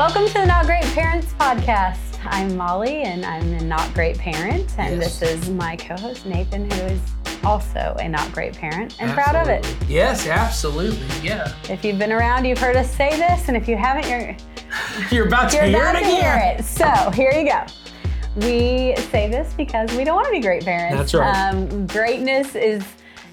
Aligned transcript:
Welcome 0.00 0.28
to 0.28 0.32
the 0.32 0.46
Not 0.46 0.64
Great 0.64 0.84
Parents 0.94 1.34
podcast. 1.34 2.18
I'm 2.24 2.56
Molly 2.56 3.02
and 3.02 3.22
I'm 3.22 3.52
a 3.52 3.60
not 3.60 3.92
great 3.92 4.16
parent. 4.16 4.74
And 4.78 4.98
Yes. 4.98 5.18
this 5.20 5.44
is 5.44 5.50
my 5.50 5.76
co 5.76 5.94
host 5.94 6.24
Nathan, 6.24 6.70
who 6.70 6.80
is 6.84 7.00
also 7.44 7.94
a 8.00 8.08
not 8.08 8.32
great 8.32 8.54
parent 8.54 8.96
and 8.98 9.12
proud 9.12 9.36
of 9.36 9.48
it. 9.48 9.76
Yes, 9.90 10.26
absolutely. 10.26 11.06
Yeah. 11.22 11.52
If 11.68 11.84
you've 11.84 11.98
been 11.98 12.12
around, 12.12 12.46
you've 12.46 12.56
heard 12.56 12.76
us 12.76 12.90
say 12.90 13.10
this. 13.10 13.48
And 13.48 13.58
if 13.58 13.68
you 13.68 13.76
haven't, 13.76 14.08
you're, 14.08 14.34
You're 15.10 15.26
about 15.26 15.50
to 15.50 15.56
you're 15.58 15.66
hear 15.66 15.82
about 15.82 15.96
it 15.96 16.04
to 16.04 16.06
hear 16.06 16.56
it. 16.56 16.64
So 16.64 17.10
here 17.10 17.32
you 17.32 17.50
go. 17.50 17.66
We 18.36 18.96
say 19.10 19.28
this 19.30 19.52
because 19.52 19.94
we 19.94 20.04
don't 20.04 20.14
want 20.14 20.28
to 20.28 20.32
be 20.32 20.40
great 20.40 20.64
parents. 20.64 20.96
That's 20.96 21.12
right. 21.12 21.50
Um, 21.50 21.86
greatness 21.86 22.54
is 22.54 22.82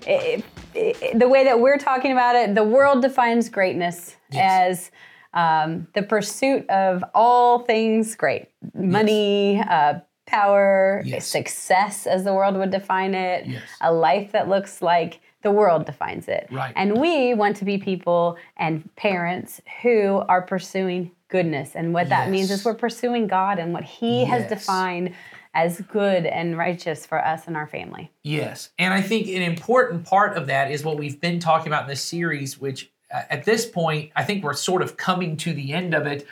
i 0.06 0.44
i 0.76 1.14
the 1.16 1.30
way 1.30 1.46
that 1.46 1.58
we're 1.58 1.78
talking 1.78 2.12
about 2.12 2.36
it. 2.36 2.56
The 2.56 2.64
world 2.66 3.02
defines 3.02 3.48
greatness 3.48 4.18
as 4.34 4.92
um, 5.38 5.88
the 5.94 6.02
pursuit 6.02 6.68
of 6.70 7.04
all 7.14 7.60
things 7.60 8.16
great 8.16 8.48
money, 8.74 9.62
uh, 9.70 10.00
power, 10.26 11.02
Yes. 11.06 11.28
success, 11.28 12.08
as 12.08 12.24
the 12.24 12.34
world 12.34 12.56
would 12.58 12.72
define 12.72 13.14
it, 13.14 13.46
Yes. 13.46 13.62
a 13.82 13.94
life 13.94 14.32
that 14.32 14.50
looks 14.50 14.82
like 14.82 15.20
the 15.44 15.52
world 15.52 15.86
defines 15.86 16.28
it. 16.28 16.48
Right. 16.52 16.74
And 16.76 17.00
we 17.00 17.34
want 17.36 17.56
to 17.58 17.66
be 17.66 17.78
people 17.78 18.38
and 18.58 18.90
parents 18.96 19.62
who 19.84 20.24
are 20.28 20.42
pursuing 20.42 21.12
goodness. 21.30 21.76
And 21.76 21.94
what 21.94 22.10
that 22.10 22.30
means 22.30 22.50
is 22.50 22.66
we're 22.66 22.74
pursuing 22.74 23.28
God 23.28 23.60
and 23.60 23.74
what 23.74 23.84
He 23.84 24.26
has 24.26 24.50
defined 24.50 25.14
as 25.54 25.82
good 25.82 26.26
and 26.26 26.58
righteous 26.58 27.06
for 27.06 27.24
us 27.24 27.48
and 27.48 27.56
our 27.56 27.68
family. 27.68 28.12
Yes. 28.24 28.70
And 28.80 28.94
I 28.94 29.02
think 29.02 29.28
an 29.28 29.42
important 29.44 30.04
part 30.06 30.36
of 30.36 30.48
that 30.48 30.72
is 30.72 30.84
what 30.84 30.98
we've 30.98 31.20
been 31.22 31.40
talking 31.40 31.68
about 31.68 31.84
in 31.84 31.90
this 31.90 32.02
series, 32.02 32.60
which 32.60 32.92
at 33.12 33.46
this 33.46 33.66
point, 33.66 34.12
I 34.16 34.24
think 34.24 34.44
we're 34.44 34.54
sort 34.54 34.82
of 34.82 34.98
coming 34.98 35.38
to 35.38 35.54
the 35.54 35.74
end 35.74 35.94
of 35.94 36.06
it. 36.06 36.28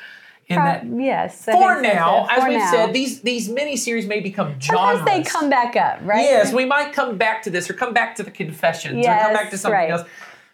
In 0.47 0.57
that, 0.57 0.85
yes. 0.85 1.43
For 1.45 1.51
think 1.53 1.63
so, 1.63 1.81
now, 1.81 2.27
as 2.29 2.43
For 2.43 2.49
we've 2.49 2.59
now. 2.59 2.69
said, 2.71 2.93
these 2.93 3.21
these 3.21 3.49
mini 3.49 3.75
series 3.75 4.05
may 4.05 4.19
become 4.19 4.59
genres. 4.61 4.99
Sometimes 4.99 5.05
they 5.05 5.23
come 5.23 5.49
back 5.49 5.75
up, 5.75 5.99
right? 6.03 6.21
Yes, 6.21 6.53
we 6.53 6.65
might 6.65 6.93
come 6.93 7.17
back 7.17 7.41
to 7.43 7.49
this 7.49 7.67
or 7.67 7.73
come 7.73 7.93
back 7.95 8.15
to 8.17 8.23
the 8.23 8.29
confessions 8.29 9.05
or 9.07 9.09
come 9.09 9.33
back 9.33 9.49
to 9.49 9.57
something 9.57 9.73
right. 9.75 9.89
else. 9.89 10.07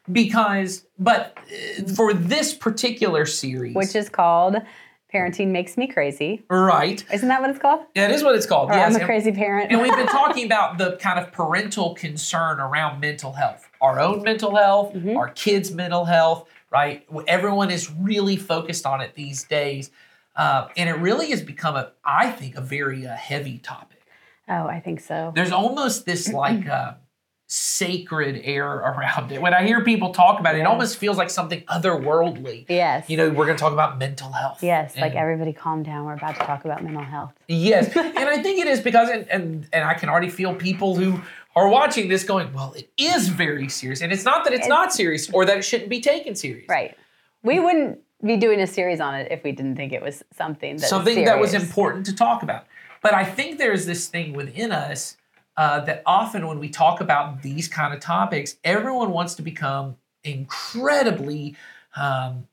Because, 0.09 0.85
but 0.97 1.37
uh, 1.79 1.83
for 1.93 2.13
this 2.13 2.53
particular 2.53 3.25
series, 3.25 3.75
Which 3.75 3.93
is 3.95 4.07
called 4.09 4.55
Parenting 5.13 5.49
Makes 5.49 5.77
Me 5.77 5.87
Crazy. 5.87 6.43
right, 6.49 7.03
Isn't 7.13 7.27
that 7.27 7.41
what 7.41 7.49
it's 7.49 7.59
called? 7.59 7.81
yeah, 7.93 8.05
it 8.07 8.11
is 8.11 8.23
what 8.23 8.33
it's 8.35 8.45
called. 8.45 8.69
Or 8.71 8.73
yes, 8.73 8.87
I'm 8.89 8.95
a 8.95 8.99
and- 8.99 9.05
crazy 9.05 9.31
parent. 9.33 9.71
and 9.71 9.81
we've 9.81 9.95
been 9.95 10.07
talking 10.21 10.45
about 10.45 10.77
the 10.77 10.95
kind 10.97 11.19
of 11.19 11.31
parental 11.33 11.93
concern 11.95 12.59
around 12.61 12.99
mental 13.01 13.33
health, 13.33 13.69
our 13.81 13.99
own 13.99 14.21
mental 14.23 14.55
health, 14.55 14.93
Mm-hmm. 14.93 15.17
our 15.17 15.29
kids' 15.29 15.71
mental 15.71 16.05
health, 16.05 16.47
right? 16.71 17.05
Everyone 17.27 17.69
is 17.71 17.91
really 17.91 18.37
focused 18.37 18.85
on 18.85 19.01
it 19.01 19.15
these 19.15 19.43
days. 19.43 19.91
Uh, 20.35 20.67
and 20.77 20.87
it 20.89 20.93
really 20.99 21.29
has 21.31 21.41
become 21.41 21.75
a, 21.75 21.91
I 22.05 22.31
think, 22.31 22.55
a 22.55 22.61
very 22.61 23.05
uh, 23.05 23.15
heavy 23.15 23.57
topic. 23.57 23.99
oh, 24.47 24.65
I 24.67 24.79
think 24.79 24.99
so. 25.01 25.31
There's 25.35 25.51
almost 25.51 26.05
this 26.05 26.31
like 26.43 26.67
uh, 26.69 26.93
sacred 27.47 28.39
air 28.45 28.65
around 28.65 29.31
it. 29.33 29.41
When 29.41 29.53
I 29.53 29.65
hear 29.65 29.83
people 29.83 30.13
talk 30.13 30.39
about 30.39 30.55
it, 30.55 30.59
it 30.59 30.65
almost 30.67 30.95
feels 30.97 31.17
like 31.17 31.29
something 31.29 31.61
otherworldly. 31.63 32.65
Yes. 32.69 33.09
You 33.09 33.17
know, 33.17 33.29
we're 33.29 33.45
going 33.45 33.57
to 33.57 33.61
talk 33.61 33.73
about 33.73 33.97
mental 33.97 34.31
health. 34.31 34.63
Yes, 34.63 34.95
like 34.95 35.15
everybody 35.15 35.51
calm 35.51 35.83
down. 35.83 36.05
We're 36.05 36.13
about 36.13 36.35
to 36.35 36.45
talk 36.45 36.63
about 36.63 36.81
mental 36.81 37.03
health. 37.03 37.33
Yes, 37.49 37.93
and 37.97 38.17
I 38.29 38.41
think 38.41 38.59
it 38.61 38.67
is 38.67 38.79
because, 38.79 39.09
and, 39.09 39.27
and 39.29 39.67
and 39.73 39.83
I 39.83 39.95
can 39.95 40.07
already 40.07 40.29
feel 40.29 40.55
people 40.55 40.95
who 40.95 41.21
are 41.55 41.67
watching 41.67 42.07
this 42.07 42.23
going, 42.23 42.53
well, 42.53 42.73
it 42.73 42.91
is 42.97 43.27
very 43.27 43.69
serious, 43.69 44.01
and 44.01 44.11
it's 44.11 44.25
not 44.25 44.43
that 44.45 44.53
it's, 44.53 44.67
not 44.67 44.93
serious 44.93 45.29
or 45.31 45.45
that 45.45 45.57
it 45.57 45.63
shouldn't 45.63 45.89
be 45.89 45.99
taken 45.99 46.35
serious. 46.35 46.67
Right. 46.69 46.97
We 47.43 47.59
wouldn't 47.59 47.99
be 48.23 48.37
doing 48.37 48.61
a 48.61 48.67
series 48.67 49.01
on 49.01 49.15
it 49.15 49.31
if 49.31 49.43
we 49.43 49.51
didn't 49.51 49.75
think 49.75 49.91
it 49.91 50.01
was 50.01 50.23
something 50.31 50.77
that 50.77 50.87
Something 50.87 51.25
that 51.25 51.39
was 51.39 51.53
important 51.53 52.05
to 52.05 52.15
talk 52.15 52.43
about. 52.43 52.65
But 53.01 53.13
I 53.13 53.25
think 53.25 53.57
there's 53.57 53.85
this 53.85 54.07
thing 54.07 54.33
within 54.33 54.71
us 54.71 55.17
uh, 55.57 55.81
that 55.81 56.03
often 56.05 56.47
when 56.47 56.59
we 56.59 56.69
talk 56.69 57.01
about 57.01 57.41
these 57.41 57.67
kind 57.67 57.93
of 57.93 57.99
topics, 57.99 58.57
everyone 58.63 59.11
wants 59.11 59.35
to 59.35 59.41
become 59.41 59.97
incredibly. 60.23 61.55
Um, 61.95 62.47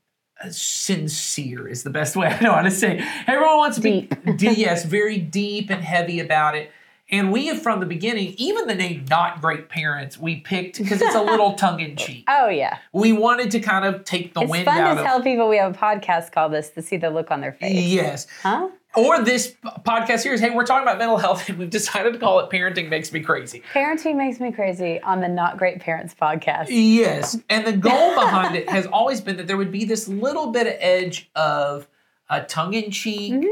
sincere 0.51 1.67
is 1.67 1.83
the 1.83 1.91
best 1.91 2.17
way 2.17 2.27
I 2.41 2.41
know 2.41 2.53
how 2.53 2.63
to 2.63 2.71
say. 2.71 2.99
it. 2.99 3.05
Everyone 3.27 3.57
wants 3.57 3.77
to 3.77 3.83
be 3.83 4.09
d- 4.37 4.53
yes, 4.53 4.85
very 4.85 5.19
deep 5.19 5.71
and 5.71 5.83
heavy 5.83 6.21
about 6.21 6.55
it. 6.55 6.71
And 7.11 7.33
we 7.33 7.47
have 7.47 7.63
from 7.63 7.81
the 7.81 7.87
beginning, 7.87 8.35
even 8.37 8.67
the 8.67 8.75
name 8.75 9.07
"Not 9.09 9.41
Great 9.41 9.69
Parents," 9.71 10.19
we 10.19 10.37
picked 10.41 10.79
because 10.79 11.01
it's 11.01 11.15
a 11.15 11.23
little 11.23 11.55
tongue 11.57 11.81
in 11.81 11.97
cheek. 11.97 12.25
Oh 12.29 12.49
yeah, 12.49 12.79
We 12.93 13.13
wanted 13.13 13.51
to 13.53 13.61
kind 13.61 13.85
of 13.87 14.05
take 14.05 14.35
the 14.35 14.43
it's 14.43 14.51
wind 14.51 14.67
fun 14.67 14.79
out 14.79 14.95
to 14.95 15.01
of 15.01 15.07
tell 15.07 15.23
people 15.23 15.49
we 15.49 15.57
have 15.57 15.75
a 15.75 15.79
podcast 15.79 16.33
called 16.33 16.53
this 16.53 16.69
to 16.71 16.83
see 16.83 16.99
the 16.99 17.09
look 17.09 17.31
on 17.31 17.41
their 17.41 17.53
face. 17.53 17.83
yes. 17.87 18.27
Huh? 18.43 18.69
Or 18.97 19.23
this 19.23 19.55
podcast 19.63 20.21
series. 20.21 20.41
Hey, 20.41 20.51
we're 20.51 20.67
talking 20.67 20.83
about 20.83 20.99
mental 20.99 21.19
health, 21.19 21.49
and 21.49 21.59
we've 21.59 21.71
decided 21.71 22.13
to 22.13 22.19
call 22.19 22.41
it 22.41 22.51
"Parenting 22.51 22.89
Makes 22.91 23.13
Me 23.13 23.21
Crazy." 23.21 23.63
Parenting 23.73 24.17
makes 24.17 24.39
me 24.41 24.53
crazy 24.53 25.01
on 25.01 25.21
the 25.21 25.29
Not 25.29 25.57
Great 25.57 25.81
Parents 25.81 26.15
podcast. 26.21 26.67
Yes, 26.69 27.39
and 27.49 27.67
the 27.67 27.73
goal 27.73 28.15
behind 28.15 28.55
it 28.55 28.69
has 28.69 28.87
always 28.87 29.21
been 29.23 29.37
that 29.39 29.47
there 29.47 29.57
would 29.57 29.73
be 29.73 29.85
this 29.85 30.09
little 30.09 30.53
bit 30.53 30.67
of 30.67 30.75
edge 30.79 31.31
of 31.35 31.87
a 32.29 32.43
tongue 32.43 32.75
in 32.75 32.91
cheek, 32.91 33.33
mm-hmm. 33.33 33.49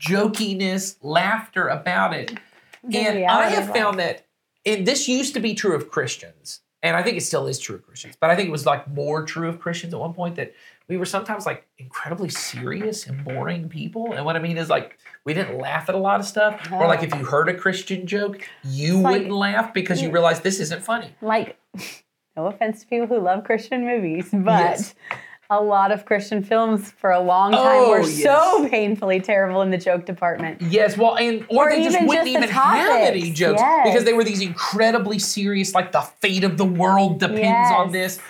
jokiness, 0.00 0.96
laughter 1.02 1.68
about 1.68 2.12
it. 2.14 2.36
And 2.94 3.24
I 3.24 3.48
have 3.50 3.72
found 3.72 3.98
that, 3.98 4.26
and 4.64 4.86
this 4.86 5.08
used 5.08 5.34
to 5.34 5.40
be 5.40 5.54
true 5.54 5.74
of 5.74 5.90
Christians, 5.90 6.60
and 6.82 6.96
I 6.96 7.02
think 7.02 7.16
it 7.16 7.22
still 7.22 7.46
is 7.46 7.58
true 7.58 7.76
of 7.76 7.84
Christians, 7.84 8.16
but 8.20 8.30
I 8.30 8.36
think 8.36 8.48
it 8.48 8.52
was 8.52 8.66
like 8.66 8.88
more 8.88 9.24
true 9.24 9.48
of 9.48 9.58
Christians 9.58 9.94
at 9.94 10.00
one 10.00 10.14
point 10.14 10.36
that 10.36 10.54
we 10.88 10.96
were 10.96 11.04
sometimes 11.04 11.44
like 11.44 11.66
incredibly 11.78 12.28
serious 12.28 13.06
and 13.06 13.24
boring 13.24 13.68
people. 13.68 14.12
And 14.12 14.24
what 14.24 14.36
I 14.36 14.38
mean 14.38 14.56
is 14.56 14.70
like 14.70 14.98
we 15.24 15.34
didn't 15.34 15.58
laugh 15.58 15.88
at 15.88 15.94
a 15.94 15.98
lot 15.98 16.20
of 16.20 16.26
stuff, 16.26 16.54
or 16.70 16.76
uh-huh. 16.76 16.88
like 16.88 17.02
if 17.02 17.14
you 17.14 17.24
heard 17.24 17.48
a 17.48 17.54
Christian 17.54 18.06
joke, 18.06 18.48
you 18.64 19.00
like- 19.00 19.12
wouldn't 19.12 19.32
laugh 19.32 19.74
because 19.74 20.00
you 20.00 20.10
realized 20.10 20.42
this 20.42 20.60
isn't 20.60 20.82
funny. 20.82 21.10
Like, 21.20 21.58
no 22.36 22.46
offense 22.46 22.80
to 22.80 22.86
people 22.86 23.06
who 23.06 23.20
love 23.20 23.44
Christian 23.44 23.84
movies, 23.84 24.28
but 24.32 24.60
Yes. 24.60 24.94
A 25.50 25.60
lot 25.62 25.90
of 25.90 26.04
Christian 26.04 26.42
films 26.42 26.90
for 26.90 27.10
a 27.10 27.20
long 27.20 27.52
time 27.52 27.60
Oh, 27.64 27.90
were 27.90 28.00
yes. 28.02 28.22
so 28.22 28.68
painfully 28.68 29.20
terrible 29.20 29.62
in 29.62 29.70
the 29.70 29.78
joke 29.78 30.04
department. 30.04 30.60
Yes, 30.60 30.96
well, 30.98 31.16
and 31.16 31.46
or, 31.48 31.68
Or 31.68 31.70
they 31.70 31.82
just 31.82 31.98
wouldn't 32.06 32.26
just 32.26 32.36
even 32.36 32.48
have 32.50 33.00
any 33.14 33.30
jokes 33.30 33.60
yes. 33.60 33.88
because 33.88 34.04
they 34.04 34.12
were 34.12 34.24
these 34.24 34.42
incredibly 34.42 35.18
serious, 35.18 35.74
like 35.74 35.92
the 35.92 36.02
fate 36.02 36.44
of 36.44 36.58
the 36.58 36.66
world 36.66 37.18
depends 37.20 37.70
on 37.72 37.92
this, 37.92 38.20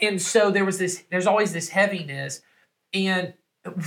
and 0.00 0.20
so 0.20 0.50
there 0.50 0.64
was 0.64 0.78
this. 0.78 1.04
There's 1.10 1.26
always 1.26 1.52
this 1.52 1.68
heaviness, 1.68 2.40
and 2.94 3.34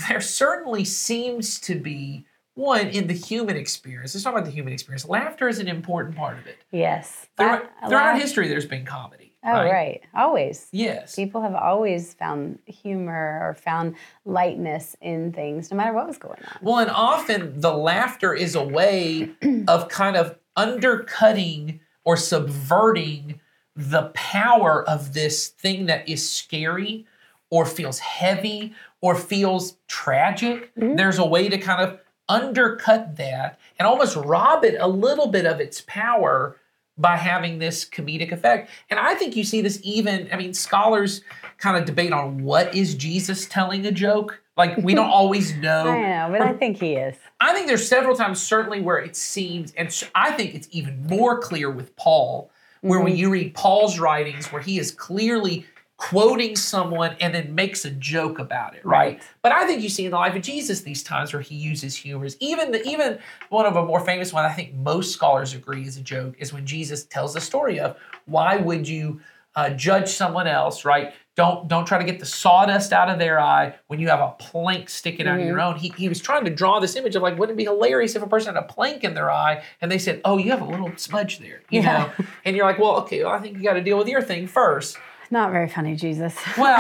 there 0.09 0.22
certainly 0.22 0.85
seems 0.85 1.59
to 1.62 1.75
be 1.75 2.25
one 2.53 2.88
in 2.88 3.07
the 3.07 3.13
human 3.13 3.57
experience. 3.57 4.13
Let's 4.16 4.23
talk 4.23 4.34
about 4.34 4.46
the 4.46 4.52
human 4.52 4.72
experience. 4.72 5.06
Laughter 5.06 5.50
is 5.50 5.59
an 5.59 5.67
important 5.67 6.16
part 6.16 6.38
of 6.38 6.47
it. 6.47 6.57
Yes. 6.72 7.28
Throughout, 7.35 7.69
throughout 7.90 8.17
history, 8.22 8.47
there's 8.47 8.66
been 8.66 8.85
comedy. 8.85 9.25
Oh, 9.46 9.64
right. 9.64 10.02
Always. 10.16 10.68
Yes. 10.72 11.16
People 11.16 11.42
have 11.42 11.54
always 11.54 12.14
found 12.14 12.60
humor 12.66 13.40
or 13.42 13.54
found 13.54 13.96
lightness 14.26 14.96
in 15.02 15.32
things, 15.32 15.70
no 15.70 15.78
matter 15.78 15.94
what 15.94 16.08
was 16.08 16.18
going 16.18 16.40
on. 16.40 16.58
Well, 16.62 16.80
and 16.80 16.90
often 16.90 17.60
the 17.60 17.74
laughter 17.74 18.34
is 18.34 18.56
a 18.56 18.64
way 18.64 19.32
of 19.68 19.88
kind 19.90 20.18
of 20.18 20.38
undercutting 20.56 21.80
or 22.04 22.18
subverting 22.18 23.40
the 23.76 24.04
power 24.14 24.88
of 24.88 25.14
this 25.14 25.50
thing 25.50 25.86
that 25.88 26.08
is 26.08 26.28
scary 26.28 27.06
or 27.50 27.66
feels 27.66 28.00
heavy 28.00 28.74
or 29.02 29.16
feels 29.16 29.78
tragic. 29.88 30.74
Mm-hmm. 30.76 30.96
There's 30.96 31.20
a 31.20 31.26
way 31.26 31.50
to 31.50 31.58
kind 31.58 31.82
of 31.82 32.00
undercut 32.28 33.18
that 33.18 33.60
and 33.78 33.88
almost 33.88 34.16
rob 34.16 34.64
it 34.64 34.76
a 34.80 34.88
little 34.88 35.28
bit 35.28 35.46
of 35.46 35.60
its 35.60 35.82
power 35.82 36.58
by 36.98 37.18
having 37.18 37.60
this 37.60 37.84
comedic 37.86 38.32
effect. 38.32 38.70
And 38.90 39.00
I 39.00 39.16
think 39.16 39.36
you 39.36 39.44
see 39.44 39.62
this 39.62 39.80
even, 39.84 40.30
I 40.32 40.38
mean, 40.38 40.53
scholars 40.53 41.22
kind 41.58 41.78
of 41.78 41.86
debate 41.86 42.14
on 42.14 42.44
what 42.44 42.74
is 42.74 42.96
Jesus 42.96 43.46
telling 43.47 43.86
a 43.86 43.92
joke? 43.92 44.42
Like, 44.58 44.78
we 44.78 44.96
don't 44.96 45.09
always 45.12 45.56
know. 45.58 45.88
I 45.88 46.28
know, 46.28 46.38
but 46.38 46.42
I 46.42 46.53
think 46.53 46.78
he 46.78 46.94
is. 46.94 47.16
I 47.42 47.53
think 47.53 47.68
there's 47.68 47.88
several 47.88 48.16
times, 48.16 48.42
certainly, 48.42 48.82
where 48.82 48.97
it 48.97 49.16
seems, 49.16 49.74
and 49.74 49.90
I 50.16 50.32
think 50.32 50.56
it's 50.56 50.70
even 50.72 51.06
more 51.08 51.40
clear 51.40 51.70
with 51.70 51.96
Paul, 51.97 52.50
where 52.82 53.00
when 53.00 53.14
mm-hmm. 53.14 53.20
you 53.20 53.30
read 53.30 53.53
Paul's 53.53 54.00
writings, 54.00 54.52
where 54.52 54.62
he 54.62 54.80
is 54.80 54.91
clearly 54.91 55.66
quoting 55.97 56.56
someone 56.56 57.16
and 57.22 57.34
then 57.34 57.56
makes 57.56 57.86
a 57.86 57.90
joke 57.90 58.38
about 58.38 58.76
it, 58.76 58.86
right? 58.86 58.96
Right. 58.96 59.22
But 59.42 59.52
I 59.53 59.66
think 59.66 59.82
you 59.82 59.90
see 59.90 60.06
in 60.06 60.12
the 60.12 60.18
life 60.18 60.36
of 60.36 60.42
Jesus 60.42 60.82
these 60.82 61.03
times 61.03 61.32
where 61.32 61.42
he 61.42 61.56
uses 61.56 61.96
humors. 61.96 62.36
Even 62.40 62.72
the, 62.72 62.84
even 62.88 63.20
one 63.50 63.66
of 63.66 63.76
a 63.76 63.86
more 63.86 64.00
famous 64.00 64.34
one, 64.34 64.44
I 64.46 64.52
think 64.52 64.74
most 64.74 65.14
scholars 65.14 65.53
agree 65.53 65.84
is 65.84 65.97
a 65.97 66.02
joke, 66.02 66.36
is 66.38 66.52
when 66.52 66.66
Jesus 66.66 67.06
tells 67.06 67.34
the 67.34 67.42
story 67.42 67.80
of 67.80 67.96
why 68.26 68.58
would 68.58 68.88
you 68.88 69.22
uh, 69.56 69.70
judge 69.70 70.09
someone 70.09 70.47
else, 70.47 70.84
right? 70.84 71.14
Don't 71.38 71.68
don't 71.68 71.86
try 71.86 71.98
to 71.98 72.03
get 72.03 72.20
the 72.20 72.26
sawdust 72.26 72.91
out 72.94 73.09
of 73.09 73.20
their 73.20 73.40
eye 73.40 73.76
when 73.88 74.00
you 74.00 74.08
have 74.09 74.20
a 74.22 74.34
plank 74.40 74.90
sticking 74.90 75.28
out 75.28 75.40
of 75.40 75.46
your 75.46 75.59
own. 75.62 75.76
He, 75.78 75.90
he 75.98 76.08
was 76.09 76.22
trying 76.22 76.46
to 76.46 76.52
draw 76.52 76.80
this 76.80 76.96
image 76.96 77.16
of 77.16 77.22
like, 77.22 77.38
wouldn't 77.38 77.58
it 77.58 77.64
be 77.64 77.66
hilarious 77.66 78.16
if 78.16 78.24
a 78.24 78.28
person 78.28 78.53
had 78.56 78.64
a 78.64 78.68
plank 78.68 79.03
in 79.03 79.14
their 79.14 79.30
eye 79.32 79.64
and 79.82 79.91
they 79.91 79.98
said, 79.98 80.22
"Oh, 80.26 80.38
you 80.38 80.52
have 80.52 80.62
a 80.62 80.66
little 80.66 80.94
smudge 80.98 81.40
there," 81.40 81.62
you 81.70 81.82
Yeah. 81.82 82.00
know? 82.00 82.12
And 82.46 82.56
you're 82.56 82.66
like, 82.66 82.80
"Well, 82.80 82.98
okay, 83.02 83.24
well, 83.24 83.34
I 83.34 83.40
think 83.40 83.58
you 83.58 83.64
got 83.64 83.74
to 83.74 83.82
deal 83.82 83.98
with 83.98 84.08
your 84.08 84.22
thing 84.22 84.48
first. 84.48 84.98
Not 85.32 85.52
very 85.52 85.68
funny, 85.68 85.96
Jesus. 85.96 86.36
Well. 86.58 86.80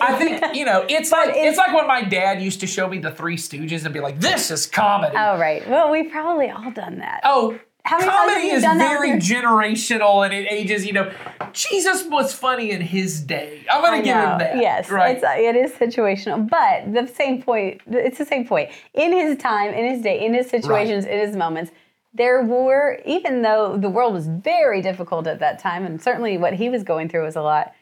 I 0.00 0.14
think 0.18 0.56
you 0.56 0.64
know 0.64 0.84
it's 0.88 1.12
like 1.12 1.30
it's, 1.30 1.38
it's- 1.38 1.56
like 1.56 1.74
when 1.74 1.86
my 1.86 2.02
dad 2.02 2.42
used 2.42 2.60
to 2.60 2.66
show 2.66 2.88
me 2.88 2.98
the 2.98 3.10
Three 3.10 3.36
Stooges 3.36 3.84
and 3.84 3.92
be 3.94 4.00
like, 4.00 4.20
"This 4.20 4.50
is 4.50 4.66
comedy." 4.66 5.14
Oh, 5.16 5.38
right. 5.38 5.68
Well, 5.68 5.90
we've 5.90 6.10
probably 6.10 6.50
all 6.50 6.70
done 6.70 6.98
that. 6.98 7.20
Oh, 7.24 7.58
How 7.84 7.98
many 7.98 8.10
times 8.10 8.22
have 8.22 8.32
comedy 8.34 8.48
is 8.48 8.62
very 8.62 9.10
generational 9.12 10.24
and 10.24 10.32
it 10.34 10.46
ages. 10.50 10.86
You 10.86 10.94
know, 10.94 11.12
Jesus 11.52 12.04
was 12.06 12.32
funny 12.34 12.70
in 12.70 12.80
his 12.80 13.20
day. 13.20 13.64
I'm 13.70 13.82
gonna 13.82 13.98
I 13.98 14.00
give 14.00 14.16
him 14.16 14.38
that. 14.38 14.56
Yes, 14.56 14.90
right. 14.90 15.16
it's, 15.16 15.24
uh, 15.24 15.34
it 15.36 15.54
is 15.56 15.72
situational, 15.72 16.48
but 16.48 16.92
the 16.92 17.06
same 17.12 17.42
point. 17.42 17.80
It's 17.86 18.18
the 18.18 18.26
same 18.26 18.46
point. 18.46 18.70
In 18.94 19.12
his 19.12 19.36
time, 19.38 19.72
in 19.74 19.84
his 19.94 20.02
day, 20.02 20.24
in 20.24 20.34
his 20.34 20.48
situations, 20.48 21.04
in 21.04 21.18
his 21.18 21.36
moments, 21.36 21.70
there 22.14 22.42
were 22.42 23.00
even 23.04 23.42
though 23.42 23.76
the 23.76 23.88
world 23.90 24.14
was 24.14 24.26
very 24.28 24.80
difficult 24.80 25.26
at 25.26 25.40
that 25.40 25.58
time, 25.58 25.84
and 25.84 26.00
certainly 26.00 26.38
what 26.38 26.54
he 26.54 26.68
was 26.68 26.82
going 26.82 27.08
through 27.08 27.24
was 27.24 27.36
a 27.36 27.42
lot. 27.42 27.72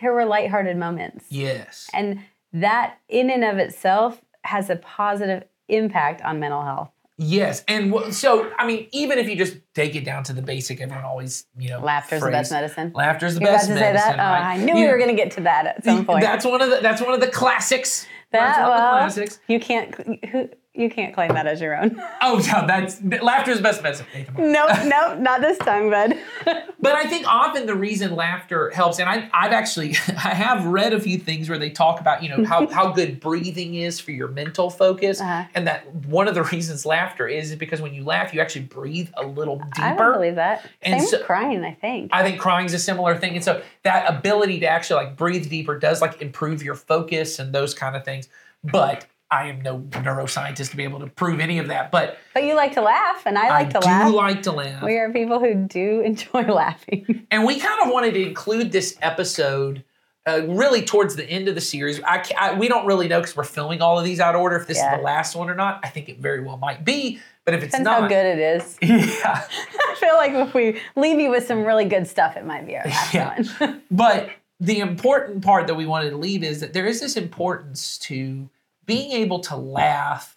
There 0.00 0.12
were 0.14 0.24
lighthearted 0.24 0.78
moments, 0.78 1.26
yes. 1.28 1.90
and 1.92 2.20
that 2.54 2.96
in 3.08 3.28
and 3.28 3.44
of 3.44 3.58
itself 3.58 4.22
has 4.44 4.70
a 4.70 4.76
positive 4.76 5.44
impact 5.68 6.22
on 6.22 6.40
mental 6.40 6.62
health. 6.62 6.90
Yes, 7.18 7.62
and 7.68 7.92
w- 7.92 8.10
so 8.12 8.50
I 8.58 8.66
mean, 8.66 8.88
even 8.92 9.18
if 9.18 9.28
you 9.28 9.36
just 9.36 9.58
take 9.74 9.94
it 9.94 10.06
down 10.06 10.24
to 10.24 10.32
the 10.32 10.40
basic, 10.40 10.80
everyone 10.80 11.04
always 11.04 11.44
you 11.58 11.68
know 11.68 11.80
Laughter's 11.80 12.22
the 12.22 12.30
best 12.30 12.50
phrase, 12.50 12.62
medicine. 12.62 12.92
Laughter's 12.94 13.34
the 13.34 13.40
You're 13.42 13.50
about 13.50 13.56
best 13.58 13.68
to 13.68 13.74
say 13.74 13.80
medicine. 13.80 14.16
that? 14.16 14.18
Oh, 14.18 14.22
right? 14.32 14.54
I 14.54 14.56
knew 14.56 14.68
You 14.68 14.74
we 14.74 14.80
know, 14.86 14.92
were 14.92 14.98
going 14.98 15.14
to 15.14 15.22
get 15.22 15.32
to 15.32 15.40
that 15.42 15.66
at 15.66 15.84
some 15.84 16.06
point. 16.06 16.22
That's 16.22 16.46
one 16.46 16.62
of 16.62 16.70
the 16.70 16.78
that's 16.80 17.02
one 17.02 17.12
of 17.12 17.20
the 17.20 17.28
classics. 17.28 18.06
that's 18.32 18.56
that 18.56 18.66
one 18.66 18.78
of 18.80 19.14
the 19.14 19.20
classics. 19.20 19.40
you 19.48 19.60
can't 19.60 19.94
who, 20.30 20.48
you 20.74 20.88
can't 20.88 21.12
claim 21.14 21.30
that 21.34 21.46
as 21.46 21.60
your 21.60 21.76
own. 21.76 22.00
Oh 22.22 22.36
no, 22.52 22.66
that's 22.66 23.02
laughter 23.22 23.50
is 23.50 23.60
best 23.62 23.82
medicine. 23.82 24.04
Hey, 24.12 24.26
no, 24.36 24.66
nope, 24.66 24.78
nope, 24.84 25.18
not 25.20 25.40
this 25.40 25.56
time, 25.58 25.90
bud. 25.90 26.14
But 26.82 26.94
I 26.94 27.06
think 27.08 27.26
often 27.26 27.66
the 27.66 27.74
reason 27.74 28.14
laughter 28.14 28.70
helps, 28.70 28.98
and 29.00 29.08
I, 29.08 29.28
I've 29.34 29.52
actually 29.52 29.90
I 30.08 30.34
have 30.34 30.64
read 30.66 30.92
a 30.94 31.00
few 31.00 31.18
things 31.18 31.48
where 31.48 31.58
they 31.58 31.70
talk 31.70 32.00
about 32.00 32.22
you 32.22 32.28
know 32.28 32.44
how, 32.44 32.66
how 32.68 32.92
good 32.92 33.20
breathing 33.20 33.74
is 33.74 33.98
for 34.00 34.12
your 34.12 34.28
mental 34.28 34.70
focus, 34.70 35.20
Uh-huh. 35.20 35.44
and 35.54 35.66
that 35.66 35.92
one 36.06 36.28
of 36.28 36.34
the 36.34 36.42
reasons 36.44 36.86
laughter 36.86 37.26
is, 37.26 37.50
is 37.50 37.56
because 37.56 37.80
when 37.82 37.92
you 37.94 38.04
laugh, 38.04 38.32
you 38.32 38.40
actually 38.40 38.64
breathe 38.66 39.08
a 39.16 39.26
little 39.26 39.56
deeper. 39.56 39.82
I 39.82 39.94
don't 39.96 40.12
believe 40.14 40.36
that. 40.36 40.66
And 40.82 41.00
Same 41.00 41.08
so- 41.08 41.18
with 41.18 41.26
crying, 41.26 41.64
I 41.64 41.72
think. 41.74 42.10
I 42.14 42.22
think 42.22 42.38
crying's 42.40 42.72
a 42.74 42.78
similar 42.78 43.16
thing. 43.16 43.34
And 43.34 43.44
so 43.44 43.62
that 43.82 44.08
ability 44.08 44.60
to 44.60 44.66
actually 44.66 45.04
like 45.04 45.16
breathe 45.16 45.48
deeper 45.50 45.78
does 45.78 46.00
like 46.00 46.20
improve 46.22 46.62
your 46.62 46.74
focus 46.76 47.38
and 47.38 47.52
those 47.54 47.74
kind 47.74 47.96
of 47.96 48.04
things. 48.04 48.28
But 48.62 49.06
I 49.30 49.46
am 49.48 49.60
no 49.62 49.78
neuroscientist 49.80 50.70
to 50.70 50.76
be 50.76 50.84
able 50.84 51.00
to 51.00 51.06
prove 51.06 51.40
any 51.40 51.58
of 51.58 51.68
that. 51.68 51.90
But 51.90 52.18
but 52.34 52.44
you 52.44 52.54
like 52.54 52.72
to 52.74 52.82
laugh, 52.82 53.22
and 53.26 53.38
I 53.38 53.48
like 53.48 53.68
I 53.68 53.70
to 53.72 53.80
do 53.80 53.86
laugh. 53.86 54.12
like 54.14 54.42
to 54.42 54.52
laugh. 54.52 54.82
we 54.82 54.96
are 54.98 55.10
people 55.12 55.38
who 55.40 55.54
do 55.54 56.00
enjoy 56.04 56.42
laughing. 56.42 57.26
And 57.30 57.44
we 57.46 57.58
kind 57.60 57.80
of 57.86 57.92
wanted 57.92 58.14
to 58.14 58.26
include 58.26 58.72
this 58.72 58.96
episode 59.02 59.84
uh, 60.26 60.42
really 60.46 60.82
towards 60.82 61.16
the 61.16 61.24
end 61.24 61.48
of 61.48 61.54
the 61.54 61.60
series. 61.60 62.00
I, 62.02 62.18
ca- 62.18 62.34
I 62.38 62.54
we 62.54 62.68
don't 62.68 62.86
really 62.86 63.08
know 63.08 63.20
because 63.20 63.36
we're 63.36 63.44
filming 63.44 63.80
all 63.80 63.98
of 63.98 64.04
these 64.04 64.20
out 64.20 64.34
of 64.34 64.40
order 64.40 64.56
if 64.56 64.66
this 64.66 64.76
Yeah. 64.78 64.92
is 64.94 64.98
the 64.98 65.04
last 65.04 65.34
one 65.36 65.48
or 65.48 65.54
not. 65.54 65.80
I 65.82 65.88
think 65.88 66.08
it 66.08 66.18
very 66.18 66.42
well 66.42 66.56
might 66.56 66.84
be. 66.84 67.20
But 67.46 67.54
if 67.54 67.62
it's 67.62 67.72
Depends 67.72 67.86
not, 67.86 68.02
how 68.02 68.08
good 68.08 68.26
it 68.26 68.38
is. 68.38 68.78
yeah. 68.82 69.46
I 69.88 69.94
feel 69.98 70.14
like 70.14 70.32
if 70.32 70.52
we 70.54 70.78
leave 70.94 71.18
you 71.18 71.30
with 71.30 71.46
some 71.46 71.64
really 71.64 71.86
good 71.86 72.06
stuff, 72.06 72.36
it 72.36 72.44
might 72.44 72.66
be 72.66 72.76
our 72.76 72.84
last 72.84 73.14
Yeah. 73.14 73.42
one. 73.58 73.82
But 73.90 74.30
the 74.60 74.80
important 74.80 75.42
part 75.42 75.66
that 75.68 75.74
we 75.74 75.86
wanted 75.86 76.10
to 76.10 76.16
leave 76.18 76.44
is 76.44 76.60
that 76.60 76.74
there 76.74 76.86
is 76.86 77.00
this 77.00 77.16
importance 77.16 77.96
to 77.98 78.48
being 78.90 79.12
able 79.12 79.38
to 79.38 79.54
laugh 79.54 80.36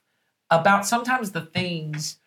about 0.51 0.85
sometimes 0.85 1.31
the 1.31 1.41
things 1.41 2.17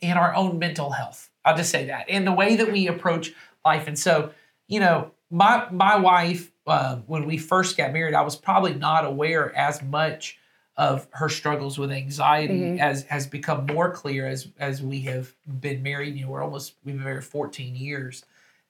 in 0.00 0.16
our 0.16 0.32
own 0.36 0.60
mental 0.60 0.92
health. 0.92 1.30
I'll 1.44 1.56
just 1.56 1.70
say 1.72 1.86
that, 1.86 2.06
and 2.08 2.24
the 2.24 2.32
way 2.32 2.54
that 2.54 2.70
we 2.70 2.86
approach 2.86 3.32
life. 3.64 3.88
And 3.88 3.98
so, 3.98 4.30
you 4.68 4.78
know, 4.78 5.10
my 5.28 5.66
my 5.72 5.96
wife, 5.96 6.52
uh, 6.64 6.98
when 7.08 7.26
we 7.26 7.38
first 7.38 7.76
got 7.76 7.92
married, 7.92 8.14
I 8.14 8.22
was 8.22 8.36
probably 8.36 8.74
not 8.74 9.04
aware 9.04 9.52
as 9.56 9.82
much 9.82 10.38
of 10.76 11.08
her 11.10 11.28
struggles 11.28 11.76
with 11.76 11.90
anxiety 11.90 12.78
as 12.78 13.02
has 13.04 13.26
become 13.26 13.66
more 13.66 13.90
clear 13.90 14.28
as 14.28 14.46
as 14.60 14.80
we 14.80 15.00
have 15.00 15.34
been 15.60 15.82
married. 15.82 16.14
You 16.14 16.26
know, 16.26 16.30
we're 16.30 16.42
almost 16.44 16.74
we've 16.84 16.94
been 16.94 17.04
married 17.04 17.24
14 17.24 17.74
years, 17.74 18.24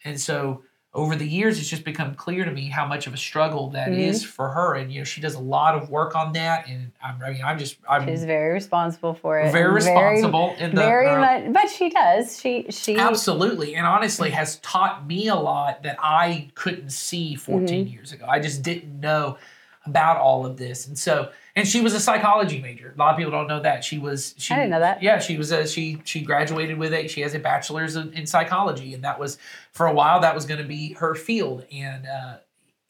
and 0.04 0.18
so 0.18 0.62
over 0.96 1.14
the 1.14 1.28
years, 1.28 1.58
it's 1.60 1.68
just 1.68 1.84
become 1.84 2.14
clear 2.14 2.44
to 2.44 2.50
me 2.50 2.68
how 2.68 2.86
much 2.86 3.06
of 3.06 3.14
a 3.14 3.16
struggle 3.16 3.70
that 3.70 3.92
is 3.92 4.24
for 4.24 4.48
her. 4.48 4.74
And 4.74 4.90
you 4.92 5.00
know, 5.00 5.04
she 5.04 5.20
does 5.20 5.34
a 5.34 5.38
lot 5.38 5.74
of 5.74 5.90
work 5.90 6.16
on 6.16 6.32
that, 6.32 6.66
and 6.68 6.90
I'm, 7.04 7.22
I 7.22 7.30
mean, 7.32 7.42
I'm 7.44 7.58
just 7.58 7.76
I'm 7.88 8.06
She's 8.06 8.24
very 8.24 8.52
responsible 8.52 9.14
for 9.14 9.38
it. 9.38 9.52
very 9.52 9.72
responsible 9.72 10.56
in 10.58 10.70
the 10.74 10.80
Very 10.80 11.08
uh, 11.08 11.20
much, 11.20 11.52
but 11.52 11.68
she 11.70 11.90
does. 11.90 12.40
She 12.40 12.66
she 12.70 12.96
Absolutely. 12.96 13.76
And 13.76 13.86
honestly 13.86 14.30
has 14.30 14.58
taught 14.60 15.06
me 15.06 15.28
a 15.28 15.36
lot 15.36 15.82
that 15.84 15.96
I 16.00 16.50
couldn't 16.54 16.90
see 16.90 17.34
14 17.36 17.66
Mm-hmm. 17.66 17.92
years 17.92 18.12
ago. 18.12 18.26
I 18.28 18.40
just 18.40 18.62
didn't 18.62 18.98
know 18.98 19.36
about 19.84 20.16
all 20.16 20.44
of 20.46 20.56
this. 20.56 20.86
And 20.88 20.98
so 20.98 21.30
and 21.56 21.66
she 21.66 21.80
was 21.80 21.94
a 21.94 22.00
psychology 22.00 22.60
major. 22.60 22.92
A 22.94 22.98
lot 22.98 23.12
of 23.12 23.16
people 23.16 23.32
don't 23.32 23.48
know 23.48 23.60
that. 23.60 23.82
She 23.82 23.98
was 23.98 24.34
she 24.36 24.54
I 24.54 24.58
didn't 24.58 24.70
know 24.70 24.80
that. 24.80 25.02
Yeah, 25.02 25.18
she 25.18 25.38
was 25.38 25.50
a 25.50 25.66
she 25.66 26.00
she 26.04 26.20
graduated 26.20 26.78
with 26.78 26.92
a 26.92 27.08
she 27.08 27.22
has 27.22 27.34
a 27.34 27.38
bachelor's 27.38 27.96
in, 27.96 28.12
in 28.12 28.26
psychology 28.26 28.94
and 28.94 29.02
that 29.02 29.18
was 29.18 29.38
for 29.72 29.86
a 29.86 29.92
while 29.92 30.20
that 30.20 30.34
was 30.34 30.44
going 30.44 30.60
to 30.60 30.68
be 30.68 30.92
her 30.94 31.14
field 31.14 31.64
and 31.72 32.06
uh 32.06 32.36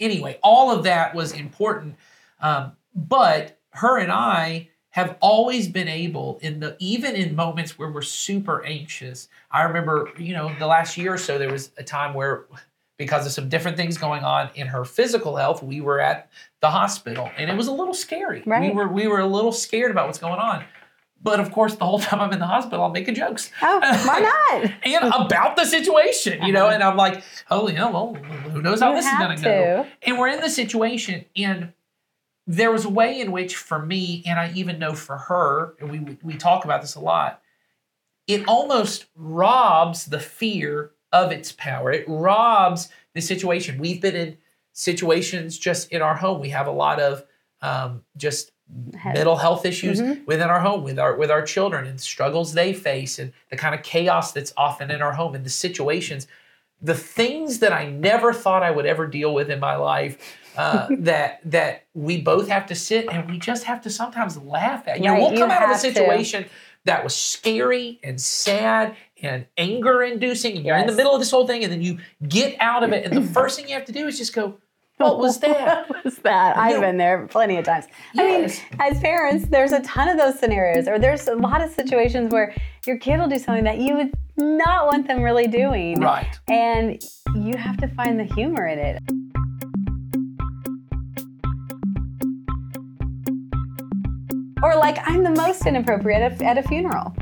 anyway, 0.01 0.39
all 0.43 0.71
of 0.71 0.85
that 0.85 1.15
was 1.15 1.33
important. 1.33 1.97
Um, 2.41 2.73
but 2.95 3.59
her 3.71 3.99
and 3.99 4.11
I 4.13 4.69
have 4.91 5.17
always 5.21 5.69
been 5.69 5.89
able 5.89 6.39
in 6.41 6.61
the 6.61 6.75
even 6.79 7.15
in 7.15 7.37
moments 7.37 7.79
where 7.79 7.91
we're 7.91 8.03
super 8.03 8.65
anxious. 8.65 9.29
I 9.51 9.63
remember, 9.63 10.11
you 10.19 10.33
know, 10.33 10.55
the 10.59 10.67
last 10.67 10.97
year 10.97 11.15
or 11.15 11.19
so 11.19 11.39
there 11.39 11.53
was 11.53 11.71
a 11.77 11.85
time 11.85 12.15
where 12.15 12.47
because 12.99 13.27
of 13.27 13.33
some 13.33 13.49
different 13.49 13.77
things 13.77 13.99
going 13.99 14.25
on 14.25 14.51
in 14.55 14.69
her 14.69 14.85
physical 14.85 15.37
health, 15.37 15.63
we 15.63 15.81
were 15.81 16.01
at 16.01 16.31
the 16.61 16.71
hospital 16.71 17.31
and 17.37 17.51
it 17.51 17.57
was 17.57 17.67
a 17.67 17.73
little 17.73 17.95
scary. 17.95 18.43
We 18.71 18.71
were 18.75 18.89
we 18.89 19.07
were 19.07 19.21
a 19.21 19.27
little 19.27 19.53
scared 19.53 19.91
about 19.91 20.07
what's 20.07 20.19
going 20.19 20.41
on. 20.41 20.65
But 21.23 21.41
of 21.41 21.51
course, 21.51 21.75
the 21.75 21.85
whole 21.85 21.99
time 22.01 22.21
I'm 22.21 22.33
in 22.33 22.39
the 22.39 22.47
hospital, 22.47 22.85
I'm 22.85 22.93
making 22.93 23.15
jokes. 23.15 23.51
Oh, 23.63 23.81
why 23.81 24.21
not? 24.61 24.73
and 24.85 25.13
about 25.15 25.57
the 25.57 25.65
situation, 25.65 26.43
you 26.43 26.53
know, 26.53 26.69
and 26.69 26.83
I'm 26.83 26.97
like, 26.97 27.23
oh 27.51 27.69
yeah, 27.69 27.91
well, 27.91 28.15
who 28.15 28.63
knows 28.63 28.81
how 28.81 28.91
You 28.91 28.97
this 28.97 29.07
is 29.07 29.19
gonna 29.19 29.41
go. 29.41 29.87
And 30.03 30.19
we're 30.19 30.29
in 30.29 30.41
the 30.41 30.51
situation, 30.51 31.25
and 31.37 31.73
there 32.47 32.71
was 32.71 32.85
a 32.85 32.89
way 32.89 33.21
in 33.21 33.33
which, 33.33 33.57
for 33.57 33.85
me, 33.85 34.23
and 34.27 34.39
I 34.39 34.53
even 34.55 34.79
know 34.79 34.95
for 34.95 35.17
her, 35.17 35.75
and 35.81 35.91
we 35.91 36.17
we 36.23 36.37
talk 36.37 36.65
about 36.65 36.81
this 36.81 36.95
a 36.95 37.01
lot, 37.01 37.43
it 38.27 38.47
almost 38.47 39.07
robs 39.15 40.07
the 40.07 40.21
fear 40.21 40.93
of 41.25 41.33
its 41.33 41.53
power. 41.53 41.91
It 41.93 42.05
robs 42.09 42.89
the 43.15 43.21
situation. 43.21 43.79
We've 43.79 44.01
been 44.01 44.17
in 44.17 44.37
situations 44.73 45.59
just 45.59 45.91
in 45.91 46.03
our 46.03 46.15
home. 46.17 46.41
We 46.41 46.51
have 46.51 46.67
a 46.67 46.73
lot 46.73 47.01
of 47.01 47.25
um, 47.63 48.03
just 48.17 48.53
mental 49.05 49.37
health 49.37 49.65
issues 49.65 50.01
Mhm. 50.01 50.27
within 50.27 50.49
our 50.51 50.61
home 50.61 50.83
with 50.83 50.99
our 50.99 51.17
with 51.17 51.31
our 51.31 51.43
children 51.43 51.87
and 51.87 52.01
struggles 52.01 52.53
they 52.53 52.73
face 52.73 53.19
and 53.21 53.33
the 53.51 53.57
kind 53.57 53.75
of 53.77 53.83
chaos 53.83 54.33
that's 54.33 54.53
often 54.57 54.91
in 54.91 55.01
our 55.03 55.13
home 55.13 55.35
and 55.37 55.45
the 55.45 55.51
situations 55.51 56.27
the 56.83 56.95
things 56.95 57.61
that 57.61 57.73
I 57.73 57.87
never 57.89 58.33
thought 58.35 58.63
I 58.63 58.71
would 58.71 58.85
ever 58.85 59.07
deal 59.07 59.33
with 59.33 59.49
in 59.51 59.61
my 59.61 59.77
life 59.77 60.37
uh, 60.57 60.89
that 60.99 61.41
that 61.51 61.87
we 61.95 62.21
both 62.21 62.49
have 62.49 62.67
to 62.67 62.75
sit 62.75 63.07
and 63.11 63.31
we 63.31 63.39
just 63.39 63.65
have 63.65 63.81
to 63.83 63.91
sometimes 63.91 64.37
laugh 64.37 64.87
at. 64.89 64.99
You 64.99 65.05
know, 65.07 65.15
we'll 65.15 65.39
come 65.39 65.51
out 65.51 65.63
of 65.63 65.71
a 65.71 65.73
have 65.75 65.83
to. 65.83 65.93
situation 65.93 66.45
that 66.85 67.03
was 67.05 67.15
scary 67.17 67.99
and 68.05 68.21
sad 68.21 68.95
and 69.23 69.47
anger 69.57 70.03
inducing 70.03 70.57
and 70.57 70.67
you're 70.67 70.77
in 70.77 70.87
the 70.87 70.93
middle 70.93 71.13
of 71.15 71.21
this 71.21 71.31
whole 71.31 71.47
thing 71.47 71.65
and 71.65 71.73
then 71.73 71.81
you 71.83 71.99
get 72.29 72.57
out 72.61 72.83
of 72.83 72.93
it 72.93 73.05
and 73.05 73.17
the 73.17 73.23
first 73.33 73.59
thing 73.59 73.69
you 73.69 73.75
have 73.75 73.85
to 73.87 73.93
do 73.93 74.07
is 74.07 74.19
just 74.19 74.35
go, 74.35 74.59
what 74.99 75.19
was 75.19 75.41
that? 75.41 75.89
What 75.91 76.05
was 76.05 76.17
that? 76.19 76.57
I've 76.57 76.81
been 76.81 76.97
there 76.97 77.27
plenty 77.27 77.57
of 77.59 77.65
times. 77.65 77.87
Yes. 78.15 78.61
I 78.73 78.77
mean, 78.77 78.93
as 78.95 79.01
parents, 79.01 79.47
there's 79.49 79.73
a 79.73 79.81
ton 79.83 80.09
of 80.09 80.17
those 80.17 80.39
scenarios, 80.39 80.89
or 80.89 80.99
there's 80.99 81.29
a 81.29 81.35
lot 81.35 81.61
of 81.61 81.71
situations 81.71 82.33
where 82.33 82.55
your 82.87 82.99
kid 82.99 83.19
will 83.19 83.29
do 83.29 83.39
something 83.39 83.65
that 83.65 83.79
you 83.79 83.95
would 83.95 84.15
not 84.39 84.87
want 84.87 85.07
them 85.07 85.23
really 85.23 85.49
doing. 85.49 86.01
right. 86.01 86.39
And 86.49 87.03
you 87.35 87.57
have 87.59 87.77
to 87.79 87.89
find 87.89 88.19
the 88.19 88.25
humor 88.25 88.67
in 88.67 88.79
it. 88.79 89.03
Or 94.67 94.75
like 94.75 94.99
I'm 95.07 95.23
the 95.23 95.31
most 95.31 95.65
inappropriate 95.65 96.21
at, 96.23 96.43
at 96.43 96.59
a 96.59 96.63
funeral. 96.69 97.15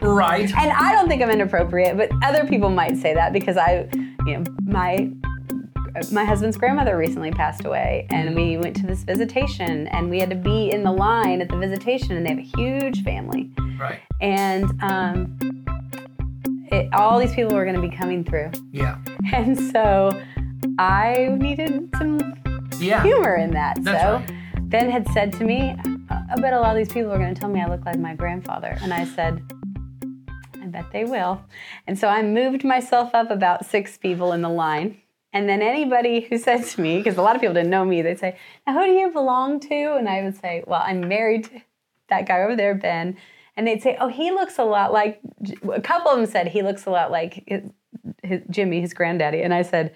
Right. 0.00 0.52
And 0.56 0.72
I 0.72 0.92
don't 0.92 1.08
think 1.08 1.22
I'm 1.22 1.30
inappropriate, 1.30 1.96
but 1.96 2.10
other 2.24 2.44
people 2.44 2.70
might 2.70 2.96
say 2.96 3.14
that 3.14 3.32
because 3.32 3.56
I, 3.56 3.88
you 4.26 4.38
know, 4.38 4.44
my 4.64 5.10
my 6.12 6.24
husband's 6.24 6.56
grandmother 6.56 6.96
recently 6.96 7.30
passed 7.30 7.64
away, 7.64 8.06
and 8.10 8.34
we 8.34 8.56
went 8.56 8.74
to 8.76 8.86
this 8.86 9.02
visitation, 9.04 9.86
and 9.88 10.10
we 10.10 10.18
had 10.20 10.30
to 10.30 10.36
be 10.36 10.70
in 10.70 10.82
the 10.84 10.92
line 10.92 11.40
at 11.40 11.48
the 11.48 11.56
visitation, 11.56 12.16
and 12.16 12.24
they 12.24 12.30
have 12.30 12.38
a 12.38 12.50
huge 12.56 13.02
family, 13.02 13.50
Right. 13.78 13.98
and 14.20 14.64
um, 14.82 15.36
it, 16.70 16.92
all 16.94 17.18
these 17.18 17.34
people 17.34 17.52
were 17.54 17.64
going 17.64 17.74
to 17.74 17.82
be 17.82 17.90
coming 17.90 18.22
through, 18.22 18.50
Yeah. 18.70 18.98
and 19.32 19.58
so 19.72 20.10
I 20.78 21.36
needed 21.36 21.88
some 21.98 22.34
Yeah. 22.78 23.02
humor 23.02 23.34
in 23.36 23.50
that. 23.52 23.78
That's 23.82 24.00
so 24.02 24.12
right. 24.18 24.68
Ben 24.70 24.90
had 24.90 25.08
said 25.12 25.32
to 25.34 25.44
me, 25.44 25.74
I 26.30 26.38
bet 26.38 26.52
a 26.52 26.60
lot 26.60 26.72
of 26.72 26.76
these 26.76 26.92
people 26.92 27.10
are 27.10 27.18
going 27.18 27.34
to 27.34 27.40
tell 27.40 27.48
me 27.48 27.62
I 27.62 27.66
look 27.66 27.86
like 27.86 27.98
my 27.98 28.14
grandfather. 28.14 28.76
And 28.82 28.92
I 28.92 29.06
said, 29.06 29.42
I 30.60 30.66
bet 30.66 30.90
they 30.92 31.04
will. 31.04 31.42
And 31.86 31.98
so 31.98 32.08
I 32.08 32.22
moved 32.22 32.64
myself 32.64 33.14
up 33.14 33.30
about 33.30 33.64
six 33.64 33.96
people 33.96 34.32
in 34.32 34.42
the 34.42 34.50
line. 34.50 34.98
And 35.32 35.48
then 35.48 35.62
anybody 35.62 36.20
who 36.20 36.36
said 36.36 36.64
to 36.66 36.80
me, 36.82 36.98
because 36.98 37.16
a 37.16 37.22
lot 37.22 37.34
of 37.34 37.40
people 37.40 37.54
didn't 37.54 37.70
know 37.70 37.84
me, 37.84 38.02
they'd 38.02 38.18
say, 38.18 38.36
Now, 38.66 38.74
who 38.74 38.84
do 38.84 38.92
you 38.92 39.10
belong 39.10 39.58
to? 39.60 39.94
And 39.94 40.06
I 40.06 40.22
would 40.22 40.38
say, 40.38 40.64
Well, 40.66 40.82
I'm 40.84 41.08
married 41.08 41.44
to 41.44 41.62
that 42.10 42.26
guy 42.26 42.42
over 42.42 42.56
there, 42.56 42.74
Ben. 42.74 43.16
And 43.56 43.66
they'd 43.66 43.82
say, 43.82 43.96
Oh, 43.98 44.08
he 44.08 44.30
looks 44.30 44.58
a 44.58 44.64
lot 44.64 44.92
like, 44.92 45.20
a 45.72 45.80
couple 45.80 46.10
of 46.10 46.18
them 46.18 46.26
said 46.26 46.48
he 46.48 46.62
looks 46.62 46.84
a 46.84 46.90
lot 46.90 47.10
like 47.10 47.42
his, 47.46 47.62
his, 48.22 48.42
Jimmy, 48.50 48.82
his 48.82 48.92
granddaddy. 48.92 49.40
And 49.40 49.54
I 49.54 49.62
said, 49.62 49.94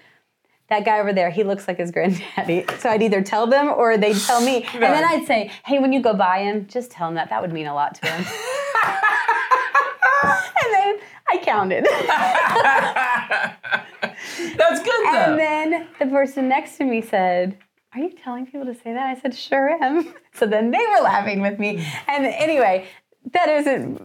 that 0.73 0.85
guy 0.85 0.99
over 0.99 1.13
there, 1.13 1.29
he 1.29 1.43
looks 1.43 1.67
like 1.67 1.77
his 1.77 1.91
granddaddy. 1.91 2.65
So 2.79 2.89
I'd 2.89 3.03
either 3.03 3.21
tell 3.21 3.47
them 3.47 3.69
or 3.69 3.97
they'd 3.97 4.17
tell 4.17 4.41
me. 4.41 4.67
And 4.73 4.83
then 4.83 5.05
I'd 5.05 5.25
say, 5.25 5.49
hey, 5.65 5.79
when 5.79 5.93
you 5.93 6.01
go 6.01 6.13
by 6.13 6.39
him, 6.39 6.67
just 6.67 6.91
tell 6.91 7.07
him 7.07 7.15
that. 7.15 7.29
That 7.29 7.41
would 7.41 7.53
mean 7.53 7.67
a 7.67 7.73
lot 7.73 7.95
to 7.95 8.07
him. 8.07 8.25
and 10.23 10.73
then 10.73 10.97
I 11.29 11.37
counted. 11.41 11.85
That's 14.57 14.83
good 14.83 15.05
though. 15.05 15.31
And 15.31 15.39
then 15.39 15.87
the 15.99 16.07
person 16.07 16.49
next 16.49 16.77
to 16.77 16.83
me 16.83 17.01
said, 17.01 17.57
Are 17.93 18.01
you 18.01 18.11
telling 18.23 18.45
people 18.45 18.65
to 18.65 18.73
say 18.73 18.93
that? 18.93 19.17
I 19.17 19.19
said, 19.19 19.35
Sure 19.35 19.69
am. 19.81 20.13
So 20.33 20.45
then 20.45 20.71
they 20.71 20.85
were 20.95 21.03
laughing 21.03 21.41
with 21.41 21.59
me. 21.59 21.85
And 22.07 22.25
anyway, 22.25 22.87
that 23.31 23.47
isn't 23.47 23.97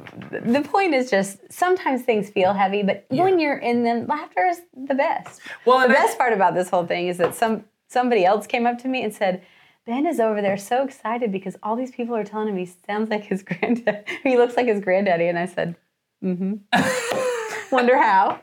the 0.53 0.63
point 0.63 0.95
is 0.95 1.11
just 1.11 1.39
sometimes 1.51 2.03
things 2.03 2.31
feel 2.31 2.53
heavy 2.53 2.83
but 2.83 3.05
yeah. 3.11 3.23
when 3.23 3.41
you're 3.41 3.59
in 3.59 3.83
them 3.83 4.07
laughter 4.07 4.47
is 4.47 4.61
the 4.87 4.95
best. 4.95 5.41
Well 5.65 5.81
the 5.87 5.93
best 5.93 6.15
I, 6.15 6.19
part 6.19 6.33
about 6.33 6.55
this 6.55 6.71
whole 6.71 6.87
thing 6.87 7.09
is 7.09 7.19
that 7.19 7.35
some 7.35 7.65
somebody 7.89 8.25
else 8.25 8.47
came 8.47 8.67
up 8.67 8.79
to 8.79 8.89
me 8.89 9.03
and 9.03 9.13
said 9.13 9.43
ben 9.87 10.07
is 10.07 10.21
over 10.21 10.41
there 10.41 10.57
so 10.57 10.85
excited 10.85 11.33
because 11.33 11.57
all 11.63 11.75
these 11.75 11.91
people 11.91 12.15
are 12.15 12.25
telling 12.25 12.49
him 12.49 12.57
he 12.57 12.71
sounds 12.87 13.11
like 13.11 13.25
his 13.25 13.43
granddad 13.49 14.05
he 14.23 14.37
looks 14.37 14.57
like 14.57 14.67
his 14.67 14.81
granddaddy. 14.81 15.27
And 15.27 15.39
i 15.39 15.47
said 15.47 15.77
mm-hmm. 16.23 16.55
Wonder 17.75 17.99
how. 17.99 18.41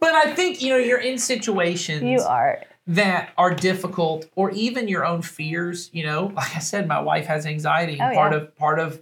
But 0.00 0.14
i 0.14 0.34
think 0.34 0.60
you 0.60 0.70
know 0.70 0.76
you're 0.76 0.98
in 0.98 1.18
situations 1.18 2.02
you 2.02 2.20
are 2.20 2.62
that 2.88 3.32
are 3.36 3.54
difficult 3.54 4.24
or 4.34 4.50
even 4.52 4.88
your 4.88 5.04
own 5.04 5.20
fears 5.20 5.90
you 5.92 6.04
know 6.04 6.32
like 6.34 6.56
i 6.56 6.58
said 6.58 6.88
my 6.88 6.98
wife 6.98 7.26
has 7.26 7.46
anxiety 7.46 7.94
oh, 8.00 8.14
part 8.14 8.32
yeah. 8.32 8.38
of 8.38 8.56
part 8.56 8.80
of 8.80 9.00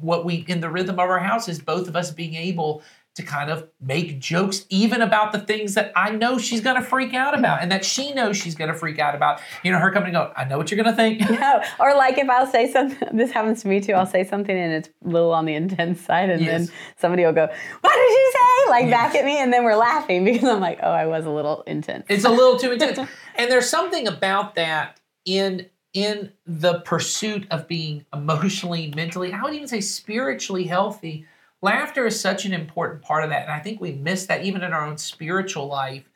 what 0.00 0.24
we 0.24 0.44
in 0.48 0.60
the 0.60 0.70
rhythm 0.70 0.94
of 0.94 1.10
our 1.10 1.18
house 1.18 1.48
is 1.48 1.58
both 1.58 1.88
of 1.88 1.96
us 1.96 2.10
being 2.10 2.34
able 2.34 2.82
to 3.16 3.22
kind 3.22 3.50
of 3.50 3.66
make 3.80 4.20
jokes 4.20 4.66
even 4.68 5.00
about 5.00 5.32
the 5.32 5.38
things 5.38 5.72
that 5.72 5.90
I 5.96 6.10
know 6.10 6.36
she's 6.36 6.60
going 6.60 6.76
to 6.76 6.82
freak 6.82 7.14
out 7.14 7.36
about 7.36 7.62
and 7.62 7.72
that 7.72 7.82
she 7.82 8.12
knows 8.12 8.36
she's 8.36 8.54
going 8.54 8.70
to 8.70 8.76
freak 8.76 8.98
out 8.98 9.14
about. 9.14 9.40
You 9.64 9.72
know, 9.72 9.78
her 9.78 9.90
coming 9.90 10.14
and 10.14 10.16
go, 10.16 10.32
I 10.36 10.44
know 10.44 10.58
what 10.58 10.70
you're 10.70 10.82
going 10.82 10.94
to 10.94 10.96
think. 10.96 11.22
No. 11.36 11.62
Or 11.78 11.94
like 11.94 12.16
if 12.16 12.30
I'll 12.30 12.46
say 12.46 12.70
something, 12.70 13.08
this 13.16 13.30
happens 13.30 13.60
to 13.62 13.68
me 13.68 13.80
too, 13.80 13.92
I'll 13.92 14.06
say 14.06 14.24
something 14.24 14.56
and 14.56 14.72
it's 14.72 14.88
a 15.04 15.08
little 15.08 15.32
on 15.32 15.44
the 15.44 15.54
intense 15.54 16.00
side 16.00 16.30
and 16.30 16.40
yes. 16.40 16.68
then 16.68 16.76
somebody 16.96 17.24
will 17.24 17.32
go, 17.32 17.46
what 17.80 17.94
did 17.94 18.10
you 18.10 18.32
say? 18.32 18.70
Like 18.70 18.86
yes. 18.86 18.90
back 18.90 19.14
at 19.14 19.24
me 19.24 19.38
and 19.38 19.52
then 19.52 19.64
we're 19.64 19.76
laughing 19.76 20.24
because 20.24 20.48
I'm 20.48 20.60
like, 20.60 20.80
oh, 20.82 20.90
I 20.90 21.06
was 21.06 21.26
a 21.26 21.30
little 21.30 21.62
intense. 21.62 22.06
It's 22.08 22.24
a 22.24 22.30
little 22.30 22.58
too 22.58 22.72
intense. 22.72 22.98
and 22.98 23.50
there's 23.50 23.68
something 23.68 24.08
about 24.08 24.54
that 24.54 24.98
in 25.24 25.66
in 25.92 26.32
the 26.46 26.80
pursuit 26.80 27.46
of 27.50 27.66
being 27.66 28.04
emotionally, 28.12 28.92
mentally, 28.94 29.32
I 29.32 29.42
would 29.42 29.54
even 29.54 29.66
say 29.66 29.80
spiritually 29.80 30.64
healthy 30.64 31.26
laughter 31.62 32.06
is 32.06 32.18
such 32.18 32.44
an 32.44 32.52
important 32.52 33.02
part 33.02 33.24
of 33.24 33.30
that. 33.30 33.42
And 33.42 33.52
I 33.52 33.60
think 33.60 33.80
we 33.80 33.92
miss 33.92 34.26
that 34.26 34.44
even 34.44 34.62
in 34.62 34.72
our 34.72 34.86
own 34.86 34.98
spiritual 34.98 35.66
life, 35.66 36.08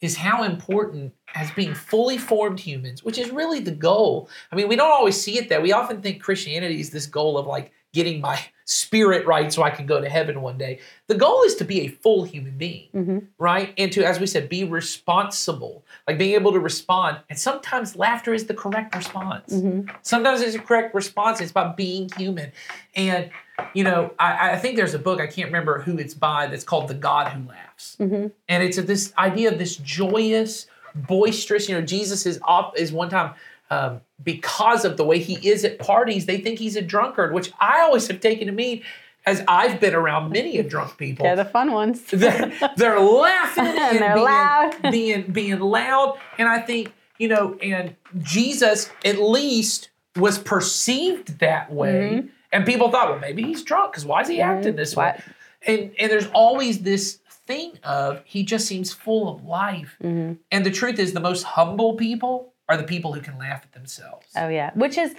is 0.00 0.16
how 0.16 0.42
important 0.42 1.12
as 1.34 1.50
being 1.50 1.74
fully 1.74 2.16
formed 2.16 2.58
humans, 2.58 3.04
which 3.04 3.18
is 3.18 3.30
really 3.30 3.60
the 3.60 3.70
goal. 3.70 4.28
I 4.50 4.56
mean, 4.56 4.68
we 4.68 4.76
don't 4.76 4.90
always 4.90 5.20
see 5.20 5.38
it 5.38 5.48
that. 5.50 5.62
We 5.62 5.72
often 5.72 6.00
think 6.00 6.22
Christianity 6.22 6.80
is 6.80 6.90
this 6.90 7.06
goal 7.06 7.36
of 7.36 7.46
like 7.46 7.72
getting 7.92 8.20
my 8.20 8.40
spirit 8.64 9.26
right 9.26 9.52
so 9.52 9.62
I 9.62 9.70
can 9.70 9.84
go 9.84 10.00
to 10.00 10.08
heaven 10.08 10.42
one 10.42 10.56
day. 10.56 10.78
The 11.08 11.16
goal 11.16 11.42
is 11.42 11.56
to 11.56 11.64
be 11.64 11.82
a 11.82 11.88
full 11.88 12.22
human 12.22 12.56
being, 12.56 12.88
mm-hmm. 12.94 13.18
right? 13.38 13.74
And 13.76 13.92
to, 13.92 14.04
as 14.04 14.20
we 14.20 14.26
said, 14.26 14.48
be 14.48 14.64
responsible, 14.64 15.84
like 16.10 16.18
being 16.18 16.34
able 16.34 16.52
to 16.52 16.58
respond. 16.58 17.18
And 17.28 17.38
sometimes 17.38 17.94
laughter 17.94 18.34
is 18.34 18.46
the 18.46 18.54
correct 18.54 18.96
response. 18.96 19.52
Mm-hmm. 19.52 19.90
Sometimes 20.02 20.40
it's 20.40 20.56
a 20.56 20.58
correct 20.58 20.92
response. 20.92 21.40
It's 21.40 21.52
about 21.52 21.76
being 21.76 22.10
human. 22.16 22.50
And, 22.96 23.30
you 23.74 23.84
know, 23.84 24.12
I, 24.18 24.52
I, 24.52 24.58
think 24.58 24.74
there's 24.74 24.94
a 24.94 24.98
book, 24.98 25.20
I 25.20 25.28
can't 25.28 25.46
remember 25.46 25.78
who 25.78 25.98
it's 25.98 26.14
by, 26.14 26.48
that's 26.48 26.64
called 26.64 26.88
The 26.88 26.94
God 26.94 27.28
Who 27.28 27.48
Laughs. 27.48 27.96
Mm-hmm. 28.00 28.26
And 28.48 28.62
it's 28.64 28.76
a, 28.76 28.82
this 28.82 29.12
idea 29.18 29.52
of 29.52 29.58
this 29.60 29.76
joyous, 29.76 30.66
boisterous, 30.96 31.68
you 31.68 31.76
know, 31.76 31.82
Jesus 31.82 32.26
is 32.26 32.40
off 32.42 32.76
is 32.76 32.92
one 32.92 33.08
time 33.08 33.34
um, 33.70 34.00
because 34.20 34.84
of 34.84 34.96
the 34.96 35.04
way 35.04 35.20
he 35.20 35.34
is 35.48 35.64
at 35.64 35.78
parties, 35.78 36.26
they 36.26 36.38
think 36.38 36.58
he's 36.58 36.74
a 36.74 36.82
drunkard, 36.82 37.32
which 37.32 37.52
I 37.60 37.82
always 37.82 38.08
have 38.08 38.18
taken 38.18 38.48
to 38.48 38.52
mean 38.52 38.82
as 39.26 39.42
I've 39.46 39.80
been 39.80 39.94
around 39.94 40.30
many 40.30 40.58
of 40.58 40.68
drunk 40.68 40.96
people. 40.96 41.24
They're 41.24 41.36
the 41.36 41.44
fun 41.44 41.72
ones. 41.72 42.02
they're, 42.10 42.52
they're 42.76 43.00
laughing 43.00 43.64
and, 43.66 43.78
and 43.78 43.98
they're 43.98 44.14
being, 44.14 44.24
loud. 44.24 44.82
being 44.90 45.22
being 45.32 45.60
loud. 45.60 46.18
And 46.38 46.48
I 46.48 46.60
think, 46.60 46.92
you 47.18 47.28
know, 47.28 47.56
and 47.62 47.96
Jesus 48.18 48.90
at 49.04 49.20
least 49.20 49.90
was 50.16 50.38
perceived 50.38 51.38
that 51.40 51.72
way. 51.72 52.10
Mm-hmm. 52.14 52.26
And 52.52 52.66
people 52.66 52.90
thought, 52.90 53.10
well, 53.10 53.18
maybe 53.20 53.42
he's 53.42 53.62
drunk 53.62 53.92
because 53.92 54.04
why 54.04 54.22
is 54.22 54.28
he 54.28 54.38
mm-hmm. 54.38 54.50
acting 54.50 54.76
this 54.76 54.96
what? 54.96 55.18
way? 55.18 55.24
And 55.66 55.94
and 55.98 56.10
there's 56.10 56.28
always 56.28 56.80
this 56.80 57.20
thing 57.46 57.78
of 57.84 58.22
he 58.24 58.42
just 58.42 58.66
seems 58.66 58.92
full 58.92 59.28
of 59.28 59.44
life. 59.44 59.96
Mm-hmm. 60.02 60.34
And 60.50 60.66
the 60.66 60.70
truth 60.70 60.98
is, 60.98 61.12
the 61.12 61.20
most 61.20 61.42
humble 61.42 61.94
people 61.94 62.52
are 62.68 62.76
the 62.76 62.84
people 62.84 63.12
who 63.12 63.20
can 63.20 63.36
laugh 63.38 63.62
at 63.64 63.72
themselves. 63.72 64.26
Oh 64.36 64.48
yeah, 64.48 64.70
which 64.74 64.96
is 64.96 65.14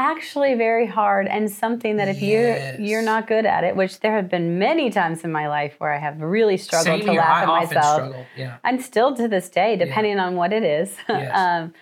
actually 0.00 0.54
very 0.54 0.86
hard 0.86 1.26
and 1.26 1.50
something 1.50 1.96
that 1.96 2.08
if 2.08 2.22
yes. 2.22 2.78
you 2.78 2.86
you're 2.86 3.02
not 3.02 3.26
good 3.26 3.44
at 3.44 3.64
it, 3.64 3.76
which 3.76 4.00
there 4.00 4.16
have 4.16 4.30
been 4.30 4.58
many 4.58 4.88
times 4.90 5.24
in 5.24 5.30
my 5.30 5.46
life 5.46 5.74
where 5.78 5.92
I 5.92 5.98
have 5.98 6.20
really 6.20 6.56
struggled 6.56 7.00
Same 7.00 7.06
to 7.06 7.12
laugh 7.12 7.28
I 7.28 7.42
at 7.42 7.46
myself. 7.46 7.94
Struggle. 7.96 8.26
Yeah. 8.36 8.56
And 8.64 8.82
still 8.82 9.14
to 9.16 9.28
this 9.28 9.48
day, 9.50 9.76
depending 9.76 10.16
yeah. 10.16 10.26
on 10.26 10.36
what 10.36 10.52
it 10.52 10.62
is. 10.62 10.96
Yes. 11.08 11.36
um, 11.36 11.74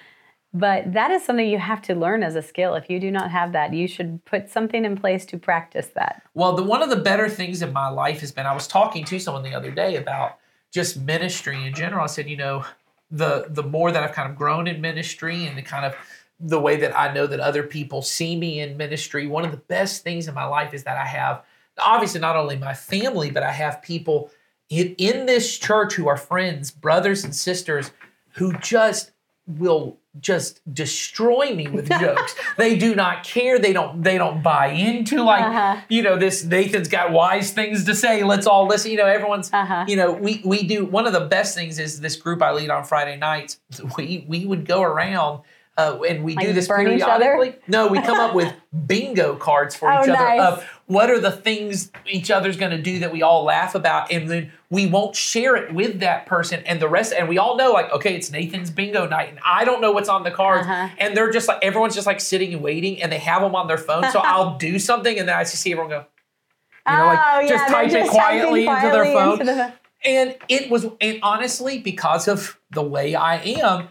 but 0.55 0.95
that 0.95 1.11
is 1.11 1.23
something 1.25 1.47
you 1.47 1.59
have 1.59 1.83
to 1.83 1.95
learn 1.95 2.23
as 2.23 2.35
a 2.35 2.41
skill. 2.43 2.75
If 2.75 2.89
you 2.89 2.99
do 2.99 3.11
not 3.11 3.31
have 3.31 3.53
that, 3.53 3.75
you 3.75 3.87
should 3.87 4.25
put 4.25 4.49
something 4.49 4.85
in 4.85 4.97
place 4.97 5.27
to 5.27 5.39
practice 5.39 5.89
that. 5.95 6.23
Well, 6.33 6.55
the 6.57 6.63
one 6.63 6.83
of 6.83 6.89
the 6.89 6.97
better 6.97 7.29
things 7.29 7.61
in 7.61 7.73
my 7.73 7.89
life 7.89 8.21
has 8.21 8.33
been 8.33 8.47
I 8.47 8.55
was 8.55 8.67
talking 8.67 9.05
to 9.05 9.19
someone 9.19 9.43
the 9.43 9.55
other 9.55 9.71
day 9.71 9.97
about 9.97 10.39
just 10.73 10.99
ministry 10.99 11.67
in 11.67 11.75
general. 11.75 12.03
I 12.03 12.07
said, 12.07 12.29
you 12.29 12.39
know, 12.39 12.65
the 13.11 13.47
the 13.49 13.63
more 13.63 13.93
that 13.93 14.03
I've 14.03 14.13
kind 14.13 14.31
of 14.31 14.37
grown 14.37 14.67
in 14.67 14.81
ministry 14.81 15.47
and 15.47 15.57
the 15.57 15.63
kind 15.63 15.85
of 15.85 15.95
the 16.41 16.61
way 16.61 16.77
that 16.77 16.97
I 16.97 17.13
know 17.13 17.27
that 17.27 17.41
other 17.41 17.63
people 17.63 18.03
see 18.03 18.37
me 18.37 18.61
in 18.61 18.77
ministry, 18.77 19.27
one 19.27 19.45
of 19.45 19.51
the 19.51 19.57
best 19.57 20.03
things 20.03 20.29
in 20.29 20.35
my 20.35 20.45
life 20.45 20.73
is 20.73 20.85
that 20.85 20.97
I 20.97 21.07
have 21.07 21.43
obviously 21.79 22.21
not 22.21 22.37
only 22.37 22.57
my 22.57 22.75
family, 22.75 23.31
but 23.31 23.43
I 23.43 23.53
have 23.53 23.83
people 23.83 24.31
in, 24.69 24.95
in 24.99 25.27
this 25.27 25.59
church 25.59 25.95
who 25.95 26.09
are 26.09 26.17
friends, 26.17 26.71
brothers 26.71 27.25
and 27.25 27.35
sisters 27.35 27.91
who 28.33 28.53
just 28.59 29.13
will 29.47 29.97
just 30.21 30.61
destroy 30.73 31.55
me 31.55 31.69
with 31.69 31.89
jokes. 32.01 32.35
they 32.57 32.77
do 32.77 32.95
not 32.95 33.25
care. 33.25 33.59
They 33.59 33.73
don't 33.73 34.03
they 34.03 34.19
don't 34.19 34.43
buy 34.43 34.69
into 34.69 35.23
like 35.23 35.45
uh-huh. 35.45 35.81
you 35.89 36.03
know 36.03 36.19
this 36.19 36.45
Nathan's 36.45 36.89
got 36.89 37.13
wise 37.13 37.53
things 37.53 37.85
to 37.85 37.95
say. 37.95 38.23
Let's 38.25 38.47
all 38.47 38.67
listen. 38.67 38.91
You 38.91 38.99
know 38.99 39.07
everyone's 39.07 39.51
uh-huh. 39.53 39.87
you 39.89 39.97
know 39.97 40.13
we 40.13 40.43
we 40.45 40.65
do 40.65 40.85
one 40.85 41.07
of 41.07 41.13
the 41.13 41.21
best 41.21 41.55
things 41.55 41.79
is 41.79 42.01
this 42.01 42.17
group 42.17 42.43
I 42.43 42.53
lead 42.53 42.71
on 42.71 42.85
Friday 42.85 43.17
nights. 43.17 43.61
We 43.97 44.25
we 44.29 44.45
would 44.45 44.67
go 44.67 44.83
around 44.83 45.43
uh, 45.79 46.03
and 46.03 46.25
we 46.25 46.35
like 46.35 46.45
do 46.45 46.53
this 46.53 46.67
periodically. 46.67 47.55
No, 47.69 47.87
we 47.87 48.03
come 48.03 48.19
up 48.19 48.35
with 48.35 48.53
bingo 48.87 49.37
cards 49.37 49.77
for 49.77 49.91
oh, 49.91 50.03
each 50.03 50.09
other 50.09 50.25
nice. 50.25 50.41
of 50.41 50.69
what 50.87 51.09
are 51.09 51.21
the 51.21 51.31
things 51.31 51.93
each 52.05 52.33
other's 52.33 52.57
going 52.57 52.73
to 52.73 52.83
do 52.83 52.99
that 52.99 53.13
we 53.13 53.23
all 53.23 53.45
laugh 53.45 53.77
about, 53.77 54.11
and 54.11 54.29
then 54.29 54.53
we 54.71 54.87
won't 54.87 55.15
share 55.15 55.55
it 55.55 55.73
with 55.73 56.01
that 56.01 56.27
person 56.27 56.65
and 56.67 56.83
the 56.83 56.89
rest. 56.89 57.13
And 57.17 57.29
we 57.29 57.39
all 57.39 57.57
know, 57.57 57.71
like, 57.71 57.93
okay, 57.93 58.17
it's 58.17 58.33
Nathan's 58.33 58.71
bingo 58.71 59.07
night, 59.07 59.29
and 59.29 59.39
I 59.45 59.65
don't 59.65 59.81
know 59.81 59.93
what's 59.93 60.09
on 60.09 60.25
the 60.25 60.33
cards, 60.33 60.67
uh-huh. 60.67 60.89
and 60.99 61.17
they're 61.17 61.31
just 61.31 61.47
like 61.47 61.61
everyone's 61.63 61.95
just 61.95 62.09
like 62.09 62.21
sitting 62.21 62.53
and 62.53 62.61
waiting, 62.61 63.01
and 63.01 63.13
they 63.13 63.19
have 63.19 63.41
them 63.41 63.55
on 63.55 63.69
their 63.69 63.79
phone. 63.79 64.11
So 64.11 64.19
I'll 64.25 64.59
do 64.59 64.81
something, 64.81 65.17
and 65.17 65.29
then 65.29 65.37
I 65.37 65.45
just 65.45 65.59
see 65.59 65.71
everyone 65.71 65.91
go, 65.91 66.07
you 66.89 66.97
know, 66.97 67.07
like 67.07 67.21
oh, 67.25 67.49
just 67.49 67.65
yeah, 67.69 67.73
type 67.73 67.91
just 67.91 68.07
it 68.07 68.11
quietly, 68.11 68.67
into 68.67 68.81
their 68.91 69.05
phone. 69.05 69.41
Into 69.41 69.55
the... 69.55 69.73
And 70.05 70.37
it 70.49 70.71
was, 70.71 70.87
and 71.01 71.21
honestly, 71.23 71.79
because 71.79 72.27
of 72.27 72.59
the 72.71 72.83
way 72.83 73.15
I 73.15 73.37
am, 73.37 73.89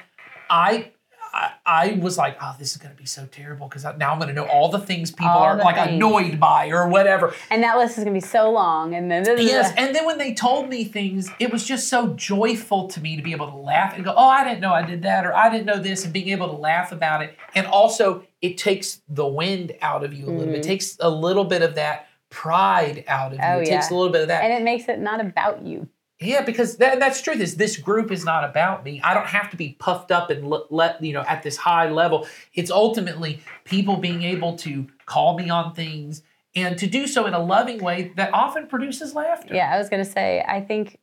I 0.50 0.92
I, 1.38 1.52
I 1.66 2.00
was 2.02 2.18
like, 2.18 2.38
oh, 2.42 2.56
this 2.58 2.72
is 2.72 2.78
going 2.78 2.94
to 2.94 3.00
be 3.00 3.06
so 3.06 3.28
terrible 3.28 3.68
because 3.68 3.84
now 3.98 4.12
I'm 4.12 4.18
going 4.18 4.30
to 4.30 4.34
know 4.34 4.48
all 4.48 4.70
the 4.70 4.80
things 4.80 5.12
people 5.12 5.28
all 5.28 5.44
are 5.44 5.58
like 5.58 5.76
things. 5.76 5.90
annoyed 5.90 6.40
by 6.40 6.70
or 6.70 6.88
whatever. 6.88 7.34
And 7.52 7.62
that 7.64 7.78
list 7.78 7.98
is 7.98 8.04
going 8.04 8.16
to 8.16 8.20
be 8.20 8.28
so 8.28 8.50
long. 8.50 8.96
And 8.96 9.12
then 9.12 9.24
yes, 9.38 9.72
and 9.78 9.96
then 9.96 10.06
when 10.06 10.18
they 10.18 10.34
told 10.34 10.68
me 10.68 10.84
things, 10.84 11.30
it 11.40 11.52
was 11.52 11.64
just 11.64 11.90
so 11.90 12.14
joyful 12.14 12.88
to 12.88 13.00
me 13.00 13.16
to 13.16 13.22
be 13.22 13.34
able 13.34 13.52
to 13.52 13.56
laugh 13.56 13.94
and 13.94 14.04
go, 14.04 14.14
oh, 14.18 14.28
I 14.28 14.44
didn't 14.44 14.62
know 14.62 14.74
I 14.74 14.82
did 14.82 15.04
that 15.04 15.26
or 15.26 15.36
I 15.36 15.50
didn't 15.50 15.68
know 15.68 15.80
this, 15.80 16.04
and 16.04 16.12
being 16.12 16.30
able 16.30 16.48
to 16.48 16.58
laugh 16.58 16.92
about 16.92 17.22
it. 17.22 17.38
And 17.54 17.68
also, 17.68 18.24
it 18.42 18.58
takes 18.58 19.02
the 19.08 19.28
wind 19.28 19.74
out 19.82 20.04
of 20.04 20.14
you 20.14 20.26
a 20.26 20.28
little 20.28 20.42
mm-hmm. 20.42 20.52
bit. 20.54 20.58
It 20.58 20.62
mm-hmm. 20.62 20.70
takes 20.70 20.98
a 21.00 21.10
little 21.10 21.46
bit 21.46 21.62
of 21.62 21.76
that 21.76 22.08
pride 22.30 23.04
out 23.08 23.34
of 23.34 23.38
you. 23.38 23.44
Oh, 23.44 23.60
it 23.60 23.68
yeah. 23.68 23.76
takes 23.76 23.92
a 23.92 23.96
little 23.96 24.12
bit 24.12 24.24
of 24.24 24.28
that. 24.30 24.44
And 24.44 24.54
it 24.54 24.64
makes 24.64 24.90
it 24.90 25.00
not 25.00 25.22
about 25.22 25.66
you. 25.66 25.88
Yeah, 26.20 26.44
because 26.44 26.78
that, 26.78 27.00
that's 27.00 27.22
truth. 27.22 27.42
Is 27.42 27.58
this 27.58 27.78
group 27.78 28.12
is 28.12 28.26
not 28.26 28.44
about 28.44 28.84
me. 28.84 29.00
I 29.04 29.14
don't 29.14 29.28
have 29.28 29.52
to 29.52 29.58
be 29.58 29.76
puffed 29.80 30.12
up 30.12 30.32
and 30.32 30.52
let, 30.70 31.04
you 31.04 31.14
know 31.14 31.24
at 31.28 31.44
this 31.44 31.58
high 31.58 31.90
level. 31.90 32.28
It's 32.54 32.72
ultimately 32.72 33.42
people 33.66 33.98
being 33.98 34.24
able 34.24 34.58
to 34.58 34.88
call 35.06 35.38
me 35.38 35.50
on 35.50 35.76
things 35.76 36.24
and 36.56 36.78
to 36.80 36.88
do 36.88 37.06
so 37.06 37.28
in 37.28 37.36
a 37.36 37.40
loving 37.40 37.84
way 37.84 38.14
that 38.16 38.34
often 38.34 38.66
produces 38.66 39.14
laughter. 39.14 39.54
Yeah, 39.54 39.72
I 39.72 39.78
was 39.78 39.90
going 39.90 40.04
to 40.04 40.10
say, 40.10 40.44
I 40.48 40.62
think 40.62 40.98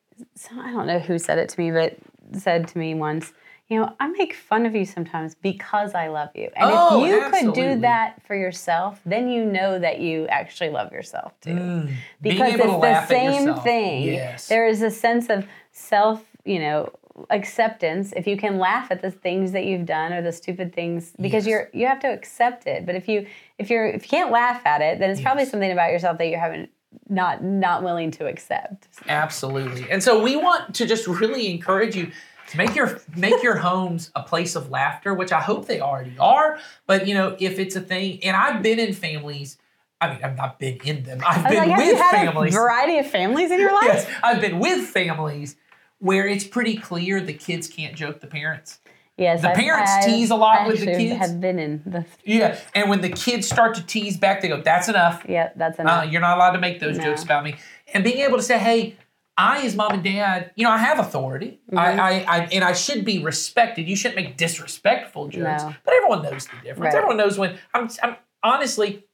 I 0.50 0.72
don't 0.72 0.86
know 0.86 0.98
who 0.98 1.18
said 1.18 1.38
it 1.38 1.48
to 1.50 1.60
me, 1.60 1.70
but 1.70 1.96
said 2.32 2.66
to 2.68 2.78
me 2.78 2.94
once, 2.94 3.32
you 3.68 3.80
know, 3.80 3.94
I 3.98 4.08
make 4.08 4.34
fun 4.34 4.66
of 4.66 4.74
you 4.74 4.84
sometimes 4.84 5.34
because 5.34 5.94
I 5.94 6.08
love 6.08 6.28
you. 6.34 6.50
And 6.54 6.70
Oh, 6.70 7.02
if 7.02 7.08
you 7.08 7.30
could 7.30 7.54
do 7.54 7.80
that 7.80 8.22
for 8.26 8.34
yourself, 8.36 9.00
then 9.06 9.30
you 9.30 9.44
know 9.44 9.78
that 9.78 10.00
you 10.00 10.26
actually 10.28 10.68
love 10.70 10.92
yourself 10.92 11.32
too. 11.40 11.50
Mm, 11.50 11.92
Because 12.20 12.54
it's 12.54 12.62
the 12.62 13.06
same 13.06 13.54
thing. 13.60 14.02
Yes. 14.04 14.48
There 14.48 14.66
is 14.66 14.82
a 14.82 14.90
sense 14.90 15.30
of 15.30 15.46
self, 15.72 16.22
you 16.44 16.58
know, 16.58 16.92
acceptance 17.30 18.12
if 18.16 18.26
you 18.26 18.36
can 18.36 18.58
laugh 18.58 18.88
at 18.90 19.00
the 19.00 19.10
things 19.10 19.52
that 19.52 19.64
you've 19.64 19.86
done 19.86 20.12
or 20.12 20.20
the 20.20 20.32
stupid 20.32 20.74
things 20.74 21.12
because 21.20 21.46
Yes. 21.46 21.50
you're 21.50 21.70
you 21.72 21.86
have 21.86 22.00
to 22.00 22.08
accept 22.08 22.66
it 22.66 22.84
but 22.84 22.96
if 22.96 23.06
you 23.08 23.24
if 23.56 23.70
you're 23.70 23.86
if 23.86 24.02
you 24.02 24.08
can't 24.08 24.32
laugh 24.32 24.66
at 24.66 24.80
it 24.80 24.98
then 24.98 25.10
it's 25.10 25.20
probably 25.20 25.44
something 25.44 25.70
about 25.70 25.92
yourself 25.92 26.18
that 26.18 26.26
you 26.26 26.36
haven't 26.36 26.70
not 27.08 27.42
not 27.44 27.84
willing 27.84 28.10
to 28.10 28.26
accept 28.26 28.88
Absolutely. 29.08 29.88
And 29.90 30.02
so 30.02 30.20
we 30.22 30.34
want 30.34 30.74
to 30.74 30.86
just 30.86 31.06
really 31.06 31.52
encourage 31.52 31.94
you 31.94 32.10
make 32.56 32.74
your 32.74 33.00
make 33.16 33.42
your 33.42 33.56
homes 33.56 34.10
a 34.14 34.22
place 34.22 34.54
of 34.56 34.70
laughter, 34.70 35.14
which 35.14 35.32
I 35.32 35.40
hope 35.40 35.66
they 35.66 35.80
already 35.80 36.16
are. 36.18 36.58
But 36.86 37.06
you 37.08 37.14
know, 37.14 37.36
if 37.38 37.58
it's 37.58 37.76
a 37.76 37.80
thing, 37.80 38.22
and 38.24 38.36
I've 38.36 38.62
been 38.62 38.78
in 38.78 38.92
families. 38.94 39.58
I 40.00 40.12
mean, 40.12 40.18
I've 40.22 40.36
not 40.36 40.58
been 40.58 40.78
in 40.84 41.04
them. 41.04 41.20
I've 41.26 41.48
been 41.48 41.68
like, 41.70 41.78
with 41.78 41.98
families. 41.98 42.54
a 42.54 42.58
variety 42.58 42.98
of 42.98 43.06
families 43.06 43.50
in 43.50 43.58
your 43.58 43.72
life? 43.80 43.84
yes, 43.84 44.10
I've 44.22 44.40
been 44.40 44.58
with 44.58 44.86
families 44.86 45.56
where 45.98 46.26
it's 46.26 46.44
pretty 46.44 46.76
clear 46.76 47.20
the 47.22 47.32
kids 47.32 47.68
can't 47.68 47.94
joke 47.96 48.20
the 48.20 48.26
parents. 48.26 48.80
Yes, 49.16 49.40
The 49.40 49.50
parents 49.50 50.04
tease 50.04 50.30
a 50.30 50.34
lot 50.34 50.62
I 50.62 50.66
with 50.66 50.80
the 50.80 50.86
kids. 50.86 51.18
Have 51.20 51.40
been 51.40 51.58
in 51.58 51.82
the 51.86 52.04
Yeah, 52.24 52.58
and 52.74 52.90
when 52.90 53.00
the 53.00 53.08
kids 53.10 53.48
start 53.48 53.76
to 53.76 53.86
tease 53.86 54.16
back, 54.18 54.42
they 54.42 54.48
go, 54.48 54.60
"That's 54.60 54.88
enough. 54.88 55.24
yeah, 55.26 55.50
that's 55.56 55.78
Uh, 55.78 55.82
enough. 55.82 56.10
you're 56.10 56.20
not 56.20 56.36
allowed 56.36 56.50
to 56.52 56.58
make 56.60 56.80
those 56.80 56.98
No. 56.98 57.04
jokes 57.04 57.22
about 57.22 57.44
me." 57.44 57.54
And 57.94 58.02
being 58.04 58.18
able 58.18 58.36
to 58.36 58.42
say, 58.42 58.58
"Hey, 58.58 58.96
I, 59.36 59.62
as 59.62 59.74
mom 59.74 59.92
and 59.92 60.04
dad, 60.04 60.52
you 60.54 60.64
know, 60.64 60.70
I 60.70 60.78
have 60.78 60.98
authority. 60.98 61.60
Mm-hmm. 61.68 61.78
I, 61.78 61.98
I, 61.98 62.10
I, 62.28 62.48
and 62.52 62.62
I 62.62 62.72
should 62.72 63.04
be 63.04 63.22
respected. 63.22 63.88
You 63.88 63.96
shouldn't 63.96 64.16
make 64.16 64.36
disrespectful 64.36 65.28
jokes. 65.28 65.62
No. 65.64 65.74
But 65.84 65.94
everyone 65.94 66.22
knows 66.22 66.46
the 66.46 66.56
difference. 66.62 66.78
Right. 66.78 66.94
Everyone 66.94 67.16
knows 67.16 67.36
when. 67.36 67.58
I'm, 67.72 67.88
I'm 68.02 68.16
honestly, 68.42 69.04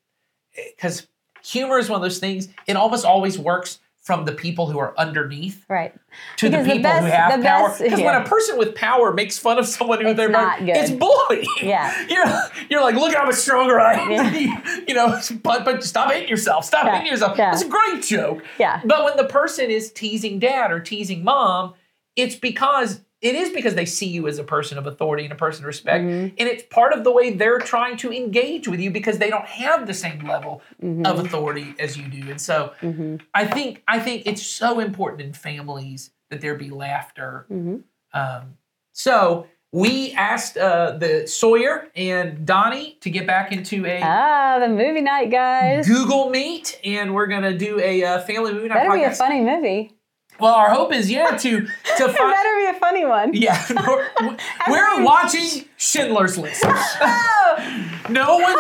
because 0.77 1.07
humor 1.43 1.79
is 1.79 1.89
one 1.89 1.97
of 1.97 2.03
those 2.03 2.19
things. 2.19 2.49
It 2.67 2.77
almost 2.77 3.05
always 3.05 3.39
works 3.39 3.79
from 4.01 4.25
the 4.25 4.33
people 4.33 4.67
who 4.71 4.79
are 4.79 4.95
underneath 4.99 5.65
right. 5.69 5.95
to 6.39 6.49
Because 6.49 6.67
the 6.67 6.73
the 6.73 6.79
people 6.79 6.91
who 6.91 7.07
have 7.07 7.39
the 7.39 7.47
power. 7.47 7.77
Because 7.79 8.01
yeah. 8.01 8.07
when 8.07 8.23
a 8.23 8.25
person 8.25 8.57
with 8.57 8.75
power 8.75 9.13
makes 9.13 9.39
fun 9.39 9.59
of 9.59 9.67
someone 9.67 10.03
who 10.03 10.15
they're 10.15 10.31
not 10.31 10.59
good. 10.61 10.71
it's 10.71 10.91
bullying. 10.91 11.45
Yeah. 11.63 12.07
you're 12.09 12.25
you're 12.71 12.83
like, 12.83 12.95
look 12.95 13.15
how 13.15 13.27
much 13.27 13.35
stronger 13.35 13.79
I 13.79 13.95
am. 13.95 14.11
Yeah. 14.11 14.81
you. 14.89 14.95
know, 14.95 15.21
but 15.43 15.65
but 15.65 15.85
stop 15.85 16.11
hitting 16.11 16.29
yourself. 16.29 16.65
Stop 16.65 16.87
Yeah. 16.87 16.97
hitting 16.97 17.13
yourself. 17.13 17.37
Yeah. 17.37 17.53
It's 17.53 17.63
a 17.63 17.69
great 17.69 18.03
joke. 18.03 18.43
Yeah. 18.59 18.81
But 18.85 19.05
when 19.05 19.17
the 19.17 19.27
person 19.27 19.71
is 19.71 19.93
teasing 19.93 20.39
dad 20.39 20.73
or 20.73 20.81
teasing 20.81 21.23
mom, 21.23 21.75
it's 22.17 22.37
because 22.37 23.01
it 23.21 23.35
is 23.35 23.51
because 23.51 23.75
they 23.75 23.85
see 23.85 24.07
you 24.07 24.27
as 24.29 24.39
a 24.39 24.45
person 24.45 24.79
of 24.79 24.87
authority 24.87 25.25
and 25.25 25.33
a 25.33 25.37
person 25.37 25.65
of 25.65 25.67
respect. 25.67 26.05
Mm-hmm. 26.05 26.35
And 26.39 26.49
it's 26.49 26.63
part 26.71 26.93
of 26.95 27.05
the 27.05 27.13
way 27.13 27.31
they're 27.35 27.59
trying 27.59 27.97
to 27.99 28.13
engage 28.13 28.67
with 28.67 28.81
you 28.81 28.91
because 28.91 29.19
they 29.19 29.29
don't 29.29 29.45
have 29.47 29.87
the 29.87 29.95
same 29.95 30.21
level 30.27 30.63
Mm-hmm. 30.83 31.05
of 31.05 31.19
authority 31.19 31.75
as 31.79 31.97
you 31.99 32.09
do. 32.09 32.31
And 32.31 32.41
so 32.41 32.73
I 33.35 33.45
think 33.47 33.83
I 33.87 33.99
think 34.01 34.23
it's 34.27 34.43
so 34.43 34.81
important 34.81 35.21
in 35.21 35.33
families 35.35 36.11
that 36.31 36.41
there 36.41 36.55
be 36.55 36.71
laughter. 36.71 37.47
Mhm. 37.53 37.83
Um, 38.15 38.57
so 38.93 39.47
we 39.73 40.13
asked 40.15 40.57
uh, 40.57 40.93
the 40.93 41.27
Sawyer 41.29 41.89
and 41.95 42.45
Donnie 42.47 42.97
to 43.03 43.11
get 43.11 43.27
back 43.27 43.53
into 43.53 43.85
a 43.87 44.01
Ah, 44.03 44.59
the 44.59 44.69
movie 44.69 45.01
night, 45.03 45.31
guys. 45.31 45.87
Google 45.87 46.29
Meet, 46.31 46.81
and 46.85 47.15
we're 47.15 47.27
gonna 47.29 47.57
do 47.57 47.79
a 47.79 48.03
uh, 48.03 48.21
family 48.23 48.53
movie 48.53 48.69
night 48.69 48.79
Better 48.79 48.93
be 48.99 49.05
a 49.05 49.13
funny 49.15 49.41
movie. 49.43 49.93
Well, 50.41 50.55
our 50.55 50.71
hope 50.71 50.93
is 50.93 51.11
yeah 51.11 51.37
to 51.37 51.61
to 51.61 51.67
It 52.05 52.17
find. 52.17 52.17
better 52.17 52.55
be 52.57 52.67
a 52.77 52.81
funny 52.81 53.05
one. 53.05 53.35
Yeah, 53.35 53.63
we're, 53.87 54.37
we're 54.69 55.05
watching 55.05 55.65
Schindler's 55.77 56.37
List. 56.39 56.65
Oh! 56.67 57.87
No 58.09 58.39
one's. 58.39 58.57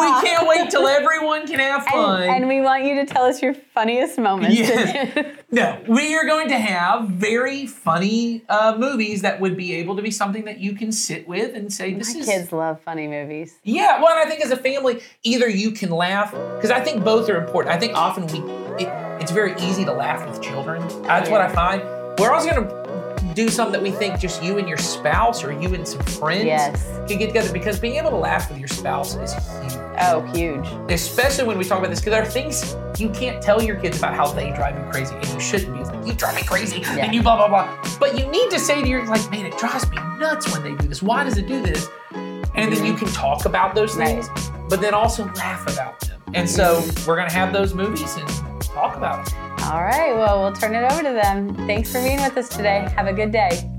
We 0.00 0.28
can't 0.28 0.48
wait 0.48 0.68
till 0.70 0.88
everyone 0.88 1.46
can 1.46 1.60
have 1.60 1.84
fun. 1.86 2.22
And, 2.22 2.30
and 2.32 2.48
we 2.48 2.60
want 2.60 2.84
you 2.84 2.96
to 2.96 3.06
tell 3.06 3.24
us 3.24 3.40
your 3.40 3.54
funniest 3.54 4.18
moments. 4.18 4.56
Yes. 4.58 5.36
No, 5.52 5.78
we 5.86 6.16
are 6.16 6.24
going 6.24 6.48
to 6.48 6.58
have 6.58 7.08
very 7.08 7.66
funny 7.66 8.42
uh, 8.48 8.74
movies 8.78 9.22
that 9.22 9.40
would 9.40 9.56
be 9.56 9.74
able 9.76 9.94
to 9.96 10.02
be 10.02 10.10
something 10.10 10.44
that 10.46 10.58
you 10.58 10.72
can 10.74 10.90
sit 10.90 11.28
with 11.28 11.54
and 11.54 11.72
say, 11.72 11.92
"This 11.94 12.14
My 12.14 12.20
is." 12.20 12.26
kids 12.26 12.52
love 12.52 12.80
funny 12.80 13.06
movies. 13.06 13.54
Yeah, 13.62 14.00
well, 14.00 14.10
and 14.16 14.18
I 14.18 14.24
think 14.28 14.44
as 14.44 14.50
a 14.50 14.56
family, 14.56 15.02
either 15.22 15.48
you 15.48 15.70
can 15.70 15.90
laugh 15.90 16.32
because 16.32 16.70
I 16.70 16.80
think 16.80 17.04
both 17.04 17.28
are 17.28 17.36
important. 17.36 17.74
I 17.74 17.78
think 17.78 17.94
often 17.94 18.26
we, 18.28 18.40
it, 18.84 18.88
it's 19.22 19.30
very 19.30 19.54
easy 19.60 19.84
to 19.84 19.92
laugh 19.92 20.28
with 20.28 20.42
children. 20.42 20.82
That's 21.04 21.30
what 21.30 21.40
I 21.40 21.48
find. 21.48 21.80
We're 22.18 22.32
also 22.32 22.50
going 22.50 22.66
to 22.68 23.34
do 23.34 23.48
something 23.48 23.72
that 23.72 23.82
we 23.82 23.92
think 23.92 24.18
just 24.18 24.42
you 24.42 24.58
and 24.58 24.68
your 24.68 24.76
spouse 24.76 25.44
or 25.44 25.52
you 25.52 25.72
and 25.74 25.86
some 25.86 26.00
friends 26.02 26.44
Yes. 26.44 26.84
can 27.08 27.18
get 27.18 27.28
together 27.28 27.52
because 27.52 27.78
being 27.78 27.94
able 27.94 28.10
to 28.10 28.16
laugh 28.16 28.50
with 28.50 28.58
your 28.58 28.66
spouse 28.68 29.14
is 29.14 29.32
huge 29.32 29.72
Oh, 30.00 30.22
huge. 30.34 30.66
especially 30.90 31.44
when 31.46 31.56
we 31.56 31.64
talk 31.64 31.78
about 31.78 31.90
this, 31.90 32.00
because 32.00 32.12
there 32.12 32.22
are 32.22 32.26
things 32.26 32.74
you 33.00 33.10
can't 33.10 33.40
tell 33.40 33.62
your 33.62 33.76
kids 33.76 33.98
about 33.98 34.14
how 34.14 34.26
they 34.32 34.50
drive 34.50 34.76
you 34.76 34.90
crazy, 34.90 35.14
and 35.14 35.26
you 35.28 35.38
shouldn't 35.40 35.72
be. 35.72 35.80
It's 35.80 35.90
like, 35.90 36.04
you 36.04 36.14
drive 36.14 36.34
me 36.34 36.42
crazy, 36.42 36.80
Yeah. 36.80 37.04
and 37.04 37.14
you 37.14 37.22
blah, 37.22 37.36
blah, 37.36 37.48
blah. 37.48 37.98
But 38.00 38.18
you 38.18 38.26
need 38.26 38.50
to 38.50 38.58
say 38.58 38.82
to 38.82 38.88
your, 38.88 39.06
like, 39.06 39.30
man, 39.30 39.46
it 39.46 39.56
drives 39.56 39.88
me 39.90 39.96
nuts 40.18 40.52
when 40.52 40.64
they 40.64 40.74
do 40.74 40.88
this. 40.88 41.00
Why 41.02 41.22
does 41.22 41.38
it 41.38 41.46
do 41.46 41.62
this? 41.62 41.88
And 42.12 42.72
then 42.72 42.84
you 42.84 42.94
can 42.94 43.06
talk 43.08 43.44
about 43.44 43.74
those 43.76 43.96
Right. 43.96 44.24
things, 44.24 44.50
but 44.68 44.80
then 44.80 44.92
also 44.94 45.24
laugh 45.36 45.62
about 45.72 46.00
them. 46.00 46.20
And 46.34 46.48
so 46.50 46.80
mm-hmm. 46.80 47.06
we're 47.08 47.16
going 47.16 47.28
to 47.28 47.34
have 47.34 47.52
those 47.52 47.72
movies 47.74 48.16
and 48.16 48.28
talk 48.72 48.96
about. 48.96 49.32
All 49.64 49.82
right. 49.82 50.14
Well, 50.14 50.42
we'll 50.42 50.52
turn 50.52 50.74
it 50.74 50.90
over 50.90 51.02
to 51.02 51.12
them. 51.12 51.54
Thanks 51.66 51.92
for 51.92 52.02
being 52.02 52.20
with 52.20 52.36
us 52.36 52.48
today. 52.48 52.88
Have 52.96 53.06
a 53.06 53.12
good 53.12 53.30
day. 53.30 53.70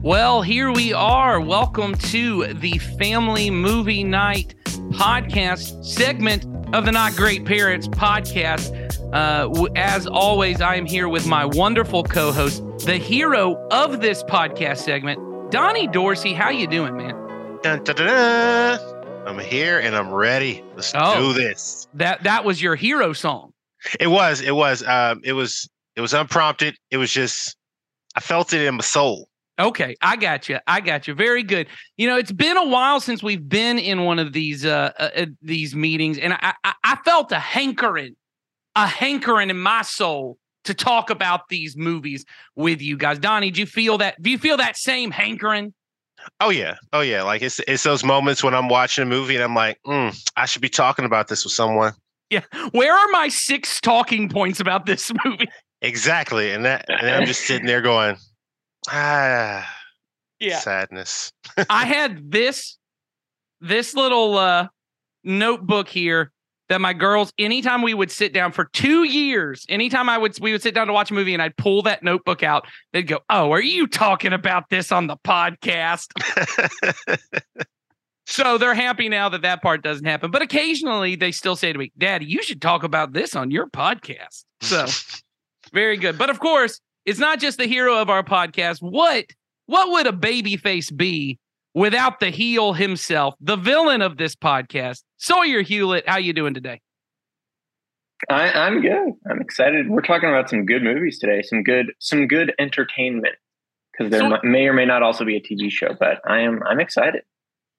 Well, 0.00 0.42
here 0.42 0.70
we 0.70 0.92
are. 0.92 1.40
Welcome 1.40 1.94
to 1.94 2.52
the 2.54 2.78
Family 2.98 3.50
Movie 3.50 4.04
Night 4.04 4.54
podcast 4.90 5.84
segment 5.84 6.44
of 6.74 6.84
the 6.84 6.92
Not 6.92 7.16
Great 7.16 7.44
Parents 7.44 7.88
podcast. 7.88 8.92
Uh, 9.14 9.66
as 9.76 10.06
always, 10.06 10.60
I 10.60 10.74
am 10.74 10.84
here 10.84 11.08
with 11.08 11.26
my 11.26 11.46
wonderful 11.46 12.02
co-host, 12.02 12.62
the 12.80 12.96
hero 12.96 13.66
of 13.68 14.02
this 14.02 14.22
podcast 14.24 14.78
segment, 14.78 15.50
Donnie 15.50 15.86
Dorsey. 15.86 16.34
How 16.34 16.50
you 16.50 16.66
doing, 16.66 16.96
man? 16.96 17.23
Dun. 17.64 18.78
I'm 19.26 19.38
here 19.38 19.78
and 19.78 19.96
I'm 19.96 20.12
ready. 20.12 20.62
Let's 20.76 20.92
Oh. 20.94 21.16
do 21.18 21.32
this. 21.32 21.88
That 21.94 22.22
that 22.24 22.44
was 22.44 22.60
your 22.60 22.76
hero 22.76 23.14
song. 23.14 23.54
It 23.98 24.08
was, 24.08 24.42
it 24.42 24.54
was, 24.54 24.82
um, 24.82 25.22
it 25.24 25.32
was, 25.32 25.68
it 25.96 26.02
was 26.02 26.12
unprompted. 26.12 26.76
It 26.90 26.98
was 26.98 27.10
just, 27.10 27.56
I 28.14 28.20
felt 28.20 28.52
it 28.52 28.66
in 28.66 28.74
my 28.74 28.82
soul. 28.82 29.28
Okay, 29.58 29.96
I 30.02 30.16
got 30.16 30.48
you. 30.48 30.58
I 30.66 30.80
got 30.80 31.08
you. 31.08 31.14
Very 31.14 31.42
good. 31.42 31.68
You 31.96 32.06
know, 32.06 32.18
it's 32.18 32.32
been 32.32 32.58
a 32.58 32.66
while 32.66 33.00
since 33.00 33.22
we've 33.22 33.48
been 33.48 33.78
in 33.78 34.04
one 34.04 34.18
of 34.18 34.32
these 34.34 34.66
uh, 34.66 34.90
uh 34.98 35.10
uh, 35.16 35.26
these 35.40 35.74
meetings, 35.74 36.18
and 36.18 36.32
I, 36.34 36.54
I 36.64 36.74
I 36.82 36.96
felt 36.96 37.30
a 37.30 37.38
hankering, 37.38 38.16
a 38.74 38.86
hankering 38.86 39.50
in 39.50 39.58
my 39.58 39.82
soul 39.82 40.38
to 40.64 40.74
talk 40.74 41.08
about 41.08 41.48
these 41.48 41.76
movies 41.76 42.24
with 42.56 42.82
you 42.82 42.96
guys. 42.96 43.20
Donnie, 43.20 43.52
do 43.52 43.60
you 43.60 43.66
feel 43.66 43.98
that? 43.98 44.20
Do 44.20 44.28
you 44.28 44.38
feel 44.38 44.56
that 44.56 44.76
same 44.76 45.12
hankering? 45.12 45.72
Oh 46.40 46.50
yeah, 46.50 46.76
oh 46.92 47.00
yeah. 47.00 47.22
Like 47.22 47.42
it's 47.42 47.60
it's 47.66 47.82
those 47.82 48.04
moments 48.04 48.42
when 48.42 48.54
I'm 48.54 48.68
watching 48.68 49.02
a 49.02 49.06
movie 49.06 49.34
and 49.34 49.44
I'm 49.44 49.54
like, 49.54 49.78
mm, 49.86 50.16
I 50.36 50.46
should 50.46 50.62
be 50.62 50.68
talking 50.68 51.04
about 51.04 51.28
this 51.28 51.44
with 51.44 51.52
someone. 51.52 51.92
Yeah, 52.30 52.42
where 52.72 52.92
are 52.92 53.08
my 53.10 53.28
six 53.28 53.80
talking 53.80 54.28
points 54.28 54.60
about 54.60 54.86
this 54.86 55.12
movie? 55.24 55.48
Exactly, 55.82 56.50
and 56.50 56.64
that 56.64 56.84
and 56.88 57.06
then 57.06 57.20
I'm 57.20 57.26
just 57.26 57.46
sitting 57.46 57.66
there 57.66 57.82
going, 57.82 58.16
ah, 58.88 59.68
yeah, 60.40 60.58
sadness. 60.58 61.32
I 61.68 61.84
had 61.86 62.30
this 62.30 62.78
this 63.60 63.94
little 63.94 64.36
uh 64.36 64.68
notebook 65.24 65.88
here 65.88 66.32
that 66.68 66.80
my 66.80 66.92
girls 66.92 67.32
anytime 67.38 67.82
we 67.82 67.94
would 67.94 68.10
sit 68.10 68.32
down 68.32 68.52
for 68.52 68.66
2 68.66 69.04
years 69.04 69.64
anytime 69.68 70.08
I 70.08 70.18
would 70.18 70.38
we 70.40 70.52
would 70.52 70.62
sit 70.62 70.74
down 70.74 70.86
to 70.86 70.92
watch 70.92 71.10
a 71.10 71.14
movie 71.14 71.34
and 71.34 71.42
I'd 71.42 71.56
pull 71.56 71.82
that 71.82 72.02
notebook 72.02 72.42
out 72.42 72.66
they'd 72.92 73.02
go 73.02 73.20
oh 73.30 73.52
are 73.52 73.62
you 73.62 73.86
talking 73.86 74.32
about 74.32 74.70
this 74.70 74.92
on 74.92 75.06
the 75.06 75.16
podcast? 75.16 76.08
So 78.26 78.56
they're 78.56 78.74
happy 78.74 79.10
now 79.10 79.28
that 79.28 79.42
that 79.42 79.60
part 79.60 79.82
doesn't 79.82 80.06
happen 80.06 80.30
but 80.30 80.40
occasionally 80.40 81.14
they 81.14 81.30
still 81.30 81.56
say 81.56 81.72
to 81.74 81.78
me 81.78 81.92
daddy 81.98 82.24
you 82.24 82.42
should 82.42 82.62
talk 82.62 82.82
about 82.82 83.12
this 83.12 83.36
on 83.36 83.50
your 83.50 83.68
podcast. 83.68 84.44
So 84.62 84.86
very 85.74 85.98
good. 85.98 86.16
But 86.16 86.30
of 86.30 86.40
course 86.40 86.80
it's 87.04 87.18
not 87.18 87.38
just 87.38 87.58
the 87.58 87.66
hero 87.66 87.98
of 88.00 88.08
our 88.08 88.22
podcast. 88.22 88.78
What 88.80 89.26
what 89.66 89.90
would 89.90 90.06
a 90.06 90.12
baby 90.12 90.56
face 90.56 90.90
be 90.90 91.38
without 91.74 92.20
the 92.20 92.30
heel 92.30 92.72
himself, 92.72 93.34
the 93.40 93.56
villain 93.56 94.00
of 94.00 94.16
this 94.16 94.34
podcast, 94.34 95.02
Sawyer 95.24 95.62
Hewlett? 95.62 96.06
How 96.06 96.18
you 96.18 96.34
doing 96.34 96.52
today? 96.52 96.82
I, 98.28 98.50
I'm 98.50 98.82
good. 98.82 99.12
I'm 99.30 99.40
excited. 99.40 99.88
We're 99.88 100.02
talking 100.02 100.28
about 100.28 100.50
some 100.50 100.66
good 100.66 100.82
movies 100.82 101.18
today. 101.18 101.40
Some 101.42 101.62
good, 101.62 101.92
some 101.98 102.26
good 102.28 102.52
entertainment. 102.58 103.34
Because 103.92 104.10
there 104.10 104.20
So- 104.20 104.38
may 104.42 104.66
or 104.66 104.74
may 104.74 104.84
not 104.84 105.02
also 105.02 105.24
be 105.24 105.36
a 105.36 105.40
TV 105.40 105.70
show, 105.70 105.94
but 105.98 106.20
I 106.26 106.40
am 106.40 106.62
I'm 106.68 106.78
excited. 106.78 107.22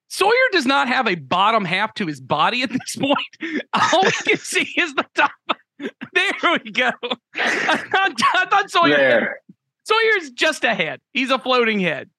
Sawyer 0.08 0.32
does 0.52 0.66
not 0.66 0.88
have 0.88 1.08
a 1.08 1.16
bottom 1.16 1.66
half 1.66 1.94
to 1.96 2.08
his 2.08 2.20
body 2.20 2.64
at 2.64 2.72
this 2.72 2.96
point. 2.96 3.18
All 3.74 4.04
we 4.04 4.12
can 4.12 4.38
see 4.38 4.68
is 4.78 4.94
the 4.96 5.06
top. 5.14 5.32
There 6.14 6.60
we 6.64 6.72
go. 6.72 6.90
I 7.36 7.78
thought, 7.92 8.14
I 8.36 8.46
thought 8.50 8.72
Sawyer 8.72 8.96
There. 8.96 9.40
Sawyer's 9.84 10.30
just 10.32 10.64
a 10.64 10.74
head. 10.74 11.02
He's 11.12 11.30
a 11.30 11.38
floating 11.38 11.82
head. 11.82 12.10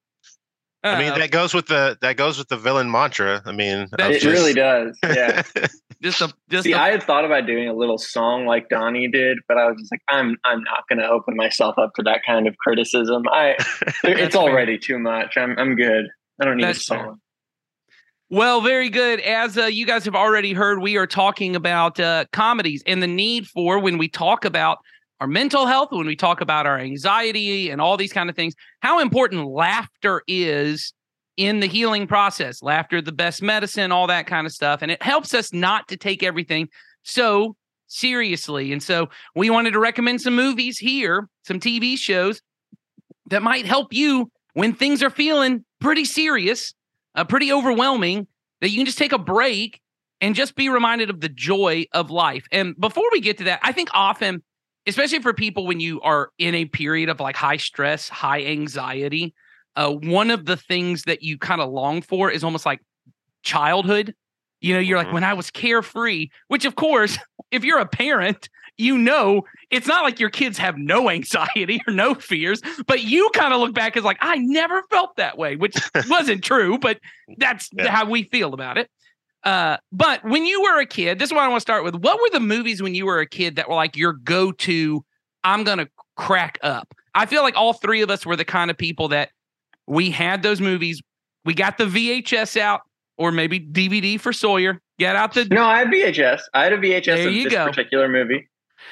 I 0.88 0.98
mean, 0.98 1.12
Uh, 1.12 1.18
that 1.18 1.30
goes 1.30 1.52
with 1.54 1.66
the 1.66 1.96
that 2.00 2.16
goes 2.16 2.38
with 2.38 2.48
the 2.48 2.56
villain 2.56 2.90
mantra. 2.90 3.42
I 3.44 3.52
mean, 3.52 3.88
That- 3.98 4.10
It 4.12 4.20
just- 4.20 4.26
really 4.26 4.54
does. 4.54 4.98
Yeah. 5.02 5.42
just 6.02 6.20
a 6.20 6.32
just 6.50 6.64
See, 6.64 6.72
a, 6.72 6.78
I 6.78 6.90
had 6.90 7.02
thought 7.02 7.24
about 7.24 7.46
doing 7.46 7.68
a 7.68 7.72
little 7.74 7.98
song 7.98 8.44
like 8.46 8.68
Donnie 8.68 9.08
did, 9.08 9.38
but 9.48 9.56
I 9.58 9.66
was 9.70 9.78
just 9.78 9.90
like, 9.92 10.02
I'm 10.08 10.36
I'm 10.44 10.62
not 10.62 10.84
going 10.88 10.98
to 10.98 11.08
open 11.08 11.36
myself 11.36 11.78
up 11.78 11.92
to 11.96 12.02
that 12.04 12.20
kind 12.26 12.46
of 12.46 12.56
criticism. 12.58 13.24
I 13.32 13.56
it's 14.04 14.34
fair. 14.34 14.42
already 14.42 14.78
too 14.78 14.98
much. 14.98 15.36
I'm 15.36 15.58
I'm 15.58 15.74
good. 15.76 16.06
I 16.40 16.44
don't 16.44 16.56
need 16.58 16.64
That's 16.64 16.88
a 16.90 16.94
fair. 16.94 17.04
song. 17.04 17.20
Well, 18.28 18.60
very 18.60 18.90
good. 18.90 19.20
As 19.20 19.56
uh, 19.56 19.66
you 19.66 19.86
guys 19.86 20.04
have 20.04 20.16
already 20.16 20.52
heard, 20.52 20.80
we 20.82 20.96
are 20.96 21.06
talking 21.06 21.54
about 21.54 22.00
uh, 22.00 22.24
comedies 22.32 22.82
and 22.84 23.00
the 23.02 23.06
need 23.06 23.46
for 23.46 23.78
when 23.78 23.98
we 23.98 24.08
talk 24.08 24.44
about 24.44 24.78
our 25.20 25.26
mental 25.26 25.66
health, 25.66 25.88
when 25.92 26.06
we 26.06 26.16
talk 26.16 26.40
about 26.40 26.66
our 26.66 26.78
anxiety 26.78 27.70
and 27.70 27.80
all 27.80 27.96
these 27.96 28.12
kind 28.12 28.28
of 28.28 28.36
things, 28.36 28.54
how 28.80 29.00
important 29.00 29.48
laughter 29.48 30.22
is 30.26 30.92
in 31.36 31.60
the 31.60 31.66
healing 31.66 32.06
process. 32.06 32.62
Laughter, 32.62 33.00
the 33.00 33.12
best 33.12 33.42
medicine, 33.42 33.92
all 33.92 34.06
that 34.06 34.26
kind 34.26 34.46
of 34.46 34.52
stuff. 34.52 34.82
And 34.82 34.90
it 34.90 35.02
helps 35.02 35.34
us 35.34 35.52
not 35.52 35.88
to 35.88 35.96
take 35.96 36.22
everything 36.22 36.68
so 37.02 37.56
seriously. 37.86 38.72
And 38.72 38.82
so 38.82 39.08
we 39.34 39.50
wanted 39.50 39.72
to 39.72 39.78
recommend 39.78 40.20
some 40.20 40.34
movies 40.34 40.78
here, 40.78 41.28
some 41.44 41.60
TV 41.60 41.96
shows 41.96 42.42
that 43.30 43.42
might 43.42 43.66
help 43.66 43.92
you 43.92 44.30
when 44.54 44.74
things 44.74 45.02
are 45.02 45.10
feeling 45.10 45.64
pretty 45.80 46.04
serious 46.04 46.74
uh, 47.16 47.24
pretty 47.24 47.52
overwhelming 47.52 48.28
that 48.60 48.70
you 48.70 48.76
can 48.76 48.86
just 48.86 48.98
take 48.98 49.12
a 49.12 49.18
break 49.18 49.80
and 50.20 50.34
just 50.34 50.54
be 50.54 50.68
reminded 50.68 51.10
of 51.10 51.20
the 51.20 51.28
joy 51.28 51.84
of 51.92 52.10
life. 52.10 52.46
And 52.52 52.78
before 52.78 53.04
we 53.10 53.20
get 53.20 53.38
to 53.38 53.44
that, 53.44 53.60
I 53.62 53.72
think 53.72 53.88
often, 53.92 54.42
especially 54.86 55.20
for 55.20 55.32
people 55.32 55.66
when 55.66 55.80
you 55.80 56.00
are 56.02 56.30
in 56.38 56.54
a 56.54 56.64
period 56.66 57.08
of 57.08 57.20
like 57.20 57.36
high 57.36 57.56
stress, 57.56 58.08
high 58.08 58.44
anxiety, 58.44 59.34
uh, 59.76 59.90
one 59.90 60.30
of 60.30 60.46
the 60.46 60.56
things 60.56 61.02
that 61.02 61.22
you 61.22 61.38
kind 61.38 61.60
of 61.60 61.70
long 61.70 62.02
for 62.02 62.30
is 62.30 62.42
almost 62.44 62.64
like 62.66 62.80
childhood. 63.42 64.14
You 64.60 64.74
know, 64.74 64.80
you're 64.80 64.98
like, 64.98 65.08
Mhm. 65.08 65.12
when 65.14 65.24
I 65.24 65.34
was 65.34 65.50
carefree, 65.50 66.28
which 66.48 66.64
of 66.64 66.76
course, 66.76 67.18
if 67.50 67.64
you're 67.64 67.78
a 67.78 67.86
parent, 67.86 68.48
you 68.78 68.98
know 68.98 69.42
it's 69.70 69.86
not 69.86 70.04
like 70.04 70.20
your 70.20 70.30
kids 70.30 70.58
have 70.58 70.76
no 70.78 71.08
anxiety 71.10 71.80
or 71.86 71.92
no 71.92 72.14
fears, 72.14 72.60
but 72.86 73.02
you 73.04 73.28
kind 73.34 73.52
of 73.54 73.60
look 73.60 73.74
back 73.74 73.96
as 73.96 74.04
like, 74.04 74.18
I 74.20 74.36
never 74.38 74.82
felt 74.90 75.16
that 75.16 75.36
way, 75.38 75.56
which 75.56 75.74
wasn't 76.08 76.44
true, 76.44 76.78
but 76.78 76.98
that's 77.38 77.68
Yeah. 77.76 77.90
how 77.90 78.08
we 78.08 78.24
feel 78.24 78.54
about 78.54 78.78
it. 78.78 78.88
Uh, 79.46 79.76
but 79.92 80.24
when 80.24 80.44
you 80.44 80.60
were 80.60 80.80
a 80.80 80.86
kid, 80.86 81.18
this 81.20 81.28
is 81.30 81.32
what 81.32 81.44
I 81.44 81.48
want 81.48 81.58
to 81.58 81.62
start 81.62 81.84
with. 81.84 81.94
What 81.94 82.20
were 82.20 82.30
the 82.32 82.40
movies 82.40 82.82
when 82.82 82.94
you 82.96 83.06
were 83.06 83.20
a 83.20 83.26
kid 83.26 83.56
that 83.56 83.68
were 83.68 83.76
like 83.76 83.96
your 83.96 84.12
go 84.12 84.50
to? 84.52 85.04
I'm 85.44 85.62
going 85.62 85.78
to 85.78 85.88
crack 86.16 86.58
up. 86.62 86.92
I 87.14 87.26
feel 87.26 87.42
like 87.42 87.56
all 87.56 87.72
three 87.72 88.02
of 88.02 88.10
us 88.10 88.26
were 88.26 88.34
the 88.34 88.44
kind 88.44 88.70
of 88.70 88.76
people 88.76 89.08
that 89.08 89.30
we 89.86 90.10
had 90.10 90.42
those 90.42 90.60
movies. 90.60 91.00
We 91.44 91.54
got 91.54 91.78
the 91.78 91.84
VHS 91.84 92.56
out, 92.56 92.80
or 93.16 93.30
maybe 93.30 93.60
DVD 93.60 94.20
for 94.20 94.32
Sawyer. 94.32 94.82
Get 94.98 95.14
out 95.14 95.34
the 95.34 95.44
No, 95.44 95.64
I 95.64 95.78
had 95.78 95.88
VHS. 95.88 96.40
I 96.52 96.64
had 96.64 96.72
a 96.72 96.78
VHS 96.78 97.04
There 97.04 97.28
of 97.28 97.32
you 97.34 97.44
this 97.44 97.52
go. 97.52 97.66
particular 97.66 98.08
movie. 98.08 98.48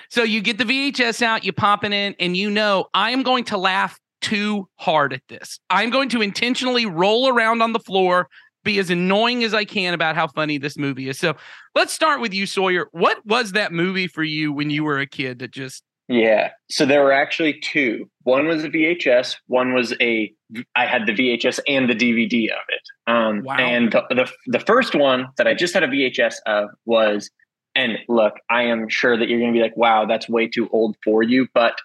So 0.08 0.22
you 0.22 0.40
get 0.40 0.58
the 0.58 0.64
VHS 0.64 1.20
out, 1.20 1.44
you 1.44 1.52
pop 1.52 1.82
it 1.84 1.92
in, 1.92 2.14
and 2.20 2.36
you 2.36 2.48
know 2.48 2.86
I 2.94 3.10
am 3.10 3.22
going 3.24 3.44
to 3.46 3.58
laugh 3.58 3.98
too 4.20 4.68
hard 4.76 5.12
at 5.12 5.22
this. 5.28 5.58
I'm 5.68 5.90
going 5.90 6.08
to 6.10 6.22
intentionally 6.22 6.86
roll 6.86 7.28
around 7.28 7.60
on 7.60 7.72
the 7.72 7.80
floor, 7.80 8.28
be 8.64 8.78
as 8.78 8.90
annoying 8.90 9.44
as 9.44 9.54
I 9.54 9.64
can 9.64 9.94
about 9.94 10.16
how 10.16 10.26
funny 10.26 10.58
this 10.58 10.76
movie 10.76 11.08
is. 11.08 11.18
So 11.18 11.36
let's 11.74 11.92
start 11.92 12.20
with 12.20 12.34
you, 12.34 12.46
Sawyer. 12.46 12.88
What 12.92 13.24
was 13.24 13.52
that 13.52 13.72
movie 13.72 14.08
for 14.08 14.24
you 14.24 14.52
when 14.52 14.70
you 14.70 14.82
were 14.84 14.98
a 14.98 15.06
kid 15.06 15.38
that 15.38 15.52
just 15.52 15.84
Yeah. 16.08 16.50
So 16.70 16.84
there 16.84 17.02
were 17.02 17.12
actually 17.12 17.60
two. 17.60 18.10
One 18.22 18.46
was 18.48 18.64
a 18.64 18.68
VHS. 18.70 19.36
One 19.46 19.74
was 19.74 19.94
a. 20.00 20.32
I 20.76 20.86
had 20.86 21.06
the 21.06 21.12
VHS 21.12 21.60
and 21.68 21.88
the 21.88 21.94
DVD 21.94 22.48
of 22.50 22.62
it. 22.68 22.82
Um, 23.06 23.42
Wow. 23.44 23.56
And 23.56 23.92
the, 23.92 24.02
the 24.10 24.30
the 24.46 24.60
first 24.60 24.94
one 24.94 25.28
that 25.36 25.46
I 25.46 25.54
just 25.54 25.74
had 25.74 25.82
a 25.82 25.88
VHS 25.88 26.34
of 26.46 26.70
was. 26.86 27.30
And 27.76 27.98
look, 28.08 28.34
I 28.50 28.62
am 28.62 28.88
sure 28.88 29.16
that 29.18 29.28
you're 29.28 29.40
going 29.40 29.52
to 29.52 29.58
be 29.58 29.62
like, 29.62 29.76
"Wow, 29.76 30.06
that's 30.06 30.28
way 30.28 30.46
too 30.46 30.68
old 30.72 30.96
for 31.02 31.24
you," 31.24 31.48
but 31.54 31.76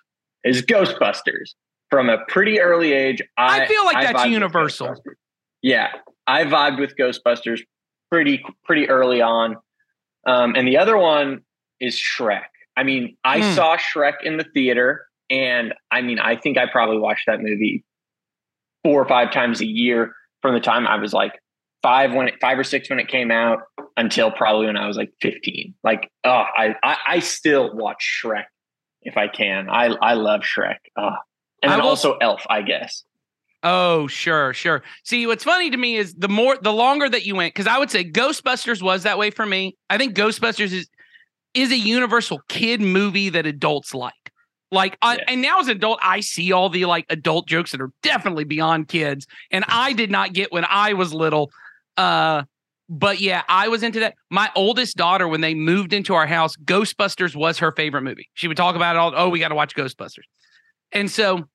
is 0.43 0.61
Ghostbusters 0.61 1.55
from 1.89 2.09
a 2.09 2.23
pretty 2.27 2.59
early 2.59 2.93
age. 2.93 3.21
I, 3.37 3.61
I 3.61 3.67
feel 3.67 3.85
like 3.85 4.01
that's 4.01 4.25
universal. 4.27 4.95
Yeah, 5.61 5.89
I 6.29 6.43
vibed 6.45 6.79
with 6.79 6.95
Ghostbusters 6.95 7.61
pretty 8.11 8.43
pretty 8.65 8.89
early 8.89 9.21
on. 9.21 9.57
Um, 10.27 10.55
and 10.55 10.67
the 10.67 10.77
other 10.77 10.97
one 10.97 11.41
is 11.79 11.95
Shrek. 11.95 12.43
I 12.77 12.83
mean, 12.83 13.17
I 13.23 13.39
Hmm. 13.41 13.53
saw 13.55 13.77
Shrek 13.77 14.21
in 14.23 14.37
the 14.37 14.43
theater, 14.53 15.05
and 15.29 15.73
I 15.91 16.01
mean, 16.01 16.19
I 16.19 16.35
think 16.35 16.57
I 16.57 16.65
probably 16.67 16.97
watched 16.99 17.25
that 17.27 17.39
movie 17.41 17.83
four 18.83 19.01
or 19.01 19.07
five 19.07 19.31
times 19.31 19.59
a 19.61 19.65
year 19.65 20.13
from 20.41 20.53
the 20.53 20.59
time 20.61 20.87
I 20.87 20.97
was 20.97 21.13
like 21.13 21.33
five 21.81 22.13
when 22.13 22.27
it, 22.29 22.35
five 22.39 22.57
or 22.59 22.63
six 22.63 22.89
when 22.89 22.99
it 22.99 23.07
came 23.07 23.31
out 23.31 23.59
until 23.97 24.31
probably 24.31 24.67
when 24.67 24.77
I 24.77 24.87
was 24.87 24.97
like 24.97 25.11
fifteen. 25.21 25.73
Like, 25.83 26.09
oh, 26.23 26.29
I 26.55 26.75
I, 26.83 26.97
I 27.07 27.19
still 27.19 27.73
watch 27.75 28.21
Shrek 28.23 28.45
if 29.01 29.17
I 29.17 29.27
can. 29.27 29.69
I 29.69 29.85
I 30.01 30.13
love 30.13 30.41
Shrek. 30.41 30.77
Oh. 30.97 31.15
And 31.61 31.71
then 31.71 31.79
will- 31.79 31.89
also 31.89 32.17
Elf, 32.17 32.45
I 32.49 32.61
guess. 32.61 33.03
Oh, 33.61 34.07
sure, 34.07 34.53
sure. 34.53 34.83
See, 35.03 35.27
what's 35.27 35.43
funny 35.43 35.69
to 35.69 35.77
me 35.77 35.97
is 35.97 36.13
the 36.13 36.29
more 36.29 36.57
the 36.61 36.71
longer 36.71 37.09
that 37.09 37.25
you 37.25 37.35
went, 37.35 37.53
because 37.53 37.67
I 37.67 37.77
would 37.77 37.91
say 37.91 38.09
Ghostbusters 38.09 38.81
was 38.81 39.03
that 39.03 39.17
way 39.17 39.31
for 39.31 39.45
me. 39.45 39.75
I 39.89 39.97
think 39.97 40.15
Ghostbusters 40.15 40.71
is 40.71 40.87
is 41.53 41.71
a 41.71 41.77
universal 41.77 42.41
kid 42.47 42.79
movie 42.81 43.29
that 43.29 43.45
adults 43.45 43.93
like. 43.93 44.13
Like, 44.71 44.97
I, 45.01 45.17
and 45.27 45.41
now 45.41 45.59
as 45.59 45.67
an 45.67 45.77
adult, 45.77 45.99
I 46.03 46.19
see 46.19 46.51
all 46.51 46.69
the 46.69 46.85
like 46.85 47.05
adult 47.09 47.47
jokes 47.47 47.71
that 47.71 47.81
are 47.81 47.91
definitely 48.03 48.43
beyond 48.43 48.87
kids, 48.87 49.25
and 49.51 49.65
I 49.67 49.93
did 49.93 50.11
not 50.11 50.33
get 50.33 50.51
when 50.51 50.65
I 50.69 50.93
was 50.93 51.13
little. 51.13 51.51
Uh, 51.97 52.43
but 52.87 53.19
yeah, 53.19 53.43
I 53.49 53.67
was 53.67 53.83
into 53.83 53.99
that. 54.01 54.13
My 54.29 54.49
oldest 54.55 54.95
daughter, 54.95 55.27
when 55.27 55.41
they 55.41 55.53
moved 55.53 55.91
into 55.91 56.13
our 56.13 56.27
house, 56.27 56.55
Ghostbusters 56.55 57.35
was 57.35 57.57
her 57.57 57.71
favorite 57.71 58.03
movie. 58.03 58.29
She 58.35 58.47
would 58.47 58.57
talk 58.57 58.75
about 58.75 58.95
it 58.95 58.99
all. 58.99 59.11
Oh, 59.15 59.29
we 59.29 59.39
got 59.39 59.49
to 59.49 59.55
watch 59.55 59.75
Ghostbusters, 59.75 60.27
and 60.91 61.09
so 61.09 61.49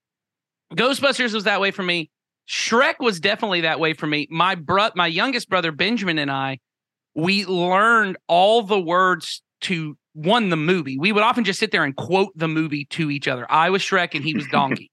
Ghostbusters 0.72 1.34
was 1.34 1.44
that 1.44 1.60
way 1.60 1.70
for 1.70 1.82
me. 1.82 2.10
Shrek 2.48 2.94
was 3.00 3.20
definitely 3.20 3.62
that 3.62 3.80
way 3.80 3.94
for 3.94 4.06
me. 4.06 4.26
My 4.30 4.54
bro, 4.54 4.88
my 4.94 5.06
youngest 5.06 5.48
brother 5.48 5.72
Benjamin 5.72 6.18
and 6.18 6.30
I, 6.30 6.58
we 7.14 7.44
learned 7.46 8.16
all 8.28 8.62
the 8.62 8.80
words 8.80 9.42
to 9.62 9.96
one 10.12 10.48
the 10.50 10.56
movie. 10.56 10.98
We 10.98 11.12
would 11.12 11.22
often 11.22 11.44
just 11.44 11.58
sit 11.58 11.70
there 11.70 11.84
and 11.84 11.96
quote 11.96 12.32
the 12.36 12.48
movie 12.48 12.84
to 12.90 13.10
each 13.10 13.28
other. 13.28 13.50
I 13.50 13.70
was 13.70 13.82
Shrek 13.82 14.14
and 14.14 14.24
he 14.24 14.34
was 14.34 14.46
Donkey, 14.52 14.90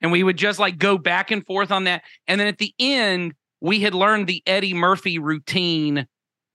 and 0.00 0.10
we 0.10 0.22
would 0.24 0.36
just 0.36 0.58
like 0.58 0.78
go 0.78 0.98
back 0.98 1.30
and 1.30 1.44
forth 1.46 1.70
on 1.70 1.84
that. 1.84 2.02
And 2.26 2.40
then 2.40 2.48
at 2.48 2.58
the 2.58 2.74
end, 2.78 3.34
we 3.60 3.80
had 3.80 3.94
learned 3.94 4.26
the 4.26 4.42
Eddie 4.46 4.74
Murphy 4.74 5.18
routine 5.18 6.06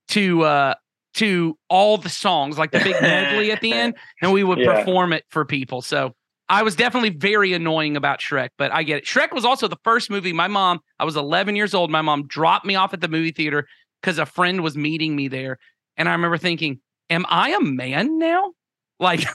to 0.08 0.42
uh 0.42 0.74
to 1.14 1.56
all 1.70 1.96
the 1.96 2.08
songs, 2.10 2.58
like 2.58 2.72
the 2.72 2.80
big 2.80 2.94
medley 3.00 3.52
at 3.52 3.60
the 3.60 3.72
end, 3.72 3.94
and 4.20 4.32
we 4.32 4.42
would 4.44 4.58
Yeah. 4.58 4.74
perform 4.74 5.12
it 5.12 5.24
for 5.30 5.44
people. 5.44 5.80
So 5.80 6.14
I 6.48 6.62
was 6.62 6.76
definitely 6.76 7.10
very 7.10 7.52
annoying 7.54 7.96
about 7.96 8.20
Shrek, 8.20 8.50
but 8.58 8.70
I 8.72 8.82
get 8.82 8.98
it. 8.98 9.04
Shrek 9.04 9.32
was 9.32 9.44
also 9.44 9.66
the 9.66 9.78
first 9.82 10.10
movie 10.10 10.32
my 10.32 10.48
mom, 10.48 10.80
I 10.98 11.04
was 11.04 11.16
11 11.16 11.56
years 11.56 11.74
old. 11.74 11.90
My 11.90 12.02
mom 12.02 12.26
dropped 12.26 12.66
me 12.66 12.74
off 12.74 12.92
at 12.92 13.00
the 13.00 13.08
movie 13.08 13.32
theater 13.32 13.66
because 14.00 14.18
a 14.18 14.26
friend 14.26 14.62
was 14.62 14.76
meeting 14.76 15.16
me 15.16 15.28
there. 15.28 15.58
And 15.96 16.08
I 16.08 16.12
remember 16.12 16.38
thinking, 16.38 16.80
Am 17.10 17.26
I 17.28 17.50
a 17.50 17.60
man 17.60 18.18
now? 18.18 18.52
Like, 18.98 19.26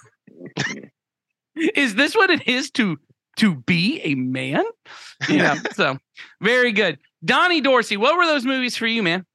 is 1.55 1.95
this 1.95 2.15
what 2.15 2.29
it 2.29 2.47
is 2.47 2.71
to 2.71 2.97
to 3.37 3.55
be 3.55 4.01
a 4.03 4.15
man? 4.15 4.63
You 5.27 5.37
know, 5.37 5.55
so 5.73 5.97
very 6.41 6.71
good. 6.71 6.97
Donnie 7.23 7.61
Dorsey, 7.61 7.97
what 7.97 8.17
were 8.17 8.25
those 8.25 8.45
movies 8.45 8.75
for 8.75 8.87
you, 8.87 9.03
man? 9.03 9.25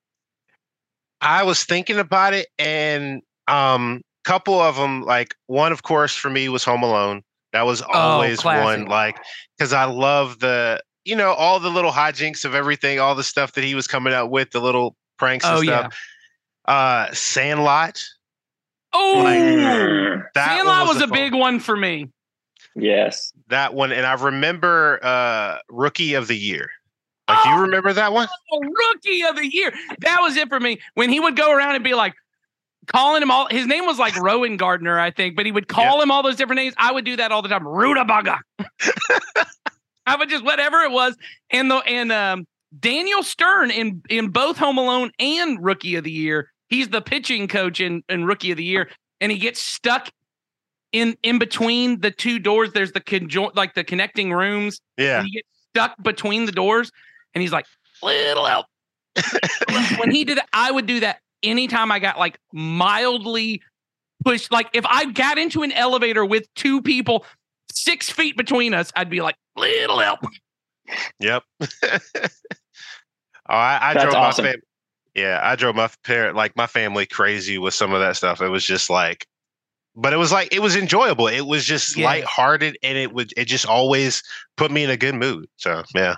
I 1.21 1.45
was 1.45 1.65
thinking 1.65 1.99
about 1.99 2.35
it, 2.35 2.49
and 2.59 3.23
um, 3.47 4.03
couple 4.25 4.61
of 4.61 4.77
them, 4.77 5.03
like 5.03 5.35
one, 5.47 5.73
of 5.73 5.83
course, 5.83 6.15
for 6.15 6.29
me 6.31 6.49
was 6.49 6.65
Home 6.65 6.83
Alone. 6.83 7.23
That 7.55 7.65
was 7.67 7.81
always 7.83 8.41
classic. 8.41 8.65
one, 8.81 8.85
like 8.89 9.17
because 9.57 9.73
I 9.73 9.85
love 9.85 10.41
the, 10.41 10.83
you 11.05 11.17
know, 11.17 11.33
all 11.33 11.59
the 11.61 11.71
little 11.71 11.93
hijinks 11.93 12.45
of 12.45 12.55
everything, 12.55 12.99
all 13.01 13.15
the 13.15 13.23
stuff 13.25 13.53
that 13.53 13.65
he 13.65 13.75
was 13.75 13.87
coming 13.87 14.13
out 14.13 14.31
with, 14.31 14.51
the 14.51 14.61
little 14.61 14.97
pranks 15.19 15.45
and 15.47 15.57
Oh, 15.59 15.61
yeah. 15.63 15.81
stuff. 15.89 15.99
Uh, 16.67 17.13
Sandlot. 17.13 18.03
Oh, 18.93 19.23
Mm, 19.25 20.23
That 20.35 20.57
Sandlot 20.57 20.87
was, 20.87 20.99
the 20.99 21.05
a 21.05 21.09
fun- 21.09 21.19
big 21.19 21.35
one 21.35 21.61
for 21.61 21.77
me. 21.77 22.09
yes. 22.75 23.33
That 23.49 23.75
one, 23.75 23.93
and 23.93 24.05
I 24.07 24.15
remember 24.15 24.99
uh, 25.03 25.59
Rookie 25.69 26.15
of 26.15 26.27
the 26.29 26.37
Year. 26.37 26.71
Like, 27.29 27.43
do 27.45 27.51
Oh! 27.51 27.55
you 27.57 27.61
remember 27.63 27.93
that 27.93 28.13
one? 28.13 28.29
Oh, 28.53 28.61
rookie 28.61 29.23
of 29.25 29.37
the 29.37 29.49
year. 29.53 29.73
That 30.01 30.19
was 30.21 30.37
it 30.37 30.49
for 30.49 30.61
me. 30.61 30.79
When 30.95 31.09
he 31.11 31.21
would 31.21 31.37
go 31.37 31.53
around 31.53 31.75
and 31.75 31.83
be 31.85 31.95
like, 31.95 32.15
calling 32.87 33.23
him 33.23 33.31
all 33.31 33.49
his 33.51 33.67
name 33.67 33.87
was 33.87 33.99
like 33.99 34.15
Rowengartner, 34.15 34.99
I 34.99 35.11
think, 35.11 35.37
but 35.37 35.47
he 35.47 35.53
would 35.53 35.69
call 35.69 36.01
him 36.01 36.11
all 36.11 36.23
those 36.23 36.37
different 36.37 36.59
names. 36.59 36.75
I 36.79 36.93
would 36.93 37.05
do 37.05 37.17
that 37.17 37.33
all 37.33 37.43
the 37.43 37.49
time. 37.49 37.67
Rutabaga. 37.67 38.41
I 40.07 40.17
would 40.17 40.29
just 40.29 40.45
whatever 40.45 40.81
it 40.81 40.91
was. 40.91 41.17
And 41.51 41.71
the 41.71 41.77
and 41.77 42.13
um 42.13 42.47
Daniel 42.79 43.23
Stern 43.23 43.71
in 43.71 44.03
in 44.09 44.29
both 44.29 44.57
Home 44.59 44.79
Alone 44.79 45.11
and 45.19 45.63
Rookie 45.65 45.97
of 45.97 46.05
the 46.05 46.11
Year. 46.11 46.51
He's 46.69 46.89
the 46.89 47.01
pitching 47.01 47.47
coach 47.47 47.81
in, 47.81 48.03
in 48.09 48.25
Rookie 48.25 48.51
of 48.51 48.57
the 48.57 48.65
Year, 48.65 48.91
and 49.21 49.31
he 49.31 49.39
gets 49.39 49.61
stuck 49.61 50.11
in 50.93 51.17
in 51.23 51.39
between 51.39 52.01
the 52.01 52.11
two 52.11 52.39
doors. 52.39 52.73
There's 52.73 52.93
the 52.93 53.01
conjoint 53.01 53.55
like 53.55 53.75
the 53.75 53.85
connecting 53.85 54.33
rooms. 54.33 54.81
Yeah. 54.97 55.23
He 55.23 55.31
gets 55.31 55.49
stuck 55.71 56.03
between 56.03 56.47
the 56.47 56.53
doors, 56.53 56.91
and 57.35 57.43
he's 57.43 57.53
like, 57.53 57.67
"Little 58.03 58.47
help." 58.47 58.67
when 59.99 60.11
he 60.11 60.25
did 60.25 60.39
that, 60.39 60.49
I 60.53 60.73
would 60.73 60.87
do 60.87 61.01
that 61.01 61.19
anytime 61.45 61.93
I 61.93 61.99
got 61.99 62.19
like 62.19 62.39
mildly 62.53 63.63
pushed. 64.25 64.51
Like 64.51 64.69
if 64.73 64.85
I 64.87 65.07
got 65.07 65.39
into 65.39 65.63
an 65.63 65.73
elevator 65.73 66.25
with 66.25 66.53
two 66.55 66.83
people 66.83 67.25
six 67.71 68.11
feet 68.11 68.37
between 68.37 68.75
us, 68.75 68.93
I'd 68.97 69.11
be 69.11 69.21
like, 69.21 69.37
"Little 69.57 69.99
help." 70.01 70.21
Yep. 71.21 71.43
oh, 71.61 71.67
I, 73.49 73.79
I 73.81 73.95
That's 73.95 74.05
drove 74.05 74.15
awesome. 74.15 74.45
my 74.45 74.53
fam- 74.53 74.61
yeah, 75.15 75.41
I 75.43 75.57
drove 75.57 75.77
my 75.77 75.89
parent 76.05 76.37
like 76.37 76.57
my 76.57 76.67
family 76.67 77.07
crazy 77.07 77.59
with 77.59 77.75
some 77.75 77.93
of 77.93 78.01
that 78.01 78.17
stuff. 78.17 78.41
It 78.41 78.49
was 78.49 78.65
just 78.65 78.91
like 78.91 79.27
but 79.97 80.13
it 80.13 80.17
was 80.17 80.33
like 80.33 80.53
it 80.53 80.61
was 80.61 80.77
enjoyable. 80.77 81.29
It 81.29 81.43
was 81.47 81.65
just 81.65 81.97
Yeah. 81.97 82.07
lighthearted 82.07 82.77
and 82.83 82.99
it 82.99 83.13
would 83.13 83.33
it 83.37 83.45
just 83.47 83.67
always 83.67 84.23
put 84.57 84.71
me 84.71 84.85
in 84.85 84.91
a 84.91 84.97
good 84.97 85.15
mood. 85.15 85.49
So 85.57 85.83
yeah. 85.95 86.17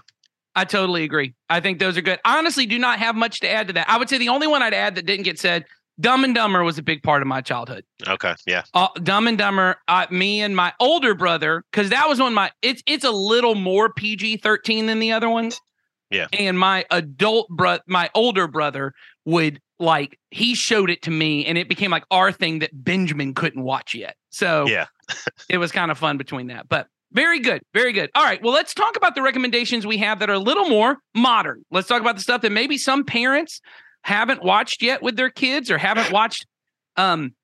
I 0.56 0.64
totally 0.64 1.04
agree. 1.04 1.34
I 1.50 1.60
think 1.60 1.78
those 1.78 1.96
are 1.96 2.02
good. 2.02 2.18
I 2.24 2.38
honestly 2.38 2.66
do 2.66 2.78
not 2.78 2.98
have 2.98 3.14
much 3.14 3.40
to 3.40 3.48
add 3.50 3.68
to 3.68 3.74
that. 3.74 3.88
I 3.88 3.98
would 3.98 4.08
say 4.08 4.18
the 4.18 4.30
only 4.30 4.46
one 4.46 4.62
I'd 4.62 4.74
add 4.74 4.94
that 4.94 5.04
didn't 5.06 5.24
get 5.24 5.38
said, 5.38 5.66
Dumb 6.00 6.24
and 6.24 6.34
Dumber 6.34 6.64
was 6.64 6.78
a 6.78 6.82
big 6.82 7.02
part 7.02 7.22
of 7.22 7.28
my 7.28 7.40
childhood. 7.40 7.84
Okay. 8.06 8.34
Yeah. 8.46 8.64
Uh, 8.74 8.88
Dumb 9.02 9.28
and 9.28 9.38
Dumber, 9.38 9.76
uh, 9.88 10.06
me 10.10 10.42
and 10.42 10.56
my 10.56 10.72
older 10.80 11.14
brother, 11.14 11.62
because 11.70 11.90
that 11.90 12.08
was 12.08 12.18
one 12.18 12.32
of 12.32 12.34
my. 12.34 12.50
It's 12.62 12.82
it's 12.86 13.04
a 13.04 13.10
little 13.10 13.54
more 13.54 13.92
PG 13.92 14.38
thirteen 14.38 14.86
than 14.86 14.98
the 14.98 15.12
other 15.12 15.30
ones. 15.30 15.60
Yeah. 16.10 16.26
And 16.32 16.58
my 16.58 16.84
adult 16.90 17.48
brother, 17.48 17.82
my 17.86 18.10
older 18.14 18.46
brother, 18.46 18.92
would 19.24 19.60
like 19.78 20.18
he 20.30 20.54
showed 20.54 20.90
it 20.90 21.02
to 21.02 21.10
me, 21.10 21.46
and 21.46 21.56
it 21.56 21.68
became 21.68 21.90
like 21.90 22.04
our 22.10 22.30
thing 22.30 22.58
that 22.60 22.70
Benjamin 22.72 23.32
couldn't 23.34 23.62
watch 23.62 23.94
yet. 23.94 24.16
So 24.30 24.66
Yeah. 24.66 24.86
it 25.48 25.58
was 25.58 25.72
kind 25.72 25.90
of 25.90 25.98
fun 25.98 26.18
between 26.18 26.48
that. 26.48 26.68
But 26.68 26.88
very 27.12 27.40
good, 27.40 27.62
very 27.72 27.92
good. 27.92 28.10
All 28.14 28.24
right, 28.24 28.42
well, 28.42 28.52
let's 28.52 28.74
talk 28.74 28.96
about 28.96 29.14
the 29.14 29.22
recommendations 29.22 29.86
we 29.86 29.98
have 29.98 30.18
that 30.18 30.30
are 30.30 30.34
a 30.34 30.38
little 30.38 30.68
more 30.68 30.98
modern. 31.14 31.64
Let's 31.70 31.88
talk 31.88 32.00
about 32.00 32.16
the 32.16 32.22
stuff 32.22 32.42
that 32.42 32.52
maybe 32.52 32.78
some 32.78 33.04
parents 33.04 33.60
haven't 34.02 34.42
watched 34.42 34.82
yet 34.82 35.02
with 35.02 35.16
their 35.16 35.30
kids 35.30 35.70
or 35.70 35.78
haven't 35.78 36.12
watched 36.12 36.46
um 36.96 37.34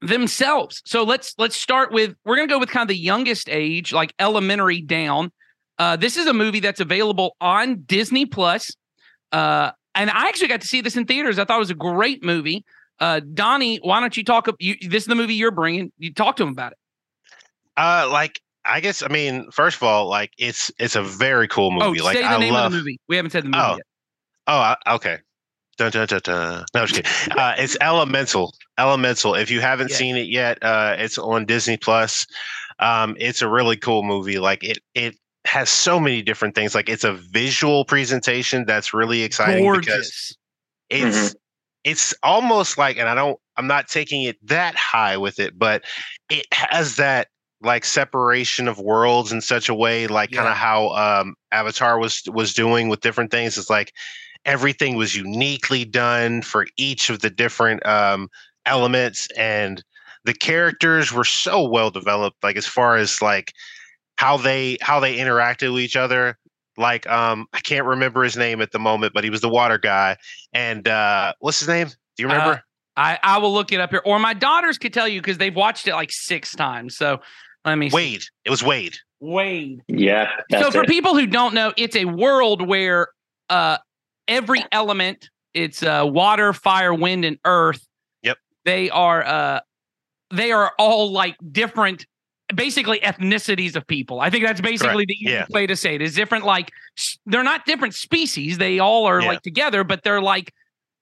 themselves. 0.00 0.82
So 0.84 1.04
let's 1.04 1.34
let's 1.38 1.56
start 1.56 1.92
with 1.92 2.14
we're 2.24 2.36
gonna 2.36 2.48
go 2.48 2.58
with 2.58 2.68
kind 2.68 2.82
of 2.82 2.88
the 2.88 2.96
youngest 2.96 3.48
age, 3.48 3.92
like 3.92 4.12
elementary 4.18 4.82
down. 4.82 5.32
Uh, 5.78 5.96
this 5.96 6.16
is 6.16 6.26
a 6.26 6.34
movie 6.34 6.60
that's 6.60 6.80
available 6.80 7.36
on 7.40 7.82
Disney 7.86 8.26
Plus. 8.26 8.76
Uh, 9.30 9.70
and 9.94 10.10
I 10.10 10.28
actually 10.28 10.48
got 10.48 10.60
to 10.60 10.66
see 10.66 10.80
this 10.80 10.96
in 10.96 11.06
theaters. 11.06 11.38
I 11.38 11.44
thought 11.44 11.56
it 11.56 11.60
was 11.60 11.70
a 11.70 11.74
great 11.74 12.22
movie. 12.22 12.64
Uh, 13.00 13.20
Donnie, 13.20 13.78
why 13.82 14.00
don't 14.00 14.16
you 14.16 14.24
talk? 14.24 14.48
You, 14.58 14.76
this 14.80 15.04
is 15.04 15.06
the 15.06 15.14
movie 15.14 15.34
you're 15.34 15.50
bringing. 15.50 15.92
You 15.98 16.12
talk 16.12 16.36
to 16.36 16.42
him 16.42 16.50
about 16.50 16.72
it. 16.72 16.78
Uh 17.76 18.08
like 18.10 18.40
I 18.64 18.80
guess 18.80 19.02
I 19.02 19.08
mean 19.08 19.50
first 19.50 19.76
of 19.76 19.82
all 19.82 20.08
like 20.08 20.32
it's 20.38 20.70
it's 20.78 20.94
a 20.96 21.02
very 21.02 21.48
cool 21.48 21.70
movie. 21.70 22.00
oh, 22.00 22.04
like 22.04 22.16
say 22.16 22.22
the 22.22 22.28
I 22.28 22.38
name 22.38 22.52
love 22.54 22.66
of 22.66 22.72
the 22.72 22.78
movie. 22.78 22.98
We 23.08 23.16
haven't 23.16 23.30
said 23.32 23.44
the 23.44 23.48
movie 23.48 23.62
Oh. 23.62 23.76
yet. 23.76 23.86
Oh, 24.46 24.58
I- 24.58 24.94
okay. 24.94 25.18
Dun, 25.78 25.90
dun, 25.90 26.06
dun, 26.06 26.20
dun. 26.22 26.64
No, 26.74 26.80
I'm 26.82 26.86
just 26.86 27.02
kidding. 27.02 27.38
Uh, 27.38 27.54
it's 27.56 27.76
Elemental. 27.80 28.52
Elemental. 28.78 29.34
If 29.34 29.50
you 29.50 29.60
haven't 29.62 29.88
Yes. 29.88 29.98
seen 29.98 30.16
it 30.16 30.26
yet, 30.28 30.62
uh, 30.62 30.96
it's 30.98 31.16
on 31.16 31.46
Disney 31.46 31.76
Plus. 31.78 32.26
Um, 32.78 33.16
it's 33.18 33.40
a 33.40 33.48
really 33.48 33.76
cool 33.76 34.02
movie. 34.02 34.38
Like 34.38 34.62
it, 34.62 34.78
it 34.94 35.16
has 35.46 35.70
so 35.70 35.98
many 35.98 36.20
different 36.20 36.54
things. 36.54 36.74
Like 36.74 36.88
it's 36.90 37.04
a 37.04 37.14
visual 37.14 37.84
presentation 37.86 38.64
that's 38.66 38.92
really 38.92 39.22
exciting 39.22 39.64
because 39.72 39.86
Gorgeous. 39.86 40.36
it's 40.90 41.34
it's 41.84 42.14
almost 42.22 42.76
like, 42.78 42.96
and 42.98 43.08
I 43.08 43.14
don't, 43.14 43.38
I'm 43.56 43.66
not 43.66 43.88
taking 43.88 44.22
it 44.24 44.36
that 44.46 44.76
high 44.76 45.16
with 45.16 45.40
it, 45.40 45.58
but 45.58 45.84
it 46.30 46.46
has 46.52 46.96
that 46.96 47.28
like 47.62 47.84
separation 47.84 48.68
of 48.68 48.78
worlds 48.78 49.32
in 49.32 49.40
such 49.40 49.68
a 49.68 49.74
way, 49.74 50.06
like 50.06 50.32
kind 50.32 50.48
of 50.48 50.56
how 50.56 50.88
um, 50.90 51.34
Avatar 51.52 51.98
was 51.98 52.22
was 52.26 52.54
doing 52.54 52.88
with 52.88 53.00
different 53.00 53.30
things. 53.30 53.56
It's 53.58 53.70
like 53.70 53.92
everything 54.44 54.96
was 54.96 55.16
uniquely 55.16 55.84
done 55.84 56.42
for 56.42 56.66
each 56.76 57.10
of 57.10 57.20
the 57.20 57.30
different 57.30 57.84
um, 57.86 58.28
elements, 58.66 59.28
and 59.36 59.82
the 60.24 60.34
characters 60.34 61.12
were 61.12 61.24
so 61.24 61.68
well 61.68 61.90
developed. 61.90 62.42
Like 62.42 62.56
as 62.56 62.66
far 62.66 62.96
as 62.96 63.22
like 63.22 63.52
how 64.16 64.36
they 64.36 64.78
how 64.80 65.00
they 65.00 65.16
interacted 65.16 65.72
with 65.72 65.82
each 65.82 65.96
other 65.96 66.38
like 66.76 67.08
um 67.08 67.46
I 67.52 67.60
can't 67.60 67.86
remember 67.86 68.22
his 68.22 68.36
name 68.36 68.60
at 68.60 68.72
the 68.72 68.78
moment, 68.78 69.12
but 69.14 69.24
he 69.24 69.30
was 69.30 69.40
the 69.40 69.48
water 69.48 69.78
guy. 69.78 70.16
And 70.52 70.86
uh 70.88 71.34
what's 71.40 71.58
his 71.58 71.68
name? 71.68 71.88
Do 71.88 72.22
you 72.22 72.28
Uh, 72.28 72.32
remember? 72.32 72.62
I, 72.96 73.18
I 73.22 73.38
will 73.38 73.52
look 73.52 73.72
it 73.72 73.80
up 73.80 73.90
here. 73.90 74.02
Or 74.04 74.18
my 74.18 74.34
daughters 74.34 74.78
could 74.78 74.92
tell 74.92 75.08
you 75.08 75.20
because 75.20 75.38
they've 75.38 75.54
watched 75.54 75.88
it 75.88 75.94
like 75.94 76.12
six 76.12 76.54
times. 76.54 76.96
So 76.96 77.20
let 77.64 77.76
me 77.76 77.90
see. 77.90 77.94
Wade. 77.96 78.22
It 78.44 78.50
was 78.50 78.62
Wade. 78.62 78.96
Wade. 79.20 79.82
Yeah. 79.88 80.30
So 80.50 80.70
for 80.70 80.82
it. 80.82 80.88
people 80.88 81.14
who 81.16 81.26
don't 81.26 81.54
know, 81.54 81.72
it's 81.76 81.96
a 81.96 82.04
world 82.06 82.66
where 82.66 83.08
uh 83.48 83.78
every 84.28 84.64
element, 84.72 85.28
it's 85.54 85.82
uh 85.82 86.02
water, 86.04 86.52
fire, 86.52 86.92
wind, 86.94 87.24
and 87.24 87.38
earth. 87.44 87.86
Yep. 88.22 88.38
They 88.64 88.90
are 88.90 89.24
uh 89.24 89.60
they 90.30 90.50
are 90.52 90.72
all 90.78 91.12
like 91.12 91.36
different 91.52 92.06
basically 92.54 92.98
ethnicities 93.00 93.76
of 93.76 93.86
people. 93.86 94.20
I 94.20 94.28
think 94.28 94.44
that's 94.44 94.60
basically 94.60 95.04
the 95.06 95.14
easiest 95.14 95.50
Yeah. 95.50 95.54
way 95.54 95.66
to 95.66 95.76
say 95.76 95.94
it. 95.94 96.02
Is 96.02 96.14
different 96.14 96.44
like 96.44 96.70
they're 97.26 97.44
not 97.44 97.64
different 97.64 97.94
species. 97.94 98.58
They 98.58 98.78
all 98.78 99.06
are 99.06 99.20
Yeah. 99.22 99.28
like 99.28 99.42
together, 99.42 99.84
but 99.84 100.02
they're 100.02 100.20
like 100.20 100.52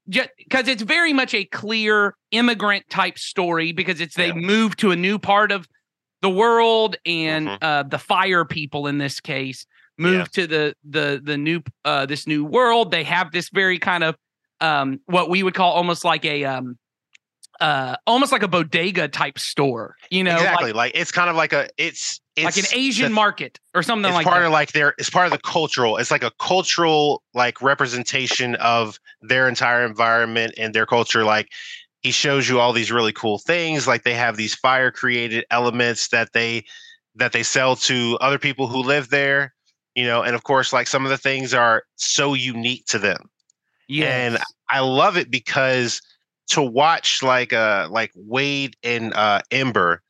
just 0.08 0.28
because 0.38 0.68
it's 0.68 0.82
very 0.82 1.12
much 1.12 1.34
a 1.34 1.44
clear 1.44 2.14
immigrant 2.32 2.84
type 2.90 3.18
story 3.18 3.72
because 3.72 4.00
it's 4.00 4.14
they 4.16 4.28
Yeah. 4.28 4.34
move 4.34 4.76
to 4.76 4.90
a 4.90 4.96
new 4.96 5.18
part 5.18 5.52
of 5.52 5.66
the 6.22 6.30
world 6.30 6.96
and 7.06 7.48
Mhm. 7.48 7.58
uh 7.62 7.82
the 7.84 7.98
fire 7.98 8.44
people 8.44 8.86
in 8.86 8.98
this 8.98 9.20
case 9.20 9.66
move 9.98 10.30
to 10.32 10.46
the 10.46 10.74
the 10.88 11.20
the 11.22 11.36
new 11.36 11.62
uh 11.84 12.06
this 12.06 12.26
new 12.26 12.44
world 12.44 12.90
they 12.90 13.04
have 13.04 13.32
this 13.32 13.48
very 13.50 13.78
kind 13.78 14.04
of 14.04 14.16
um 14.60 15.00
what 15.06 15.28
we 15.30 15.42
would 15.42 15.54
call 15.54 15.72
almost 15.72 16.04
like 16.04 16.24
a 16.24 16.44
um 16.44 16.78
uh 17.60 17.96
almost 18.06 18.32
like 18.32 18.42
a 18.42 18.48
bodega 18.48 19.08
type 19.08 19.38
store 19.38 19.96
you 20.10 20.24
know 20.24 20.36
exactly. 20.36 20.68
like, 20.72 20.94
Like, 20.94 21.00
it's 21.00 21.12
kind 21.12 21.28
of 21.28 21.36
like 21.36 21.52
a 21.52 21.68
it's 21.76 22.20
it's 22.36 22.56
like 22.56 22.56
an 22.56 22.78
asian 22.78 23.08
the- 23.08 23.14
market 23.14 23.58
or 23.74 23.82
something 23.82 24.08
It's 24.08 24.16
like 24.16 24.24
part 24.24 24.40
that 24.40 24.46
of 24.46 24.52
like 24.52 24.72
their 24.72 24.94
it's 24.98 25.10
part 25.10 25.26
of 25.26 25.32
the 25.32 25.38
cultural, 25.38 25.98
it's 25.98 26.10
like 26.10 26.22
a 26.22 26.30
cultural 26.38 27.22
like 27.34 27.60
representation 27.60 28.54
of 28.56 28.98
their 29.20 29.46
entire 29.48 29.84
environment 29.84 30.54
and 30.56 30.74
their 30.74 30.86
culture. 30.86 31.24
Like 31.24 31.48
he 32.00 32.10
shows 32.10 32.48
you 32.48 32.60
all 32.60 32.72
these 32.72 32.92
really 32.92 33.12
cool 33.12 33.38
things. 33.38 33.86
Like 33.86 34.04
they 34.04 34.14
have 34.14 34.36
these 34.36 34.54
fire 34.54 34.90
created 34.90 35.44
elements 35.50 36.08
that 36.08 36.32
they 36.32 36.64
that 37.16 37.32
they 37.32 37.42
sell 37.42 37.76
to 37.76 38.16
other 38.20 38.38
people 38.38 38.66
who 38.68 38.82
live 38.82 39.10
there. 39.10 39.54
You 39.94 40.04
know, 40.06 40.22
and 40.22 40.34
of 40.34 40.44
course, 40.44 40.72
like 40.72 40.86
some 40.86 41.04
of 41.04 41.10
the 41.10 41.18
things 41.18 41.52
are 41.52 41.82
so 41.96 42.34
unique 42.34 42.86
to 42.86 42.98
them. 42.98 43.28
yeah 43.88 44.06
and 44.06 44.38
I 44.70 44.80
love 44.80 45.16
it 45.16 45.30
because 45.30 46.00
to 46.48 46.62
watch 46.62 47.22
like 47.22 47.52
uh 47.52 47.88
like 47.90 48.12
Wade 48.14 48.76
and 48.82 49.12
uh 49.14 49.40
Ember 49.50 50.02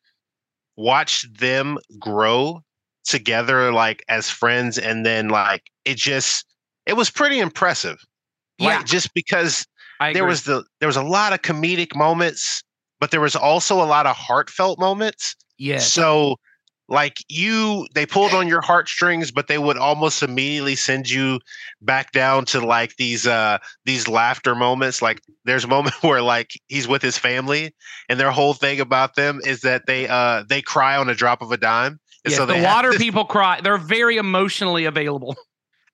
watch 0.76 1.26
them 1.32 1.78
grow 1.98 2.62
together 3.04 3.72
like 3.72 4.04
as 4.08 4.30
friends 4.30 4.78
and 4.78 5.04
then 5.04 5.28
like 5.28 5.70
it 5.84 5.96
just 5.96 6.44
it 6.86 6.94
was 6.94 7.10
pretty 7.10 7.38
impressive. 7.38 7.98
yeah 8.58 8.78
Like 8.78 8.86
just 8.86 9.12
because 9.14 9.66
I 10.00 10.12
there 10.12 10.22
agree. 10.22 10.30
was 10.30 10.42
the 10.44 10.64
there 10.80 10.88
was 10.88 10.96
a 10.96 11.02
lot 11.02 11.32
of 11.32 11.42
comedic 11.42 11.94
moments, 11.94 12.62
but 12.98 13.10
there 13.10 13.20
was 13.20 13.36
also 13.36 13.76
a 13.82 13.84
lot 13.84 14.06
of 14.06 14.16
heartfelt 14.16 14.78
moments. 14.78 15.36
Yeah. 15.58 15.78
So 15.78 16.36
like 16.90 17.18
you 17.28 17.86
they 17.94 18.04
pulled 18.04 18.34
on 18.34 18.48
your 18.48 18.60
heartstrings 18.60 19.30
but 19.30 19.46
they 19.46 19.58
would 19.58 19.78
almost 19.78 20.22
immediately 20.22 20.74
send 20.74 21.08
you 21.08 21.38
back 21.80 22.10
down 22.10 22.44
to 22.44 22.60
like 22.60 22.96
these 22.96 23.26
uh 23.26 23.56
these 23.84 24.08
laughter 24.08 24.54
moments 24.54 25.00
like 25.00 25.22
there's 25.44 25.64
a 25.64 25.68
moment 25.68 25.94
where 26.02 26.20
like 26.20 26.50
he's 26.68 26.88
with 26.88 27.00
his 27.00 27.16
family 27.16 27.72
and 28.08 28.18
their 28.18 28.32
whole 28.32 28.54
thing 28.54 28.80
about 28.80 29.14
them 29.14 29.40
is 29.46 29.60
that 29.60 29.86
they 29.86 30.08
uh 30.08 30.42
they 30.48 30.60
cry 30.60 30.96
on 30.96 31.08
a 31.08 31.14
drop 31.14 31.40
of 31.40 31.52
a 31.52 31.56
dime 31.56 32.00
and 32.24 32.32
yes, 32.32 32.36
so 32.36 32.44
the 32.44 32.58
water 32.64 32.92
people 32.94 33.24
cry 33.24 33.60
they're 33.62 33.78
very 33.78 34.16
emotionally 34.16 34.84
available 34.84 35.36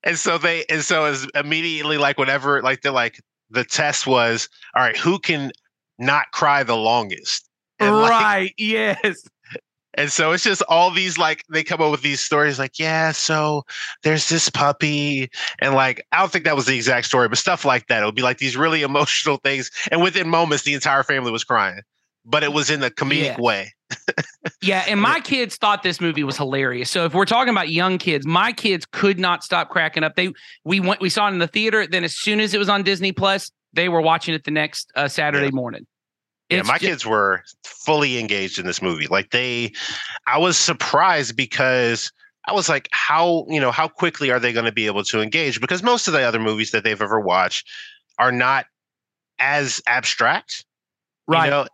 and 0.03 0.19
so 0.19 0.39
they 0.39 0.65
and 0.71 0.83
so 0.83 1.05
it's 1.05 1.27
immediately 1.35 1.99
like 1.99 2.17
whenever 2.17 2.63
like 2.63 2.81
they're 2.81 2.91
like 2.91 3.21
the 3.51 3.65
test 3.65 4.07
was 4.07 4.49
all 4.75 4.83
right 4.83 4.97
who 4.97 5.19
can 5.19 5.53
not 5.99 6.27
cry 6.33 6.63
the 6.63 6.77
longest 6.77 7.49
And, 7.79 8.01
like, 8.01 8.15
right 8.19 8.53
yes 8.59 9.29
And 9.95 10.13
so 10.13 10.33
it's 10.33 10.45
just 10.45 10.63
all 10.69 10.91
these 10.91 11.17
like 11.17 11.43
they 11.51 11.65
come 11.65 11.81
up 11.81 11.91
with 11.91 12.03
these 12.03 12.21
stories 12.21 12.59
like, 12.59 12.79
yeah, 12.79 13.13
so 13.13 13.65
there's 14.03 14.29
this 14.29 14.51
puppy. 14.51 15.31
And 15.61 15.75
like, 15.75 16.05
I 16.13 16.19
don't 16.19 16.31
think 16.31 16.45
that 16.45 16.57
was 16.57 16.67
the 16.67 16.77
exact 16.77 17.07
story, 17.07 17.29
but 17.29 17.39
stuff 17.39 17.65
like 17.65 17.87
that. 17.87 18.03
It 18.03 18.07
would 18.07 18.15
be 18.15 18.23
like 18.23 18.39
these 18.39 18.57
really 18.59 18.83
emotional 18.83 19.39
things. 19.39 19.71
And 19.91 20.03
within 20.03 20.29
moments, 20.29 20.65
the 20.65 20.75
entire 20.75 21.03
family 21.03 21.31
was 21.33 21.45
crying, 21.45 21.81
but 22.27 22.43
it 22.45 22.53
was 22.53 22.71
in 22.71 22.83
a 22.83 22.91
comedic 22.91 23.39
Yes. 23.39 23.39
way. 23.39 23.73
Yeah, 24.63 24.85
and 24.89 25.01
my 25.01 25.21
kids 25.21 25.57
thought 25.57 25.83
this 25.83 26.01
movie 26.01 26.25
was 26.25 26.37
hilarious. 26.37 26.91
So 26.91 27.05
if 27.05 27.15
we're 27.15 27.25
talking 27.25 27.51
about 27.51 27.69
young 27.69 27.99
kids, 27.99 28.27
my 28.27 28.53
kids 28.53 28.87
could 28.91 29.19
not 29.19 29.45
stop 29.45 29.71
cracking 29.71 30.05
up. 30.05 30.17
They 30.17 30.33
we 30.65 30.81
went 30.81 31.01
we 31.01 31.09
saw 31.09 31.29
it 31.29 31.33
in 31.33 31.39
the 31.39 31.47
theater. 31.47 31.87
Then 31.87 32.05
as 32.05 32.15
soon 32.17 32.41
as 32.41 32.55
it 32.55 32.59
was 32.59 32.69
on 32.69 32.83
Disney 32.83 33.13
Plus, 33.13 33.51
they 33.73 33.89
were 33.89 34.01
watching 34.01 34.35
it 34.35 34.45
the 34.45 34.51
next 34.51 34.91
uh, 34.97 35.09
Saturday 35.09 35.47
Yeah. 35.47 35.51
morning. 35.53 35.87
Yeah, 36.49 36.63
my 36.63 36.79
ju- 36.79 36.87
kids 36.89 37.05
were 37.05 37.43
fully 37.65 38.19
engaged 38.19 38.59
in 38.61 38.67
this 38.67 38.81
movie. 38.81 39.09
Like 39.09 39.31
they, 39.31 39.73
I 40.29 40.39
was 40.39 40.57
surprised 40.57 41.37
because 41.37 42.13
I 42.47 42.53
was 42.53 42.69
like, 42.69 42.89
how 42.93 43.47
you 43.49 43.61
know 43.61 43.73
how 43.73 43.89
quickly 43.89 44.31
are 44.31 44.39
they 44.39 44.53
going 44.53 44.67
to 44.67 44.73
be 44.73 44.87
able 44.87 45.03
to 45.05 45.21
engage? 45.21 45.61
Because 45.61 45.83
most 45.83 46.07
of 46.07 46.13
the 46.15 46.23
other 46.23 46.39
movies 46.39 46.71
that 46.71 46.85
they've 46.85 47.03
ever 47.03 47.19
watched 47.21 47.69
are 48.19 48.31
not 48.33 48.67
as 49.41 49.83
abstract, 49.89 50.65
right. 51.27 51.47
You 51.47 51.51
know, 51.51 51.67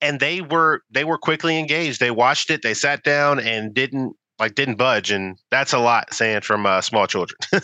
and 0.00 0.20
they 0.20 0.40
were 0.40 0.82
they 0.90 1.04
were 1.04 1.18
quickly 1.18 1.58
engaged. 1.58 2.00
They 2.00 2.10
watched 2.10 2.50
it, 2.50 2.62
they 2.62 2.74
sat 2.74 3.02
down 3.02 3.40
and 3.40 3.74
didn't 3.74 4.14
like 4.38 4.54
didn't 4.54 4.76
budge, 4.76 5.10
and 5.10 5.38
that's 5.50 5.72
a 5.72 5.78
lot 5.78 6.14
saying 6.14 6.42
from 6.42 6.66
uh, 6.66 6.80
small 6.80 7.06
children. 7.06 7.38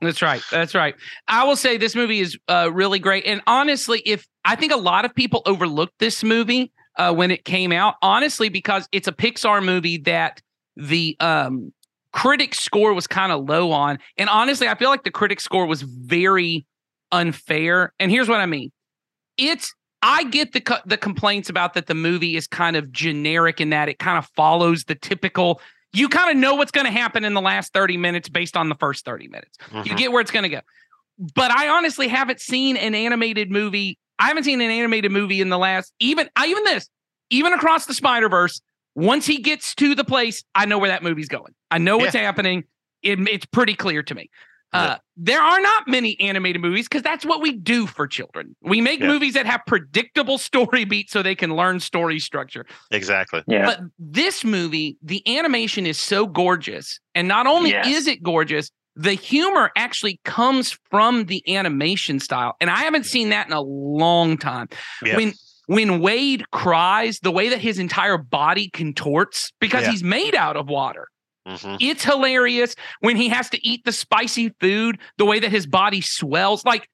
That's 0.00 0.20
right. 0.20 0.42
That's 0.50 0.74
right. 0.74 0.94
I 1.28 1.44
will 1.44 1.56
say 1.56 1.78
this 1.78 1.94
movie 1.94 2.20
is 2.20 2.36
uh, 2.48 2.70
really 2.72 2.98
great. 2.98 3.24
And 3.26 3.40
honestly, 3.46 4.02
if 4.04 4.26
I 4.44 4.54
think 4.54 4.72
a 4.72 4.76
lot 4.76 5.04
of 5.04 5.14
people 5.14 5.42
overlooked 5.46 5.98
this 5.98 6.22
movie 6.22 6.72
uh, 6.96 7.12
when 7.14 7.30
it 7.30 7.44
came 7.44 7.72
out, 7.72 7.94
honestly, 8.02 8.50
because 8.50 8.86
it's 8.92 9.08
a 9.08 9.12
Pixar 9.12 9.64
movie 9.64 9.98
that 9.98 10.42
the 10.76 11.16
um, 11.20 11.72
critic 12.12 12.54
score 12.54 12.92
was 12.92 13.06
kind 13.06 13.32
of 13.32 13.48
low 13.48 13.72
on. 13.72 13.98
And 14.18 14.28
honestly, 14.28 14.68
I 14.68 14.74
feel 14.74 14.90
like 14.90 15.04
the 15.04 15.10
critic 15.10 15.40
score 15.40 15.66
was 15.66 15.82
very 15.82 16.66
unfair. 17.10 17.92
And 17.98 18.10
here's 18.10 18.28
what 18.28 18.40
I 18.40 18.46
mean 18.46 18.72
it's, 19.36 19.74
I 20.04 20.24
get 20.24 20.52
the 20.52 20.60
co- 20.60 20.78
the 20.84 20.98
complaints 20.98 21.48
about 21.48 21.72
that 21.74 21.86
the 21.86 21.94
movie 21.94 22.36
is 22.36 22.46
kind 22.46 22.76
of 22.76 22.92
generic 22.92 23.60
in 23.60 23.70
that 23.70 23.88
it 23.88 23.98
kind 23.98 24.18
of 24.18 24.26
follows 24.36 24.84
the 24.84 24.94
typical 24.94 25.60
you 25.94 26.08
kind 26.08 26.30
of 26.30 26.36
know 26.36 26.56
what's 26.56 26.72
going 26.72 26.86
to 26.86 26.92
happen 26.92 27.24
in 27.24 27.34
the 27.34 27.40
last 27.40 27.72
30 27.72 27.96
minutes 27.96 28.28
based 28.28 28.56
on 28.56 28.68
the 28.68 28.74
first 28.74 29.04
30 29.04 29.28
minutes. 29.28 29.56
You 29.72 29.82
Mhm. 29.92 29.96
get 29.96 30.12
where 30.12 30.20
it's 30.20 30.32
going 30.32 30.42
to 30.42 30.48
go. 30.48 30.60
But 31.36 31.52
I 31.52 31.68
honestly 31.68 32.08
haven't 32.08 32.40
seen 32.40 32.76
an 32.76 32.94
animated 32.96 33.50
movie. 33.50 33.96
I 34.18 34.26
haven't 34.28 34.42
seen 34.44 34.60
an 34.60 34.70
animated 34.72 35.12
movie 35.12 35.40
in 35.40 35.48
the 35.48 35.58
last 35.58 35.92
even 36.00 36.28
I 36.36 36.46
even 36.48 36.64
this 36.64 36.88
even 37.30 37.52
across 37.52 37.86
the 37.86 37.94
Spider 37.94 38.28
Verse. 38.28 38.60
Once 38.96 39.26
he 39.26 39.38
gets 39.38 39.74
to 39.76 39.94
the 39.96 40.04
place, 40.04 40.44
I 40.54 40.66
know 40.66 40.78
where 40.78 40.90
that 40.90 41.02
movie's 41.02 41.28
going. 41.28 41.52
I 41.70 41.78
know 41.78 41.96
what's 41.96 42.14
happening. 42.14 42.64
It, 43.02 43.18
it's 43.28 43.44
pretty 43.46 43.74
clear 43.74 44.02
to 44.04 44.14
me. 44.14 44.30
Uh, 44.74 44.96
there 45.16 45.40
are 45.40 45.60
not 45.60 45.86
many 45.86 46.18
animated 46.20 46.60
movies 46.60 46.86
because 46.88 47.02
that's 47.02 47.24
what 47.24 47.40
we 47.40 47.52
do 47.52 47.86
for 47.86 48.06
children. 48.06 48.56
We 48.62 48.80
make 48.80 49.00
Yeah. 49.00 49.06
movies 49.06 49.34
that 49.34 49.46
have 49.46 49.60
predictable 49.66 50.36
story 50.38 50.84
beats 50.84 51.12
so 51.12 51.22
they 51.22 51.34
can 51.34 51.54
learn 51.54 51.80
story 51.80 52.18
structure. 52.18 52.66
exactly. 52.90 53.42
Yeah. 53.46 53.64
But 53.66 53.80
this 53.98 54.44
movie, 54.44 54.96
the 55.02 55.22
animation 55.38 55.86
is 55.86 55.98
so 55.98 56.26
gorgeous. 56.26 56.98
And 57.14 57.28
not 57.28 57.46
only 57.46 57.70
Yes. 57.70 57.86
is 57.86 58.06
it 58.08 58.22
gorgeous, 58.22 58.70
the 58.96 59.12
humor 59.14 59.70
actually 59.76 60.20
comes 60.24 60.76
from 60.90 61.24
the 61.26 61.42
animation 61.54 62.20
style. 62.20 62.54
And 62.60 62.70
I 62.70 62.78
haven't 62.78 63.06
seen 63.06 63.28
that 63.30 63.46
in 63.46 63.52
a 63.52 63.60
long 63.60 64.36
time. 64.36 64.68
Yeah. 65.04 65.16
When 65.16 65.32
when 65.66 66.00
Wade 66.00 66.50
cries, 66.50 67.20
the 67.20 67.30
way 67.30 67.48
that 67.48 67.58
his 67.58 67.78
entire 67.78 68.18
body 68.18 68.68
contorts 68.74 69.50
because 69.60 69.84
Yeah. 69.84 69.92
he's 69.92 70.04
made 70.04 70.34
out 70.34 70.56
of 70.58 70.68
water. 70.68 71.08
Hmm 71.46 71.76
It's 71.80 72.04
hilarious 72.04 72.74
when 73.00 73.16
he 73.16 73.28
has 73.28 73.50
to 73.50 73.66
eat 73.66 73.84
the 73.84 73.92
spicy 73.92 74.50
food, 74.60 74.98
the 75.18 75.24
way 75.24 75.40
that 75.40 75.50
his 75.50 75.66
body 75.66 76.00
swells. 76.00 76.64
Like 76.64 76.88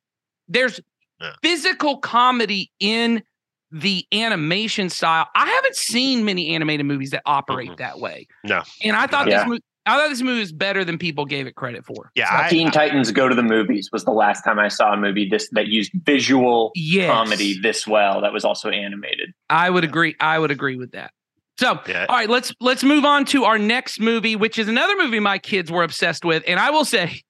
there's 0.48 0.80
Yeah. 1.20 1.32
physical 1.42 1.98
comedy 1.98 2.70
in 2.80 3.22
the 3.70 4.04
animation 4.12 4.88
style. 4.88 5.28
I 5.34 5.46
haven't 5.46 5.76
seen 5.76 6.24
many 6.24 6.54
animated 6.54 6.86
movies 6.86 7.10
that 7.10 7.22
operate 7.26 7.70
Mhm. 7.72 7.76
that 7.76 8.00
way. 8.00 8.26
No. 8.42 8.62
And 8.82 8.96
I 8.96 9.06
thought 9.06 9.28
Yeah. 9.28 9.40
this 9.40 9.46
movie 9.48 9.62
I 9.86 9.96
thought 9.96 10.10
this 10.10 10.20
movie 10.20 10.40
was 10.40 10.52
better 10.52 10.84
than 10.84 10.98
people 10.98 11.24
gave 11.24 11.46
it 11.46 11.54
credit 11.54 11.86
for. 11.86 12.12
Yeah, 12.14 12.28
So- 12.28 12.44
I- 12.44 12.48
Teen 12.50 12.70
Titans 12.70 13.10
Go 13.12 13.28
to 13.30 13.34
the 13.34 13.42
Movies 13.42 13.88
was 13.90 14.04
the 14.04 14.10
last 14.12 14.42
time 14.44 14.58
I 14.58 14.68
saw 14.68 14.92
a 14.92 14.96
movie 14.96 15.26
this 15.28 15.48
that 15.52 15.68
used 15.68 15.90
visual 16.04 16.70
yes, 16.74 17.10
comedy 17.10 17.58
this 17.60 17.86
well 17.86 18.20
that 18.20 18.32
was 18.32 18.44
also 18.44 18.68
animated. 18.68 19.32
I 19.48 19.70
would 19.70 19.82
agree. 19.82 20.14
I 20.20 20.38
would 20.38 20.50
agree 20.50 20.76
with 20.76 20.92
that. 20.92 21.12
So 21.60 21.78
Yeah. 21.86 22.06
all 22.08 22.16
right, 22.16 22.28
let's 22.30 22.54
let's 22.58 22.82
move 22.82 23.04
on 23.04 23.26
to 23.26 23.44
our 23.44 23.58
next 23.58 24.00
movie, 24.00 24.34
which 24.34 24.58
is 24.58 24.66
another 24.66 24.96
movie 24.96 25.20
my 25.20 25.36
kids 25.38 25.70
were 25.70 25.82
obsessed 25.82 26.24
with. 26.24 26.42
And 26.48 26.58
I 26.58 26.70
will 26.70 26.86
say 26.86 27.20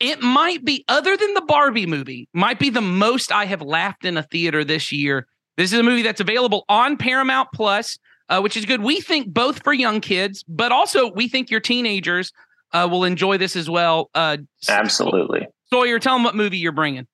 it 0.00 0.22
might 0.22 0.64
be, 0.64 0.82
other 0.88 1.14
than 1.14 1.34
the 1.34 1.42
Barbie 1.42 1.84
movie, 1.84 2.26
might 2.32 2.58
be 2.58 2.70
the 2.70 2.80
most 2.80 3.30
I 3.30 3.44
have 3.44 3.60
laughed 3.60 4.06
in 4.06 4.16
a 4.16 4.22
theater 4.22 4.64
this 4.64 4.92
year. 4.92 5.26
This 5.58 5.74
is 5.74 5.78
a 5.78 5.82
movie 5.82 6.00
that's 6.02 6.20
available 6.22 6.64
on 6.70 6.96
Paramount 6.96 7.50
Plus, 7.52 7.98
uh, 8.30 8.40
which 8.40 8.56
is 8.56 8.64
good. 8.64 8.80
We 8.80 9.00
think 9.02 9.28
both 9.28 9.62
for 9.62 9.74
young 9.74 10.00
kids, 10.00 10.42
but 10.48 10.72
also 10.72 11.12
we 11.12 11.28
think 11.28 11.50
your 11.50 11.60
teenagers 11.60 12.32
uh, 12.72 12.88
will 12.90 13.04
enjoy 13.04 13.36
this 13.36 13.56
as 13.56 13.68
well. 13.68 14.08
Uh, 14.14 14.38
Absolutely. 14.68 15.46
Sawyer, 15.70 15.98
tell 15.98 16.14
them 16.14 16.24
what 16.24 16.34
movie 16.34 16.56
you're 16.58 16.72
bringing. 16.72 17.06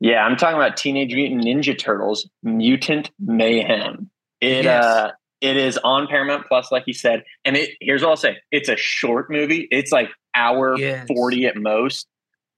Yeah, 0.00 0.24
I'm 0.24 0.36
talking 0.36 0.56
about 0.56 0.76
Teenage 0.76 1.14
Mutant 1.14 1.44
Ninja 1.44 1.78
Turtles: 1.78 2.28
Mutant 2.42 3.10
Mayhem. 3.20 4.10
It 4.40 4.64
Yes. 4.64 4.84
uh 4.84 5.10
it 5.42 5.56
is 5.58 5.76
on 5.84 6.06
Paramount 6.06 6.46
Plus, 6.46 6.72
like 6.72 6.84
you 6.86 6.94
said. 6.94 7.24
And 7.44 7.56
it 7.56 7.70
here's 7.80 8.02
what 8.02 8.10
I'll 8.10 8.16
say: 8.16 8.38
it's 8.50 8.70
a 8.70 8.76
short 8.76 9.30
movie. 9.30 9.68
It's 9.70 9.92
like 9.92 10.08
hour 10.34 10.78
Yes. 10.78 11.06
forty 11.08 11.44
at 11.46 11.56
most, 11.56 12.06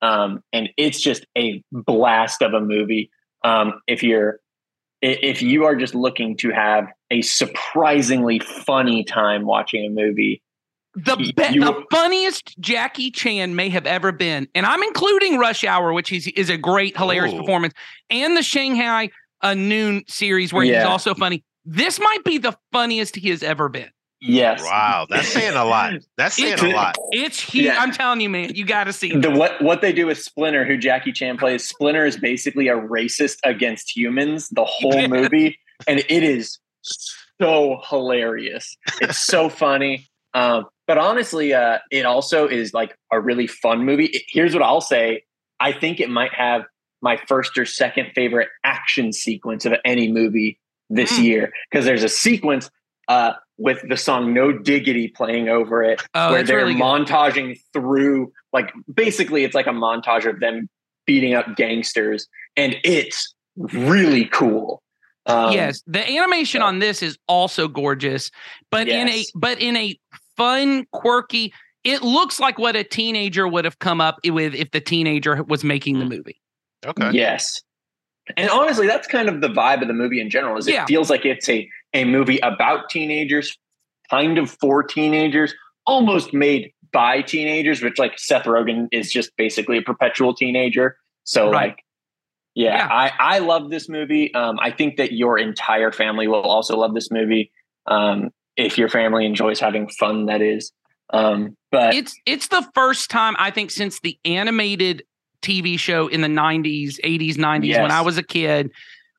um, 0.02 0.42
and 0.52 0.68
it's 0.76 1.00
just 1.00 1.26
a 1.36 1.62
blast 1.72 2.42
of 2.42 2.52
a 2.54 2.60
movie. 2.60 3.10
Um, 3.42 3.80
if 3.88 4.02
you're 4.02 4.38
if 5.02 5.42
you 5.42 5.64
are 5.64 5.74
just 5.76 5.94
looking 5.94 6.36
to 6.38 6.50
have 6.50 6.86
a 7.10 7.20
surprisingly 7.22 8.38
funny 8.38 9.04
time 9.04 9.44
watching 9.44 9.84
a 9.84 9.90
movie, 9.90 10.42
The 10.94 11.16
be- 11.16 11.32
the 11.32 11.84
funniest 11.90 12.58
Jackie 12.60 13.10
Chan 13.10 13.54
may 13.56 13.68
have 13.70 13.86
ever 13.86 14.12
been, 14.12 14.46
and 14.54 14.64
I'm 14.64 14.82
including 14.82 15.38
Rush 15.38 15.64
Hour, 15.64 15.92
which 15.92 16.12
is 16.12 16.26
is 16.28 16.50
a 16.50 16.56
great, 16.56 16.96
hilarious 16.96 17.34
Ooh. 17.34 17.38
performance, 17.40 17.74
and 18.10 18.36
the 18.36 18.42
Shanghai 18.42 19.10
uh, 19.42 19.54
Noon 19.54 20.04
series 20.06 20.52
where 20.52 20.64
he's 20.64 20.84
also 20.84 21.14
funny. 21.14 21.42
This 21.64 21.98
might 22.00 22.24
be 22.24 22.38
the 22.38 22.56
funniest 22.72 23.16
he 23.16 23.30
has 23.30 23.42
ever 23.42 23.68
been. 23.68 23.88
yes, 24.20 24.62
Wow, 24.62 25.06
that's 25.08 25.28
saying 25.28 25.54
a 25.54 25.64
lot. 25.64 25.92
That's 26.16 26.36
saying 26.36 26.54
It's- 26.54 26.72
a 26.72 26.74
lot. 26.74 26.96
It's 27.12 27.40
he. 27.40 27.64
Yeah. 27.66 27.76
I'm 27.80 27.92
telling 27.92 28.20
you, 28.20 28.30
man, 28.30 28.54
you 28.54 28.64
got 28.64 28.84
to 28.84 28.92
see. 28.92 29.14
the 29.16 29.30
what 29.30 29.60
what 29.62 29.80
they 29.82 29.92
do 29.92 30.06
with 30.06 30.18
Splinter, 30.18 30.64
who 30.64 30.76
Jackie 30.78 31.12
Chan 31.12 31.36
plays, 31.38 31.66
Splinter 31.68 32.04
is 32.06 32.16
basically 32.16 32.68
a 32.68 32.76
racist 32.76 33.38
against 33.44 33.94
humans 33.96 34.48
the 34.50 34.64
whole 34.64 34.94
Yes. 34.94 35.10
movie, 35.16 35.58
and 35.86 36.00
it 36.08 36.22
is 36.22 36.58
so 36.82 37.80
hilarious. 37.88 38.76
It's 39.00 39.18
so 39.18 39.48
funny. 39.64 40.06
Um, 40.34 40.66
but 40.86 40.98
honestly, 40.98 41.54
uh, 41.54 41.78
it 41.90 42.04
also 42.04 42.46
is 42.48 42.74
like 42.74 42.96
a 43.12 43.20
really 43.20 43.46
fun 43.46 43.84
movie. 43.84 44.06
It- 44.06 44.22
here's 44.28 44.54
what 44.54 44.62
I'll 44.62 44.80
say: 44.80 45.24
I 45.60 45.72
think 45.72 46.00
it 46.00 46.10
might 46.10 46.32
have 46.34 46.62
my 47.02 47.18
first 47.28 47.56
or 47.58 47.66
second 47.66 48.12
favorite 48.14 48.48
action 48.64 49.12
sequence 49.12 49.66
of 49.66 49.74
any 49.84 50.10
movie 50.10 50.58
this 50.90 51.12
Mm. 51.18 51.24
year 51.24 51.52
because 51.70 51.84
there's 51.84 52.02
a 52.04 52.08
sequence 52.08 52.70
uh, 53.08 53.32
with 53.58 53.78
the 53.88 53.96
song 53.96 54.32
"No 54.34 54.52
Diggity" 54.52 55.08
playing 55.08 55.48
over 55.48 55.82
it 55.82 56.02
Oh, 56.14 56.32
where 56.32 56.42
they're 56.42 56.56
really 56.58 56.74
good. 56.74 56.82
montaging 56.82 57.58
through 57.72 58.32
like 58.52 58.72
basically 58.92 59.44
it's 59.44 59.54
like 59.54 59.66
a 59.66 59.70
montage 59.70 60.28
of 60.28 60.40
them 60.40 60.68
beating 61.06 61.34
up 61.34 61.54
gangsters 61.56 62.26
and 62.56 62.76
it's 62.84 63.34
really 63.56 64.24
cool 64.26 64.82
um, 65.26 65.52
yes, 65.54 65.82
the 65.86 66.06
animation 66.06 66.60
on 66.60 66.80
this 66.80 67.02
is 67.02 67.16
also 67.28 67.66
gorgeous, 67.66 68.30
but 68.70 68.88
in 68.88 69.08
a 69.08 69.24
but 69.34 69.58
in 69.58 69.74
a 69.74 69.98
fun, 70.36 70.86
quirky. 70.92 71.50
It 71.82 72.02
looks 72.02 72.38
like 72.40 72.58
what 72.58 72.76
a 72.76 72.84
teenager 72.84 73.48
would 73.48 73.64
have 73.64 73.78
come 73.78 74.02
up 74.02 74.18
with 74.24 74.54
if 74.54 74.70
the 74.72 74.80
teenager 74.82 75.42
was 75.44 75.64
making 75.64 75.98
the 75.98 76.04
Mm. 76.04 76.08
movie. 76.10 76.40
Okay. 76.86 77.10
yes 77.12 77.62
and 78.36 78.48
honestly 78.50 78.86
that's 78.86 79.06
kind 79.06 79.28
of 79.28 79.40
the 79.40 79.48
vibe 79.48 79.82
of 79.82 79.88
the 79.88 79.94
movie 79.94 80.20
in 80.20 80.30
general 80.30 80.56
is 80.56 80.66
it 80.66 80.74
Yeah. 80.74 80.86
feels 80.86 81.10
like 81.10 81.24
it's 81.24 81.48
a 81.48 81.68
a 81.92 82.04
movie 82.04 82.38
about 82.38 82.88
teenagers 82.90 83.56
kind 84.10 84.38
of 84.38 84.50
for 84.50 84.82
teenagers 84.82 85.54
almost 85.86 86.32
made 86.32 86.72
by 86.92 87.20
teenagers 87.22 87.82
which 87.82 87.98
like 87.98 88.18
seth 88.18 88.44
rogen 88.44 88.86
is 88.92 89.12
just 89.12 89.36
basically 89.36 89.78
a 89.78 89.82
perpetual 89.82 90.34
teenager 90.34 90.96
so 91.24 91.50
Right. 91.50 91.68
like 91.70 91.78
yeah, 92.56 92.76
Yeah. 92.86 92.88
I, 92.88 93.10
I 93.18 93.38
love 93.40 93.68
this 93.70 93.88
movie. 93.88 94.32
Um, 94.32 94.60
I 94.60 94.70
think 94.70 94.96
that 94.98 95.10
your 95.10 95.36
entire 95.40 95.90
family 95.90 96.28
will 96.28 96.40
also 96.42 96.76
love 96.76 96.94
this 96.94 97.10
movie. 97.10 97.50
Um, 97.88 98.30
if 98.56 98.78
your 98.78 98.88
family 98.88 99.26
enjoys 99.26 99.58
having 99.58 99.88
fun, 99.88 100.26
that 100.26 100.40
is. 100.40 100.70
Um, 101.12 101.56
but 101.72 101.94
it's 101.94 102.14
it's 102.26 102.46
the 102.46 102.64
first 102.72 103.10
time 103.10 103.34
I 103.40 103.50
think 103.50 103.72
since 103.72 103.98
the 103.98 104.16
animated 104.24 105.02
TV 105.44 105.78
show 105.78 106.08
in 106.08 106.20
the 106.22 106.28
90s, 106.28 106.98
80s, 107.04 107.34
90s 107.36 107.80
when 107.80 107.90
I 107.90 108.00
was 108.00 108.18
a 108.18 108.22
kid 108.22 108.70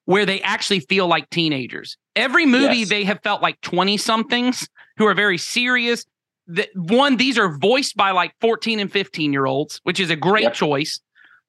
where 0.05 0.25
they 0.25 0.41
actually 0.41 0.81
feel 0.81 1.07
like 1.07 1.29
teenagers. 1.29 1.97
Every 2.15 2.45
movie 2.45 2.79
Yes. 2.79 2.89
they 2.89 3.03
have 3.05 3.19
felt 3.23 3.41
like 3.41 3.59
20 3.61 3.97
somethings 3.97 4.67
who 4.97 5.05
are 5.07 5.13
very 5.13 5.37
serious. 5.37 6.05
The, 6.47 6.67
one 6.75 7.17
these 7.17 7.37
are 7.37 7.57
voiced 7.57 7.95
by 7.95 8.11
like 8.11 8.33
14 8.41 8.79
and 8.79 8.91
15 8.91 9.31
year 9.33 9.45
olds, 9.45 9.79
which 9.83 9.99
is 9.99 10.09
a 10.09 10.15
great 10.15 10.43
Yep. 10.43 10.53
choice. 10.53 10.99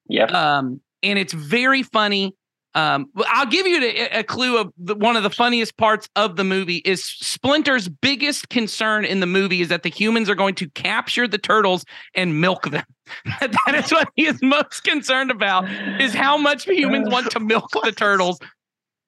Yeah. 0.09 0.25
Um 0.25 0.81
and 1.03 1.19
it's 1.19 1.33
very 1.33 1.83
funny. 1.83 2.35
Um, 2.77 3.09
I'll 3.25 3.47
give 3.47 3.65
you 3.65 3.81
a, 3.81 4.19
a 4.19 4.23
clue 4.23 4.59
of 4.59 4.71
the, 4.77 4.93
one 4.93 5.15
of 5.15 5.23
the 5.23 5.31
funniest 5.31 5.77
parts 5.77 6.07
of 6.15 6.35
the 6.35 6.43
movie 6.43 6.83
is 6.85 7.03
Splinter's 7.03 7.89
biggest 7.89 8.49
concern 8.49 9.03
in 9.03 9.19
the 9.19 9.25
movie 9.25 9.61
is 9.61 9.69
that 9.69 9.81
the 9.81 9.89
humans 9.89 10.29
are 10.29 10.35
going 10.35 10.53
to 10.55 10.69
capture 10.69 11.27
the 11.27 11.39
turtles 11.39 11.85
and 12.13 12.39
milk 12.39 12.69
them. 12.69 12.85
that 13.41 13.73
is 13.83 13.89
what 13.89 14.09
he 14.15 14.27
is 14.27 14.39
most 14.43 14.83
concerned 14.83 15.31
about 15.31 15.67
is 15.99 16.13
how 16.13 16.37
much 16.37 16.65
humans 16.65 17.09
want 17.09 17.31
to 17.31 17.39
milk 17.39 17.67
the 17.83 17.91
turtles. 17.91 18.37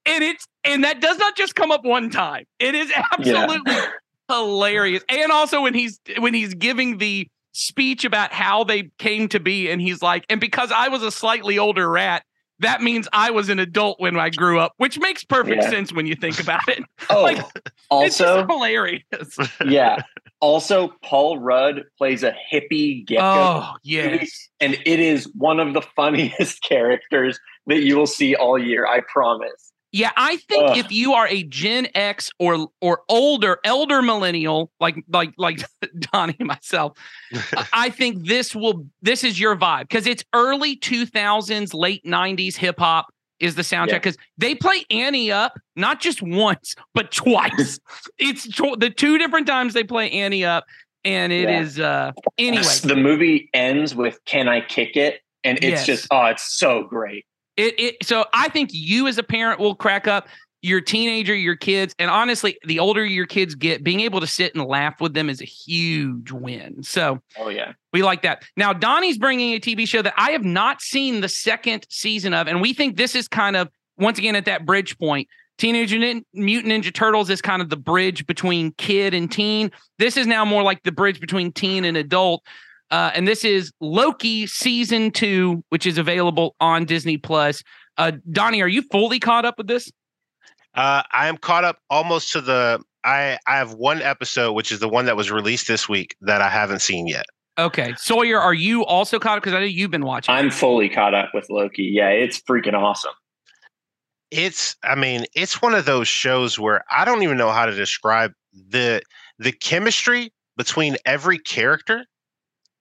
And 0.04 0.24
it's 0.24 0.48
and 0.64 0.84
that 0.84 1.00
does 1.00 1.20
not 1.20 1.38
just 1.38 1.54
come 1.54 1.70
up 1.70 1.86
one 1.86 2.10
time. 2.10 2.46
It 2.58 2.74
is 2.74 2.92
absolutely 2.96 3.76
hilarious. 4.32 5.04
And 5.08 5.32
also 5.32 5.62
when 5.62 5.76
he's 5.76 6.00
when 6.18 6.34
he's 6.34 6.56
giving 6.56 6.98
the 6.98 7.28
speech 7.52 8.04
about 8.04 8.34
how 8.34 8.64
they 8.64 8.90
came 8.98 9.28
to 9.28 9.40
be 9.40 9.70
and 9.70 9.80
he's 9.80 10.02
like 10.02 10.26
and 10.28 10.42
because 10.42 10.72
I 10.72 10.88
was 10.88 11.04
a 11.04 11.12
slightly 11.12 11.60
older 11.60 11.88
rat 11.88 12.24
that 12.60 12.82
means 12.82 13.08
I 13.14 13.32
was 13.32 13.50
an 13.50 13.60
adult 13.60 14.00
when 14.00 14.18
I 14.18 14.30
grew 14.30 14.60
up, 14.60 14.74
which 14.78 15.00
makes 15.00 15.24
perfect 15.24 15.64
Yeah. 15.64 15.70
sense 15.70 15.94
when 15.94 16.06
you 16.06 16.16
think 16.16 16.40
about 16.40 16.68
it. 16.68 16.84
Oh, 17.10 17.24
Like, 17.24 17.38
it's 17.38 17.62
also, 17.90 18.42
just 18.42 18.52
hilarious. 18.52 19.04
yeah. 19.66 20.02
Also, 20.42 20.94
Paul 21.04 21.38
Rudd 21.40 21.84
plays 21.98 22.24
a 22.24 22.34
hippie 22.52 23.06
gecko. 23.06 23.24
Oh, 23.26 23.74
yes. 23.84 24.50
and 24.60 24.76
it 24.86 25.00
is 25.00 25.30
one 25.36 25.60
of 25.60 25.74
the 25.74 25.82
funniest 25.82 26.62
characters 26.68 27.40
that 27.68 27.82
you 27.84 27.98
will 27.98 28.08
see 28.08 28.36
all 28.36 28.58
year. 28.58 28.86
I 28.88 29.02
promise. 29.12 29.69
Yeah, 29.92 30.12
I 30.16 30.38
think 30.38 30.70
Ugh. 30.72 30.78
if 30.78 30.92
you 30.92 31.14
are 31.14 31.28
a 31.28 31.42
Gen 31.44 31.88
X 31.96 32.30
or 32.38 32.70
or 32.80 33.02
older, 33.10 33.60
elder 33.64 34.02
millennial, 34.02 34.72
like 34.80 34.98
like 35.10 35.34
like 35.38 35.62
Donnie 36.00 36.36
and 36.40 36.48
myself, 36.48 36.98
I- 37.74 37.90
think 37.90 38.28
this 38.28 38.54
will 38.56 38.86
this 39.02 39.24
is 39.24 39.40
your 39.40 39.56
vibe 39.56 39.82
because 39.90 40.06
it's 40.06 40.24
early 40.34 40.76
2000s, 40.78 41.74
late 41.74 42.04
90s 42.06 42.56
hip 42.56 42.78
hop 42.80 43.08
is 43.40 43.56
the 43.56 43.62
soundtrack 43.64 43.88
Yeah. 43.88 43.98
because 44.00 44.18
they 44.38 44.54
play 44.54 44.86
Ante 44.92 45.32
Up 45.32 45.58
not 45.76 46.00
just 46.02 46.22
once 46.22 46.76
but 46.94 47.12
twice. 47.12 47.80
it's 48.20 48.48
tw- 48.48 48.78
the 48.80 48.90
two 48.90 49.18
different 49.18 49.48
times 49.48 49.74
they 49.74 49.84
play 49.84 50.12
Ante 50.12 50.46
Up, 50.46 50.66
and 51.04 51.32
it 51.34 51.50
Yeah. 51.50 51.62
is 51.62 51.80
uh 51.80 52.12
anyway. 52.38 52.64
the 52.84 52.96
movie 52.96 53.50
ends 53.56 53.96
with 53.96 54.20
"Can 54.26 54.48
I 54.48 54.62
kick 54.62 54.96
it?" 54.96 55.22
and 55.44 55.58
it's 55.64 55.64
Yes. 55.64 55.86
just 55.88 56.08
oh, 56.12 56.26
it's 56.26 56.44
so 56.60 56.84
great. 56.84 57.26
It, 57.60 57.80
it 57.80 57.96
so 58.04 58.26
I 58.34 58.48
think 58.50 58.70
you 58.72 59.08
as 59.08 59.18
a 59.18 59.24
parent 59.24 59.60
will 59.60 59.76
crack 59.76 60.08
up 60.08 60.28
your 60.62 60.82
teenager, 60.82 61.36
your 61.36 61.56
kids, 61.56 61.94
and 62.00 62.10
honestly, 62.10 62.58
the 62.66 62.80
older 62.80 63.06
your 63.06 63.26
kids 63.26 63.56
get, 63.56 63.84
being 63.84 64.02
able 64.02 64.20
to 64.20 64.28
sit 64.28 64.54
and 64.56 64.64
laugh 64.66 65.00
with 65.00 65.14
them 65.14 65.30
is 65.30 65.42
a 65.42 65.46
huge 65.46 66.32
win. 66.32 66.84
So 66.84 67.20
Oh 67.38 67.50
yeah, 67.50 67.74
we 67.92 68.02
like 68.02 68.22
that. 68.22 68.44
Now 68.56 68.72
Donnie's 68.72 69.18
bringing 69.18 69.54
a 69.54 69.60
TV 69.60 69.88
show 69.88 70.02
that 70.02 70.14
I 70.18 70.32
have 70.32 70.44
not 70.44 70.82
seen 70.82 71.22
the 71.22 71.30
second 71.30 71.86
season 71.90 72.34
of, 72.34 72.48
and 72.48 72.62
we 72.62 72.74
think 72.74 72.96
this 72.96 73.14
is 73.14 73.28
kind 73.28 73.56
of 73.56 73.70
once 73.98 74.18
again 74.18 74.36
at 74.36 74.46
that 74.46 74.66
bridge 74.66 74.98
point. 74.98 75.28
Teenage 75.58 75.92
Mutant 75.92 76.26
Mutant 76.34 76.74
Ninja 76.74 76.94
Turtles 76.94 77.30
is 77.30 77.42
kind 77.42 77.62
of 77.62 77.70
the 77.70 77.76
bridge 77.76 78.26
between 78.26 78.72
kid 78.78 79.14
and 79.14 79.30
teen. 79.30 79.72
This 79.98 80.16
is 80.16 80.26
now 80.26 80.46
more 80.46 80.64
like 80.64 80.84
the 80.84 80.94
bridge 80.94 81.20
between 81.20 81.52
teen 81.52 81.84
and 81.84 81.98
adult. 81.98 82.42
Uh, 82.92 83.12
and 83.14 83.28
this 83.28 83.46
is 83.46 83.72
Loki 83.80 84.48
season 84.48 85.12
two, 85.12 85.64
which 85.70 85.86
is 85.86 85.98
available 85.98 86.56
on 86.60 86.86
Disney 86.86 87.18
Plus. 87.18 87.64
Uh, 87.98 88.14
Donnie, 88.32 88.62
are 88.62 88.68
you 88.68 88.82
fully 88.92 89.20
caught 89.20 89.46
up 89.46 89.58
with 89.58 89.68
this? 89.68 89.92
Uh, 90.74 91.04
I 91.12 91.28
am 91.28 91.38
caught 91.38 91.64
up 91.64 91.78
almost 91.90 92.32
to 92.34 92.42
the. 92.42 92.82
I 93.04 93.38
I 93.48 93.58
have 93.58 93.74
one 93.74 94.02
episode, 94.02 94.54
which 94.54 94.72
is 94.72 94.80
the 94.80 94.90
one 94.90 95.06
that 95.06 95.16
was 95.16 95.32
released 95.32 95.68
this 95.68 95.88
week 95.88 96.16
that 96.22 96.42
I 96.42 96.50
haven't 96.50 96.82
seen 96.82 97.08
yet. 97.08 97.26
Okay, 97.58 97.94
Sawyer, 97.98 98.40
are 98.40 98.54
you 98.54 98.86
also 98.86 99.20
caught 99.20 99.38
up? 99.38 99.44
Because 99.44 99.54
I 99.54 99.60
know 99.60 99.66
you've 99.66 99.92
been 99.92 100.06
watching. 100.06 100.34
I'm 100.34 100.50
fully 100.50 100.90
caught 100.90 101.14
up 101.14 101.32
with 101.34 101.50
Loki. 101.50 101.84
Yeah, 101.84 102.10
it's 102.10 102.42
freaking 102.42 102.74
awesome. 102.74 103.12
It's. 104.32 104.76
I 104.84 104.96
mean, 104.96 105.26
it's 105.36 105.62
one 105.62 105.76
of 105.76 105.86
those 105.86 106.08
shows 106.08 106.58
where 106.58 106.84
I 106.90 107.06
don't 107.06 107.24
even 107.24 107.38
know 107.38 107.52
how 107.52 107.66
to 107.66 107.76
describe 107.76 108.32
the 108.54 109.02
the 109.38 109.52
chemistry 109.52 110.34
between 110.58 110.98
every 111.06 111.38
character 111.38 112.06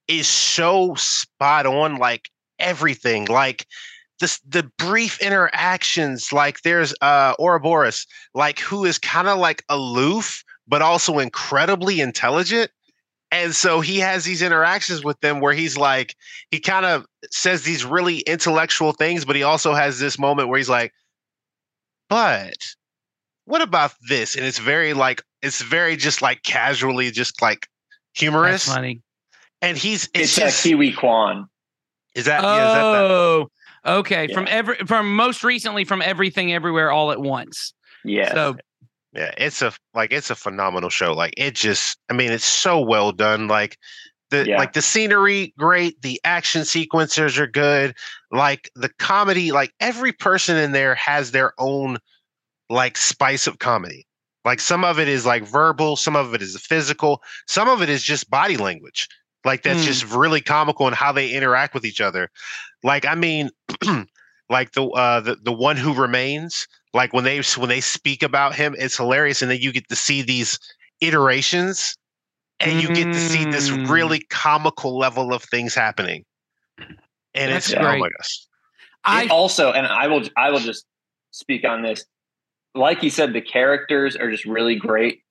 is 0.09 0.27
so 0.27 0.95
spot 0.95 1.65
on. 1.65 1.95
Like 1.95 2.29
everything, 2.59 3.25
like 3.27 3.65
this 4.19 4.41
the 4.47 4.69
brief 4.77 5.21
interactions. 5.21 6.33
Like 6.33 6.61
there's 6.63 6.93
uh 7.01 7.35
Ouroboros, 7.39 8.05
like 8.33 8.59
who 8.59 8.83
is 8.83 8.97
kind 8.99 9.29
of 9.29 9.39
like 9.39 9.63
aloof 9.69 10.43
but 10.69 10.81
also 10.83 11.19
incredibly 11.19 11.99
intelligent. 11.99 12.71
And 13.31 13.53
so 13.53 13.81
he 13.81 13.99
has 13.99 14.23
these 14.23 14.41
interactions 14.41 15.03
with 15.03 15.19
them 15.19 15.39
where 15.39 15.53
he's 15.53 15.77
like, 15.77 16.15
he 16.51 16.59
kind 16.59 16.85
of 16.85 17.05
says 17.31 17.63
these 17.63 17.83
really 17.83 18.19
intellectual 18.19 18.91
things, 18.91 19.25
but 19.25 19.35
he 19.35 19.43
also 19.43 19.73
has 19.73 19.99
this 19.99 20.17
moment 20.17 20.47
where 20.47 20.57
he's 20.57 20.69
like, 20.69 20.93
but 22.07 22.55
what 23.45 23.61
about 23.61 23.93
this? 24.07 24.35
And 24.35 24.45
it's 24.45 24.57
very 24.59 24.93
like, 24.93 25.21
it's 25.41 25.61
very 25.61 25.95
just 25.95 26.21
like 26.21 26.41
casually, 26.43 27.11
just 27.11 27.41
like 27.41 27.67
That's 28.11 28.19
humorous. 28.19 28.65
funny. 28.65 29.01
And 29.61 29.77
he's, 29.77 30.05
it's, 30.13 30.37
It's, 30.37 30.37
uh, 30.37 30.41
just, 30.41 30.63
Ke 30.63 30.71
Huy 30.75 30.93
Quan. 30.93 31.47
is 32.15 32.25
that, 32.25 32.43
yeah, 32.43 32.67
is 32.67 32.73
that 32.73 32.81
the, 32.81 33.47
Oh, 33.85 33.99
okay. 33.99 34.27
Yeah. 34.27 34.33
From 34.35 34.47
every 34.49 34.75
from 34.85 35.15
most 35.15 35.43
recently 35.43 35.85
from 35.85 36.01
everything 36.01 36.53
everywhere 36.53 36.91
all 36.91 37.11
at 37.11 37.19
once. 37.21 37.73
Yeah. 38.03 38.33
So 38.33 38.57
yeah, 39.13 39.31
it's 39.37 39.61
a, 39.61 39.73
like, 39.93 40.11
it's 40.11 40.29
a 40.29 40.35
phenomenal 40.35 40.89
show. 40.89 41.13
Like 41.13 41.33
it 41.37 41.55
just, 41.55 41.97
I 42.09 42.13
mean, 42.13 42.31
it's 42.31 42.45
so 42.45 42.79
well 42.79 43.11
done. 43.11 43.47
Like, 43.47 43.77
the 44.29 44.47
Yeah. 44.47 44.57
like 44.57 44.73
the 44.73 44.81
scenery 44.81 45.53
great 45.57 46.01
the 46.01 46.19
action 46.23 46.63
sequences 46.63 47.39
are 47.39 47.47
good 47.47 47.95
like 48.31 48.69
the 48.75 48.89
comedy 48.99 49.51
like 49.51 49.73
every 49.79 50.11
person 50.11 50.55
in 50.55 50.71
there 50.71 50.93
has 50.95 51.31
their 51.31 51.53
own 51.57 51.97
like 52.69 52.95
spice 52.95 53.47
of 53.47 53.57
comedy 53.57 54.05
like 54.45 54.59
some 54.59 54.83
of 54.83 54.99
it 54.99 55.07
is 55.07 55.25
like 55.25 55.43
verbal 55.43 55.95
some 55.95 56.15
of 56.15 56.35
it 56.35 56.43
is 56.43 56.55
physical 56.61 57.23
some 57.47 57.67
of 57.67 57.81
it 57.81 57.89
is 57.89 58.03
just 58.03 58.29
body 58.29 58.55
language 58.55 59.07
like 59.45 59.63
that's 59.63 59.81
Mm. 59.81 59.85
just 59.85 60.15
really 60.15 60.41
comical 60.41 60.87
in 60.87 60.93
how 60.93 61.11
they 61.11 61.31
interact 61.31 61.73
with 61.73 61.85
each 61.85 62.01
other 62.01 62.29
like 62.83 63.05
i 63.05 63.15
mean 63.15 63.49
like 64.49 64.71
the 64.73 64.85
uh 64.89 65.19
the, 65.19 65.35
the 65.43 65.53
one 65.53 65.77
who 65.77 65.93
remains 65.93 66.67
like 66.93 67.13
when 67.13 67.23
they 67.23 67.41
when 67.57 67.69
they 67.69 67.81
speak 67.81 68.23
about 68.23 68.55
him 68.55 68.75
it's 68.77 68.97
hilarious 68.97 69.41
and 69.41 69.49
then 69.51 69.59
you 69.59 69.71
get 69.71 69.87
to 69.89 69.95
see 69.95 70.21
these 70.21 70.59
iterations 71.01 71.95
and 72.59 72.81
you 72.81 72.89
get 72.89 73.11
to 73.13 73.19
see 73.19 73.45
this 73.45 73.71
Mm. 73.71 73.89
really 73.89 74.19
comical 74.29 74.97
level 74.97 75.33
of 75.33 75.43
things 75.43 75.73
happening 75.75 76.25
and 77.33 77.51
That's 77.51 77.71
it's 77.71 77.79
oh 77.79 77.97
my 77.97 78.09
gosh 78.17 78.45
I 79.05 79.23
It 79.23 79.31
also, 79.31 79.71
and 79.71 79.87
I 79.87 80.07
will, 80.07 80.23
I 80.37 80.51
will 80.51 80.59
just 80.59 80.85
speak 81.31 81.65
on 81.65 81.81
this. 81.81 82.05
Like 82.75 83.01
you 83.01 83.09
said, 83.09 83.33
the 83.33 83.41
characters 83.41 84.15
are 84.15 84.29
just 84.29 84.45
really 84.45 84.75
great. 84.75 85.21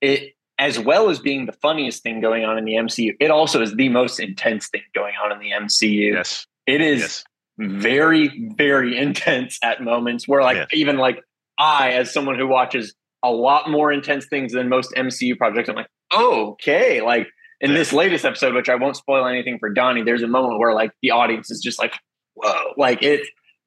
It, 0.00 0.34
as 0.66 0.78
well 0.78 1.10
as 1.10 1.18
being 1.18 1.46
the 1.46 1.52
funniest 1.66 2.02
thing 2.02 2.20
going 2.20 2.44
on 2.44 2.56
in 2.58 2.64
the 2.64 2.74
MCU, 2.74 3.10
it 3.20 3.30
also 3.30 3.60
is 3.62 3.74
the 3.74 3.88
most 3.90 4.18
intense 4.20 4.68
thing 4.68 4.82
going 4.94 5.14
on 5.22 5.30
in 5.32 5.38
the 5.38 5.50
MCU. 5.50 6.12
yes 6.14 6.46
It 6.66 6.80
is 6.80 7.00
yes 7.00 7.24
very, 7.56 8.50
very 8.56 8.98
intense 8.98 9.58
at 9.62 9.80
moments 9.80 10.26
where, 10.26 10.42
like, 10.42 10.56
Yeah. 10.56 10.66
even 10.82 10.96
like 10.96 11.22
I, 11.58 11.90
as 11.92 12.12
someone 12.12 12.36
who 12.36 12.48
watches 12.48 12.94
a 13.22 13.30
lot 13.30 13.70
more 13.70 13.92
intense 13.92 14.26
things 14.26 14.52
than 14.52 14.68
most 14.68 14.92
MCU 14.96 15.36
projects, 15.38 15.68
I'm 15.68 15.76
like, 15.76 15.86
oh, 16.12 16.50
okay. 16.54 17.00
Like 17.00 17.28
in 17.60 17.70
Yeah. 17.70 17.76
this 17.78 17.92
latest 17.92 18.24
episode, 18.24 18.54
which 18.54 18.68
I 18.68 18.74
won't 18.74 18.96
spoil 18.96 19.24
anything 19.26 19.58
for 19.60 19.70
Donnie, 19.70 20.02
there's 20.02 20.22
a 20.24 20.26
moment 20.26 20.58
where 20.58 20.74
like 20.74 20.90
the 21.00 21.12
audience 21.12 21.48
is 21.50 21.60
just 21.62 21.78
like, 21.78 21.94
whoa, 22.34 22.72
like 22.76 23.02
it, 23.04 23.20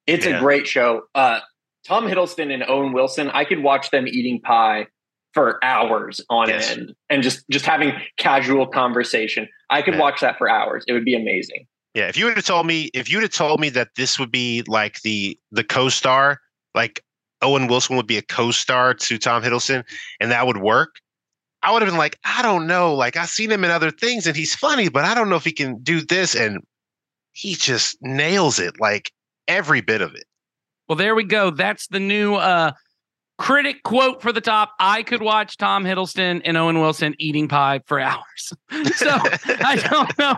it's 0.05 0.25
Yeah. 0.25 0.35
a 0.37 0.39
great 0.41 0.67
show. 0.67 1.03
Uh, 1.15 1.39
Tom 1.87 2.05
Hiddleston 2.07 2.51
and 2.53 2.63
Owen 2.67 2.91
Wilson, 2.91 3.29
I 3.29 3.45
could 3.45 3.63
watch 3.63 3.89
them 3.91 4.05
eating 4.05 4.41
pie 4.41 4.87
for 5.37 5.63
hours 5.63 6.19
on 6.31 6.49
Yes. 6.49 6.71
end 6.71 6.95
and 7.11 7.21
just 7.21 7.47
just 7.51 7.63
having 7.67 7.93
casual 8.17 8.65
conversation. 8.65 9.47
I 9.69 9.83
could 9.83 9.93
Yeah. 9.93 9.99
watch 9.99 10.21
that 10.21 10.39
for 10.39 10.49
hours. 10.49 10.83
It 10.87 10.93
would 10.93 11.05
be 11.05 11.13
amazing. 11.15 11.67
Yeah, 11.93 12.07
if 12.07 12.17
you 12.17 12.25
would 12.25 12.35
have 12.37 12.45
told 12.45 12.65
me, 12.65 12.89
if 12.95 13.07
you'd 13.07 13.21
have 13.21 13.31
told 13.31 13.59
me 13.59 13.69
that 13.69 13.89
this 13.95 14.17
would 14.17 14.31
be 14.31 14.63
like 14.67 15.01
the 15.03 15.37
the 15.51 15.63
co-star, 15.63 16.41
like 16.73 17.03
Owen 17.43 17.67
Wilson 17.67 17.95
would 17.97 18.07
be 18.07 18.17
a 18.17 18.23
co-star 18.23 18.95
to 18.95 19.17
Tom 19.19 19.43
Hiddleston, 19.43 19.83
and 20.19 20.31
that 20.31 20.47
would 20.47 20.57
work, 20.57 20.95
I 21.61 21.71
would 21.71 21.83
have 21.83 21.89
been 21.91 21.99
like, 21.99 22.17
I 22.25 22.41
don't 22.41 22.65
know, 22.65 22.95
like 22.95 23.15
I've 23.15 23.29
seen 23.29 23.51
him 23.51 23.63
in 23.63 23.69
other 23.69 23.91
things, 23.91 24.25
and 24.25 24.35
he's 24.35 24.55
funny, 24.67 24.89
but 24.89 25.05
I 25.05 25.13
don't 25.13 25.29
know 25.29 25.35
if 25.35 25.45
he 25.45 25.51
can 25.51 25.77
do 25.83 26.01
this, 26.01 26.33
and 26.33 26.63
he 27.31 27.53
just 27.53 27.97
nails 28.01 28.57
it, 28.57 28.79
like 28.79 29.11
every 29.47 29.81
bit 29.81 30.01
of 30.01 30.15
it. 30.15 30.23
well, 30.89 30.95
there 30.95 31.13
we 31.13 31.23
go. 31.25 31.51
That's 31.51 31.85
the 31.89 31.99
new 31.99 32.33
uh 32.35 32.71
critic 33.37 33.83
quote 33.83 34.21
for 34.21 34.31
the 34.31 34.41
top. 34.41 34.73
I 34.79 35.03
could 35.03 35.21
watch 35.21 35.57
Tom 35.57 35.83
Hiddleston 35.83 36.41
and 36.43 36.57
Owen 36.57 36.79
Wilson 36.79 37.15
eating 37.19 37.47
pie 37.47 37.81
for 37.85 37.99
hours. 37.99 38.53
so 38.95 39.09
I 39.09 39.75
don't 39.89 40.17
know. 40.17 40.37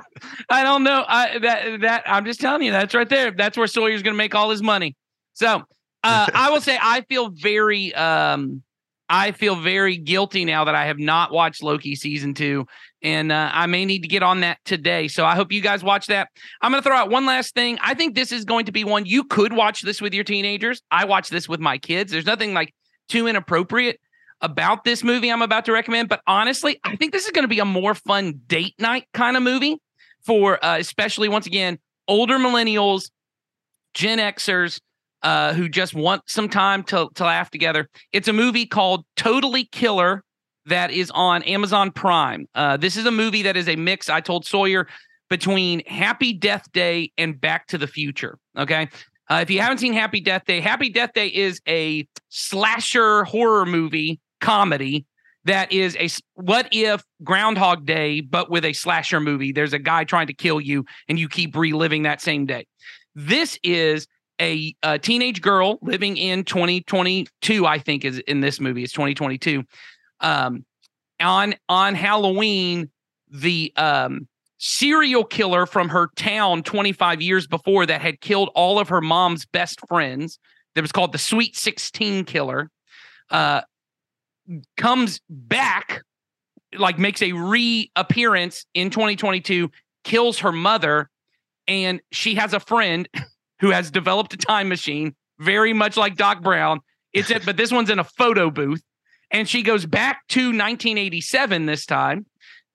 I 0.49 0.63
don't 0.63 0.83
know. 0.83 1.05
I 1.07 1.39
that 1.39 1.81
that 1.81 2.03
I'm 2.05 2.25
just 2.25 2.39
telling 2.39 2.63
you 2.63 2.71
that's 2.71 2.93
right 2.93 3.09
there. 3.09 3.31
That's 3.31 3.57
where 3.57 3.67
Sawyer's 3.67 4.03
going 4.03 4.13
to 4.13 4.17
make 4.17 4.35
all 4.35 4.49
his 4.49 4.61
money. 4.61 4.95
So 5.33 5.63
uh, 6.03 6.27
I 6.33 6.49
will 6.49 6.61
say 6.61 6.77
I 6.81 7.01
feel 7.01 7.29
very 7.29 7.93
um 7.95 8.63
I 9.11 9.31
feel 9.31 9.55
very 9.55 9.97
guilty 9.97 10.45
now 10.45 10.65
that 10.65 10.75
I 10.75 10.85
have 10.85 10.99
not 10.99 11.31
watched 11.31 11.63
Loki 11.63 11.95
season 11.95 12.35
two, 12.35 12.67
and 13.01 13.31
uh, 13.31 13.49
I 13.51 13.65
may 13.65 13.83
need 13.83 14.03
to 14.03 14.07
get 14.07 14.21
on 14.21 14.41
that 14.41 14.59
today. 14.65 15.07
So 15.07 15.25
I 15.25 15.33
hope 15.33 15.51
you 15.51 15.61
guys 15.61 15.83
watch 15.83 16.07
that. 16.07 16.29
I'm 16.61 16.71
going 16.71 16.83
to 16.83 16.87
throw 16.87 16.95
out 16.95 17.09
one 17.09 17.25
last 17.25 17.55
thing. 17.55 17.79
I 17.81 17.95
think 17.95 18.13
this 18.13 18.31
is 18.31 18.45
going 18.45 18.65
to 18.65 18.71
be 18.71 18.83
one 18.83 19.07
you 19.07 19.23
could 19.23 19.51
watch 19.51 19.81
this 19.81 19.99
with 19.99 20.13
your 20.13 20.23
teenagers. 20.23 20.83
I 20.91 21.05
watch 21.05 21.29
this 21.29 21.49
with 21.49 21.59
my 21.59 21.79
kids. 21.79 22.11
There's 22.11 22.27
nothing 22.27 22.53
like 22.53 22.71
too 23.09 23.27
inappropriate 23.27 23.99
about 24.41 24.85
this 24.85 25.03
movie 25.03 25.29
I'm 25.29 25.41
about 25.41 25.65
to 25.65 25.73
recommend, 25.73 26.07
but 26.07 26.21
honestly, 26.25 26.79
I 26.83 26.95
think 26.95 27.11
this 27.11 27.25
is 27.25 27.31
going 27.31 27.43
to 27.43 27.49
be 27.49 27.59
a 27.59 27.65
more 27.65 27.93
fun 27.93 28.39
date 28.47 28.75
night 28.79 29.05
kind 29.13 29.35
of 29.35 29.43
movie 29.43 29.77
for 30.25 30.63
uh, 30.63 30.77
especially 30.77 31.27
once 31.27 31.45
again 31.45 31.77
older 32.07 32.37
millennials, 32.37 33.09
Gen 33.93 34.19
Xers 34.19 34.79
uh, 35.23 35.53
who 35.53 35.67
just 35.67 35.93
want 35.93 36.23
some 36.27 36.49
time 36.49 36.83
to, 36.83 37.09
to 37.15 37.23
laugh 37.23 37.49
together. 37.51 37.89
It's 38.13 38.27
a 38.27 38.33
movie 38.33 38.65
called 38.65 39.05
Totally 39.15 39.65
Killer 39.65 40.23
that 40.65 40.91
is 40.91 41.11
on 41.11 41.43
Amazon 41.43 41.91
Prime. 41.91 42.47
Uh, 42.55 42.77
this 42.77 42.95
is 42.95 43.05
a 43.05 43.11
movie 43.11 43.43
that 43.43 43.57
is 43.57 43.67
a 43.67 43.75
mix, 43.75 44.09
I 44.09 44.21
told 44.21 44.45
Sawyer, 44.45 44.87
between 45.29 45.83
Happy 45.85 46.33
Death 46.33 46.71
Day 46.71 47.11
and 47.17 47.39
Back 47.39 47.67
to 47.67 47.77
the 47.77 47.87
Future. 47.87 48.37
Okay. 48.57 48.87
Uh, 49.29 49.39
if 49.41 49.51
you 49.51 49.61
haven't 49.61 49.77
seen 49.77 49.93
Happy 49.93 50.19
Death 50.19 50.45
Day, 50.45 50.59
Happy 50.59 50.89
Death 50.89 51.13
Day 51.13 51.27
is 51.27 51.61
a 51.67 52.07
slasher 52.29 53.23
horror 53.25 53.65
movie 53.65 54.19
comedy 54.41 55.05
that 55.45 55.71
is 55.71 55.95
a 55.97 56.09
what 56.35 56.67
if 56.71 57.03
Groundhog 57.23 57.85
Day, 57.85 58.21
but 58.21 58.49
with 58.49 58.65
a 58.65 58.73
slasher 58.73 59.19
movie. 59.19 59.51
There's 59.51 59.73
a 59.73 59.79
guy 59.79 60.03
trying 60.03 60.27
to 60.27 60.33
kill 60.33 60.59
you 60.59 60.85
and 61.07 61.19
you 61.19 61.29
keep 61.29 61.55
reliving 61.55 62.03
that 62.03 62.21
same 62.21 62.45
day. 62.45 62.65
This 63.15 63.57
is 63.63 64.07
a, 64.41 64.73
a, 64.83 64.97
teenage 64.97 65.41
girl 65.41 65.79
living 65.81 66.17
in 66.17 66.43
2022, 66.45 67.65
I 67.65 67.79
think 67.79 68.05
is 68.05 68.19
in 68.19 68.41
this 68.41 68.59
movie. 68.59 68.83
It's 68.83 68.93
2022. 68.93 69.63
Um, 70.21 70.65
on 71.19 71.55
on 71.67 71.95
Halloween, 71.95 72.89
the 73.29 73.73
um, 73.75 74.27
serial 74.59 75.23
killer 75.23 75.65
from 75.65 75.89
her 75.89 76.09
town 76.15 76.61
25 76.61 77.21
years 77.21 77.47
before 77.47 77.85
that 77.85 78.01
had 78.01 78.21
killed 78.21 78.51
all 78.53 78.77
of 78.77 78.89
her 78.89 79.01
mom's 79.01 79.45
best 79.45 79.79
friends. 79.87 80.37
That 80.75 80.81
was 80.81 80.91
called 80.91 81.13
the 81.13 81.17
Sweet 81.17 81.57
16 81.57 82.25
Killer. 82.25 82.69
Uh, 83.31 83.61
comes 84.77 85.21
back, 85.29 86.01
like 86.77 86.99
makes 86.99 87.21
a 87.21 87.31
reappearance 87.31 88.65
in 88.73 88.89
2022, 88.89 89.71
kills 90.03 90.39
her 90.39 90.51
mother, 90.51 91.09
and 91.67 92.01
she 92.11 92.35
has 92.35 92.53
a 92.53 92.59
friend 92.59 93.09
who 93.59 93.71
has 93.71 93.89
developed 93.89 94.33
a 94.33 94.37
time 94.37 94.69
machine, 94.69 95.15
very 95.39 95.73
much 95.73 95.97
like 95.97 96.15
Doc 96.15 96.41
Brown. 96.41 96.81
It's 97.13 97.31
it, 97.31 97.45
but 97.45 97.57
this 97.57 97.71
one's 97.71 97.89
in 97.89 97.99
a 97.99 98.03
photo 98.03 98.51
booth, 98.51 98.83
and 99.31 99.47
she 99.47 99.63
goes 99.63 99.85
back 99.85 100.27
to 100.29 100.47
1987 100.47 101.65
this 101.65 101.85
time 101.85 102.25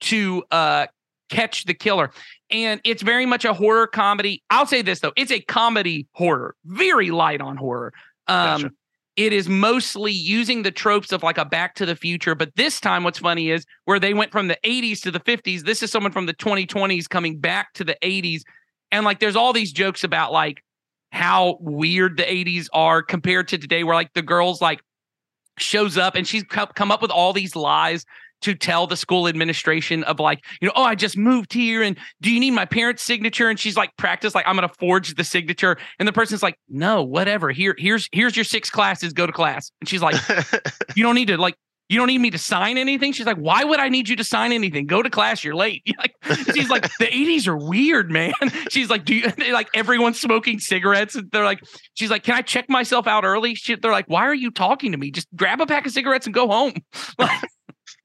to 0.01 0.43
uh, 0.51 0.87
catch 1.31 1.65
the 1.65 1.75
killer. 1.75 2.11
And 2.51 2.81
it's 2.85 3.03
very 3.03 3.27
much 3.27 3.45
a 3.45 3.53
horror 3.53 3.87
comedy. 3.87 4.43
I'll 4.51 4.67
say 4.67 4.83
this 4.83 5.01
though, 5.01 5.13
it's 5.17 5.33
a 5.33 5.41
comedy 5.41 6.07
horror, 6.13 6.55
very 6.65 7.11
light 7.11 7.41
on 7.41 7.57
horror. 7.57 7.93
Um, 8.27 8.63
gotcha. 8.63 8.75
It 9.17 9.33
is 9.33 9.49
mostly 9.49 10.11
using 10.11 10.65
the 10.65 10.73
tropes 10.73 11.13
of 11.13 11.23
like 11.23 11.39
a 11.39 11.45
Back 11.45 11.77
to 11.77 11.87
the 11.87 11.95
Future, 11.95 12.35
but 12.35 12.57
this 12.57 12.81
time, 12.81 13.05
what's 13.05 13.21
funny 13.21 13.51
is 13.51 13.65
where 13.85 14.01
they 14.01 14.13
went 14.13 14.33
from 14.33 14.49
the 14.49 14.59
80s 14.65 15.03
to 15.03 15.13
the 15.13 15.21
50s. 15.21 15.63
This 15.63 15.85
is 15.85 15.93
someone 15.93 16.11
from 16.11 16.27
the 16.27 16.35
2020s 16.35 17.09
coming 17.09 17.39
back 17.39 17.73
to 17.75 17.85
the 17.85 17.97
80s, 18.03 18.43
and 18.91 19.05
like 19.05 19.21
there's 19.21 19.37
all 19.37 19.53
these 19.53 19.73
jokes 19.73 20.03
about 20.03 20.33
like 20.33 20.65
how 21.13 21.59
weird 21.61 22.17
the 22.17 22.25
80s 22.25 22.67
are 22.73 23.01
compared 23.01 23.47
to 23.49 23.59
today 23.59 23.85
where 23.85 23.95
like 23.95 24.13
the 24.15 24.23
girls 24.23 24.61
like 24.61 24.81
shows 25.59 25.97
up 25.97 26.17
and 26.17 26.27
she's 26.27 26.43
come 26.43 26.91
up 26.91 27.01
with 27.01 27.13
all 27.13 27.33
these 27.33 27.55
lies 27.55 28.05
to 28.45 28.55
tell 28.55 28.87
the 28.87 28.97
school 28.97 29.27
administration 29.27 30.05
of 30.05 30.21
like, 30.21 30.45
you 30.61 30.69
know, 30.69 30.73
oh, 30.77 30.85
I 30.85 30.95
just 30.95 31.17
moved 31.17 31.53
here 31.53 31.83
and 31.83 31.97
do 32.21 32.31
you 32.31 32.39
need 32.39 32.53
my 32.53 32.67
parents' 32.67 33.03
signature? 33.03 33.49
And 33.49 33.59
she's 33.59 33.77
like, 33.77 33.91
practice, 33.97 34.35
like, 34.35 34.47
I'm 34.47 34.55
gonna 34.55 34.69
forge 34.79 35.15
the 35.15 35.25
signature. 35.25 35.79
And 35.99 36.07
the 36.07 36.13
person's 36.13 36.43
like, 36.43 36.59
no, 36.69 37.03
whatever. 37.03 37.51
Here, 37.51 37.75
here's 37.79 38.09
here's 38.13 38.37
your 38.37 38.45
six 38.45 38.71
classes, 38.71 39.13
go 39.13 39.27
to 39.27 39.33
class. 39.33 39.71
And 39.81 39.89
she's 39.89 40.03
like, 40.03 40.17
you 40.97 41.03
don't 41.03 41.15
need 41.15 41.29
to 41.29 41.39
like 41.39 41.55
you 41.89 41.99
don't 41.99 42.07
need 42.07 42.21
me 42.21 42.31
to 42.31 42.39
sign 42.39 42.79
anything. 42.79 43.13
She's 43.13 43.27
like, 43.27 43.37
why 43.37 43.63
would 43.63 43.79
I 43.79 43.91
need 43.91 44.09
you 44.09 44.17
to 44.17 44.25
sign 44.25 44.53
anything? 44.53 44.87
Go 44.87 45.03
to 45.03 45.11
class. 45.11 45.45
You're 45.45 45.55
late. 45.55 45.83
Like, 45.97 46.15
she's 46.55 46.69
like, 46.69 46.83
the 46.99 47.07
80s 47.07 47.47
are 47.47 47.57
weird, 47.57 48.11
man. 48.11 48.33
She's 48.71 48.91
like, 48.91 49.05
do 49.05 49.15
you 49.15 49.31
like 49.53 49.69
everyone's 49.75 50.21
smoking 50.21 50.59
cigarettes? 50.59 51.15
And 51.15 51.31
they're 51.31 51.45
like, 51.45 51.61
she's 51.95 52.11
like, 52.11 52.25
can 52.25 52.35
I 52.35 52.43
check 52.43 52.69
myself 52.69 53.07
out 53.07 53.25
early? 53.25 53.55
She, 53.55 53.75
they're 53.77 53.93
like, 53.93 54.09
why 54.09 54.25
are 54.27 54.35
you 54.35 54.51
talking 54.51 54.93
to 54.93 54.99
me? 54.99 55.11
Just 55.11 55.29
grab 55.37 55.61
a 55.61 55.67
pack 55.67 55.87
of 55.87 55.93
cigarettes 55.93 56.27
and 56.27 56.35
go 56.35 56.49
home. 56.49 56.75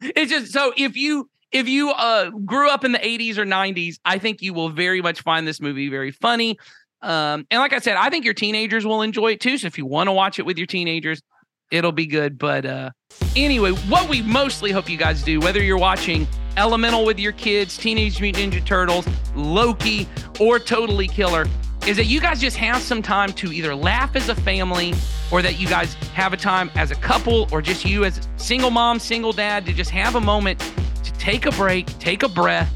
It's 0.01 0.31
just 0.31 0.51
so 0.53 0.73
if 0.77 0.95
you 0.95 1.29
if 1.51 1.67
you 1.67 1.91
uh 1.91 2.29
grew 2.45 2.69
up 2.69 2.83
in 2.83 2.91
the 2.91 2.99
80s 2.99 3.37
or 3.37 3.45
90s, 3.45 3.95
I 4.05 4.17
think 4.17 4.41
you 4.41 4.53
will 4.53 4.69
very 4.69 5.01
much 5.01 5.21
find 5.21 5.47
this 5.47 5.59
movie 5.61 5.89
very 5.89 6.11
funny. 6.11 6.57
Um, 7.01 7.47
and 7.49 7.61
like 7.61 7.73
I 7.73 7.79
said, 7.79 7.95
I 7.95 8.09
think 8.09 8.25
your 8.25 8.33
teenagers 8.33 8.85
will 8.85 9.01
enjoy 9.01 9.33
it 9.33 9.39
too. 9.39 9.57
So 9.57 9.67
if 9.67 9.77
you 9.77 9.85
want 9.85 10.07
to 10.07 10.11
watch 10.11 10.37
it 10.37 10.45
with 10.45 10.57
your 10.57 10.67
teenagers, 10.67 11.21
it'll 11.71 11.91
be 11.91 12.05
good. 12.05 12.37
But 12.37 12.65
uh, 12.65 12.91
anyway, 13.35 13.71
what 13.71 14.09
we 14.09 14.21
mostly 14.21 14.71
hope 14.71 14.89
you 14.89 14.97
guys 14.97 15.23
do, 15.23 15.39
whether 15.39 15.61
you're 15.61 15.77
watching 15.77 16.27
Elemental 16.57 17.05
with 17.05 17.19
your 17.19 17.31
kids, 17.31 17.77
Teenage 17.77 18.19
Mutant 18.19 18.53
Ninja 18.53 18.65
Turtles, 18.65 19.07
Loki, 19.33 20.09
or 20.41 20.59
Totally 20.59 21.07
Killer, 21.07 21.47
is 21.89 21.97
that 21.97 22.05
you 22.05 22.21
guys 22.21 22.39
just 22.39 22.55
have 22.55 22.83
some 22.83 23.01
time 23.01 23.33
to 23.33 23.51
either 23.51 23.73
laugh 23.73 24.15
as 24.15 24.29
a 24.29 24.35
family 24.35 24.93
or 25.31 25.41
that 25.41 25.59
you 25.59 25.67
guys 25.67 25.95
have 26.13 26.33
a 26.33 26.37
time 26.37 26.69
as 26.75 26.91
a 26.91 26.95
couple 26.95 27.47
or 27.51 27.63
just 27.63 27.83
you 27.83 28.05
as 28.05 28.27
single 28.37 28.69
mom, 28.69 28.99
single 28.99 29.33
dad 29.33 29.65
to 29.65 29.73
just 29.73 29.89
have 29.89 30.13
a 30.13 30.21
moment 30.21 30.59
to 31.03 31.11
take 31.13 31.47
a 31.47 31.51
break, 31.53 31.87
take 31.97 32.21
a 32.21 32.29
breath, 32.29 32.71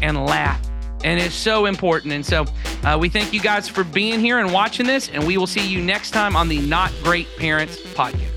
and 0.00 0.24
laugh. 0.24 0.58
And 1.04 1.20
it's 1.20 1.34
so 1.34 1.66
important. 1.66 2.14
And 2.14 2.24
so 2.24 2.46
uh, 2.84 2.96
we 2.98 3.10
thank 3.10 3.34
you 3.34 3.40
guys 3.40 3.68
for 3.68 3.84
being 3.84 4.20
here 4.20 4.38
and 4.38 4.50
watching 4.50 4.86
this. 4.86 5.10
And 5.10 5.26
we 5.26 5.36
will 5.36 5.46
see 5.46 5.66
you 5.66 5.82
next 5.82 6.12
time 6.12 6.34
on 6.34 6.48
the 6.48 6.58
Not 6.60 6.90
Great 7.02 7.28
Parents 7.36 7.76
podcast. 7.92 8.33